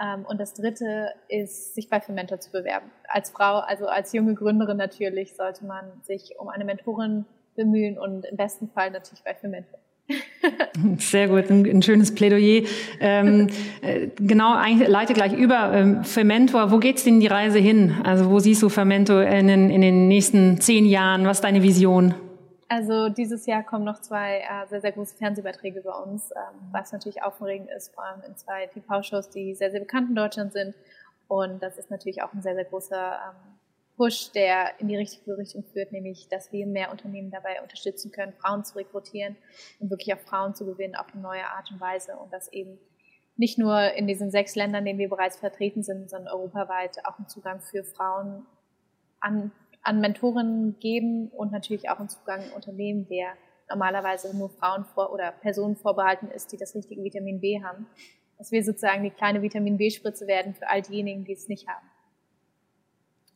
Ähm, 0.00 0.24
und 0.24 0.40
das 0.40 0.54
Dritte 0.54 1.12
ist, 1.28 1.74
sich 1.74 1.90
bei 1.90 2.02
Mentor 2.08 2.40
zu 2.40 2.50
bewerben. 2.50 2.90
Als 3.08 3.28
Frau, 3.28 3.58
also 3.58 3.88
als 3.88 4.14
junge 4.14 4.34
Gründerin 4.34 4.78
natürlich, 4.78 5.36
sollte 5.36 5.66
man 5.66 6.00
sich 6.02 6.38
um 6.38 6.48
eine 6.48 6.64
Mentorin 6.64 7.26
bemühen 7.56 7.98
und 7.98 8.24
im 8.24 8.38
besten 8.38 8.70
Fall 8.70 8.90
natürlich 8.90 9.22
bei 9.22 9.36
Mentor. 9.46 9.81
Sehr 10.98 11.28
gut, 11.28 11.50
ein, 11.50 11.64
ein 11.66 11.82
schönes 11.82 12.14
Plädoyer. 12.14 12.62
Ähm, 13.00 13.48
äh, 13.80 14.08
genau, 14.16 14.54
leite 14.86 15.14
gleich 15.14 15.32
über. 15.32 15.72
Ähm, 15.72 16.04
Fermentor, 16.04 16.70
wo 16.70 16.78
geht's 16.78 17.04
denn 17.04 17.20
die 17.20 17.26
Reise 17.26 17.58
hin? 17.58 17.94
Also 18.04 18.30
wo 18.30 18.38
siehst 18.38 18.62
du 18.62 18.68
Fermentor 18.68 19.22
in 19.22 19.48
den, 19.48 19.70
in 19.70 19.80
den 19.80 20.08
nächsten 20.08 20.60
zehn 20.60 20.86
Jahren? 20.86 21.24
Was 21.26 21.38
ist 21.38 21.44
deine 21.44 21.62
Vision? 21.62 22.14
Also 22.68 23.10
dieses 23.10 23.44
Jahr 23.44 23.62
kommen 23.62 23.84
noch 23.84 24.00
zwei 24.00 24.38
äh, 24.38 24.66
sehr, 24.68 24.80
sehr 24.80 24.92
große 24.92 25.14
Fernsehbeiträge 25.16 25.82
bei 25.82 25.92
uns, 25.92 26.30
ähm, 26.30 26.58
was 26.70 26.90
natürlich 26.90 27.22
aufregend 27.22 27.68
ist, 27.70 27.94
vor 27.94 28.02
allem 28.04 28.22
in 28.26 28.34
zwei 28.34 28.66
TV-Shows, 28.66 29.28
die 29.28 29.54
sehr, 29.54 29.70
sehr 29.70 29.80
bekannt 29.80 30.08
in 30.08 30.14
Deutschland 30.14 30.54
sind. 30.54 30.74
Und 31.28 31.62
das 31.62 31.76
ist 31.76 31.90
natürlich 31.90 32.22
auch 32.22 32.32
ein 32.32 32.40
sehr, 32.40 32.54
sehr 32.54 32.64
großer 32.64 32.96
ähm, 32.96 33.51
Push, 34.02 34.32
der 34.32 34.80
in 34.80 34.88
die 34.88 34.96
richtige 34.96 35.38
Richtung 35.38 35.62
führt, 35.62 35.92
nämlich, 35.92 36.26
dass 36.28 36.50
wir 36.50 36.66
mehr 36.66 36.90
Unternehmen 36.90 37.30
dabei 37.30 37.62
unterstützen 37.62 38.10
können, 38.10 38.32
Frauen 38.32 38.64
zu 38.64 38.76
rekrutieren 38.76 39.36
und 39.78 39.90
wirklich 39.90 40.12
auch 40.12 40.18
Frauen 40.18 40.56
zu 40.56 40.66
gewinnen 40.66 40.96
auf 40.96 41.06
eine 41.12 41.22
neue 41.22 41.46
Art 41.46 41.70
und 41.70 41.80
Weise 41.80 42.16
und 42.16 42.32
das 42.32 42.52
eben 42.52 42.80
nicht 43.36 43.58
nur 43.58 43.92
in 43.92 44.08
diesen 44.08 44.32
sechs 44.32 44.56
Ländern, 44.56 44.80
in 44.80 44.86
denen 44.86 44.98
wir 44.98 45.08
bereits 45.08 45.38
vertreten 45.38 45.84
sind, 45.84 46.10
sondern 46.10 46.34
europaweit 46.34 46.98
auch 47.04 47.16
einen 47.16 47.28
Zugang 47.28 47.60
für 47.60 47.84
Frauen 47.84 48.44
an, 49.20 49.52
an 49.84 50.00
Mentoren 50.00 50.80
geben 50.80 51.28
und 51.28 51.52
natürlich 51.52 51.88
auch 51.88 52.00
einen 52.00 52.08
Zugang 52.08 52.42
in 52.42 52.50
Unternehmen, 52.54 53.06
der 53.06 53.34
normalerweise 53.68 54.36
nur 54.36 54.50
Frauen 54.50 54.84
vor 54.84 55.12
oder 55.12 55.30
Personen 55.30 55.76
vorbehalten 55.76 56.28
ist, 56.28 56.50
die 56.50 56.56
das 56.56 56.74
richtige 56.74 57.04
Vitamin 57.04 57.40
B 57.40 57.62
haben. 57.62 57.86
Dass 58.36 58.50
wir 58.50 58.64
sozusagen 58.64 59.04
die 59.04 59.10
kleine 59.10 59.42
Vitamin 59.42 59.76
B-Spritze 59.76 60.26
werden 60.26 60.54
für 60.54 60.68
all 60.68 60.82
diejenigen, 60.82 61.24
die 61.24 61.34
es 61.34 61.46
nicht 61.46 61.68
haben. 61.68 61.91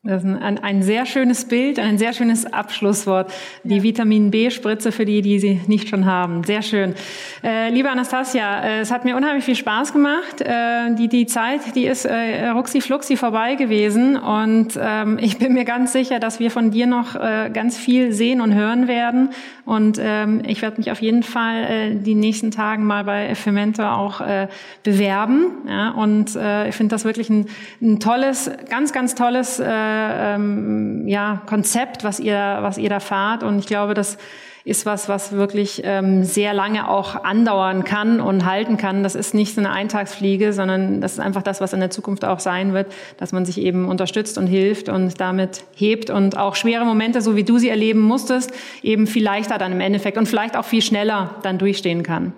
Das 0.06 0.22
ist 0.22 0.28
ein, 0.28 0.58
ein, 0.58 0.82
sehr 0.82 1.04
schönes 1.04 1.46
Bild, 1.46 1.80
ein 1.80 1.98
sehr 1.98 2.12
schönes 2.12 2.46
Abschlusswort. 2.46 3.32
Die 3.64 3.78
ja. 3.78 3.82
Vitamin 3.82 4.30
B-Spritze 4.30 4.92
für 4.92 5.04
die, 5.04 5.20
die 5.20 5.40
sie 5.40 5.60
nicht 5.66 5.88
schon 5.88 6.06
haben. 6.06 6.44
Sehr 6.44 6.62
schön. 6.62 6.94
Äh, 7.42 7.70
liebe 7.70 7.90
Anastasia, 7.90 8.60
äh, 8.62 8.80
es 8.80 8.92
hat 8.92 9.04
mir 9.04 9.16
unheimlich 9.16 9.44
viel 9.44 9.56
Spaß 9.56 9.92
gemacht. 9.92 10.40
Äh, 10.40 10.94
die, 10.94 11.08
die 11.08 11.26
Zeit, 11.26 11.74
die 11.74 11.86
ist 11.86 12.04
äh, 12.04 12.48
ruxi 12.50 12.80
fluxi 12.80 13.16
vorbei 13.16 13.56
gewesen. 13.56 14.16
Und 14.16 14.78
ähm, 14.80 15.18
ich 15.20 15.38
bin 15.38 15.54
mir 15.54 15.64
ganz 15.64 15.92
sicher, 15.92 16.20
dass 16.20 16.38
wir 16.38 16.52
von 16.52 16.70
dir 16.70 16.86
noch 16.86 17.16
äh, 17.16 17.50
ganz 17.52 17.76
viel 17.76 18.12
sehen 18.12 18.40
und 18.40 18.54
hören 18.54 18.86
werden. 18.86 19.30
Und 19.64 19.98
ähm, 20.00 20.42
ich 20.46 20.62
werde 20.62 20.76
mich 20.76 20.92
auf 20.92 21.02
jeden 21.02 21.24
Fall 21.24 21.64
äh, 21.64 21.94
die 21.96 22.14
nächsten 22.14 22.52
Tagen 22.52 22.84
mal 22.84 23.02
bei 23.02 23.34
Fermentor 23.34 23.96
auch 23.96 24.20
äh, 24.20 24.46
bewerben. 24.84 25.46
Ja, 25.68 25.90
und 25.90 26.36
äh, 26.36 26.68
ich 26.68 26.76
finde 26.76 26.94
das 26.94 27.04
wirklich 27.04 27.28
ein, 27.28 27.46
ein 27.82 27.98
tolles, 27.98 28.48
ganz, 28.70 28.92
ganz 28.92 29.16
tolles 29.16 29.58
äh, 29.58 29.95
ähm, 29.96 31.06
ja, 31.06 31.42
Konzept, 31.46 32.04
was 32.04 32.20
ihr, 32.20 32.58
was 32.60 32.78
ihr 32.78 32.88
da 32.88 33.00
fahrt. 33.00 33.42
Und 33.42 33.58
ich 33.58 33.66
glaube, 33.66 33.94
das 33.94 34.18
ist 34.66 34.84
was, 34.84 35.08
was 35.08 35.30
wirklich 35.30 35.82
ähm, 35.84 36.24
sehr 36.24 36.52
lange 36.52 36.88
auch 36.88 37.22
andauern 37.22 37.84
kann 37.84 38.20
und 38.20 38.44
halten 38.44 38.76
kann. 38.76 39.04
Das 39.04 39.14
ist 39.14 39.32
nicht 39.32 39.54
so 39.54 39.60
eine 39.60 39.70
Eintagsfliege, 39.70 40.52
sondern 40.52 41.00
das 41.00 41.12
ist 41.12 41.20
einfach 41.20 41.42
das, 41.42 41.60
was 41.60 41.72
in 41.72 41.78
der 41.78 41.90
Zukunft 41.90 42.24
auch 42.24 42.40
sein 42.40 42.74
wird, 42.74 42.92
dass 43.16 43.30
man 43.30 43.44
sich 43.44 43.58
eben 43.58 43.86
unterstützt 43.86 44.38
und 44.38 44.48
hilft 44.48 44.88
und 44.88 45.20
damit 45.20 45.62
hebt 45.76 46.10
und 46.10 46.36
auch 46.36 46.56
schwere 46.56 46.84
Momente, 46.84 47.20
so 47.22 47.36
wie 47.36 47.44
du 47.44 47.58
sie 47.58 47.68
erleben 47.68 48.00
musstest, 48.00 48.52
eben 48.82 49.06
viel 49.06 49.22
leichter 49.22 49.56
dann 49.56 49.70
im 49.70 49.80
Endeffekt 49.80 50.18
und 50.18 50.26
vielleicht 50.26 50.56
auch 50.56 50.64
viel 50.64 50.82
schneller 50.82 51.36
dann 51.42 51.58
durchstehen 51.58 52.02
kann. 52.02 52.32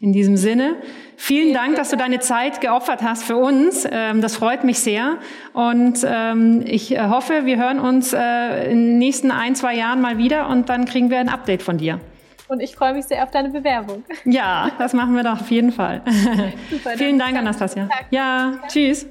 In 0.00 0.12
diesem 0.12 0.36
Sinne, 0.36 0.76
vielen 1.16 1.52
Dank, 1.52 1.76
dass 1.76 1.90
du 1.90 1.96
deine 1.96 2.20
Zeit 2.20 2.60
geopfert 2.60 3.02
hast 3.02 3.24
für 3.24 3.36
uns. 3.36 3.86
Ähm, 3.90 4.20
das 4.20 4.36
freut 4.36 4.64
mich 4.64 4.78
sehr. 4.78 5.18
Und 5.52 5.98
ähm, 6.06 6.62
ich 6.66 6.94
äh, 6.94 7.08
hoffe, 7.08 7.44
wir 7.44 7.56
hören 7.56 7.78
uns 7.78 8.12
äh, 8.12 8.70
in 8.70 8.78
den 8.78 8.98
nächsten 8.98 9.30
ein, 9.30 9.54
zwei 9.54 9.74
Jahren 9.74 10.00
mal 10.00 10.18
wieder 10.18 10.48
und 10.48 10.68
dann 10.68 10.84
kriegen 10.84 11.10
wir 11.10 11.18
ein 11.18 11.28
Update 11.28 11.62
von 11.62 11.78
dir. 11.78 12.00
Und 12.48 12.60
ich 12.60 12.76
freue 12.76 12.94
mich 12.94 13.06
sehr 13.06 13.24
auf 13.24 13.30
deine 13.30 13.50
Bewerbung. 13.50 14.04
Ja, 14.24 14.70
das 14.78 14.92
machen 14.92 15.16
wir 15.16 15.24
doch 15.24 15.40
auf 15.40 15.50
jeden 15.50 15.72
Fall. 15.72 16.02
Super, 16.70 16.90
Vielen 16.90 17.18
Dank, 17.18 17.36
Anastasia. 17.36 17.88
Ja, 18.10 18.60
tschüss. 18.68 19.06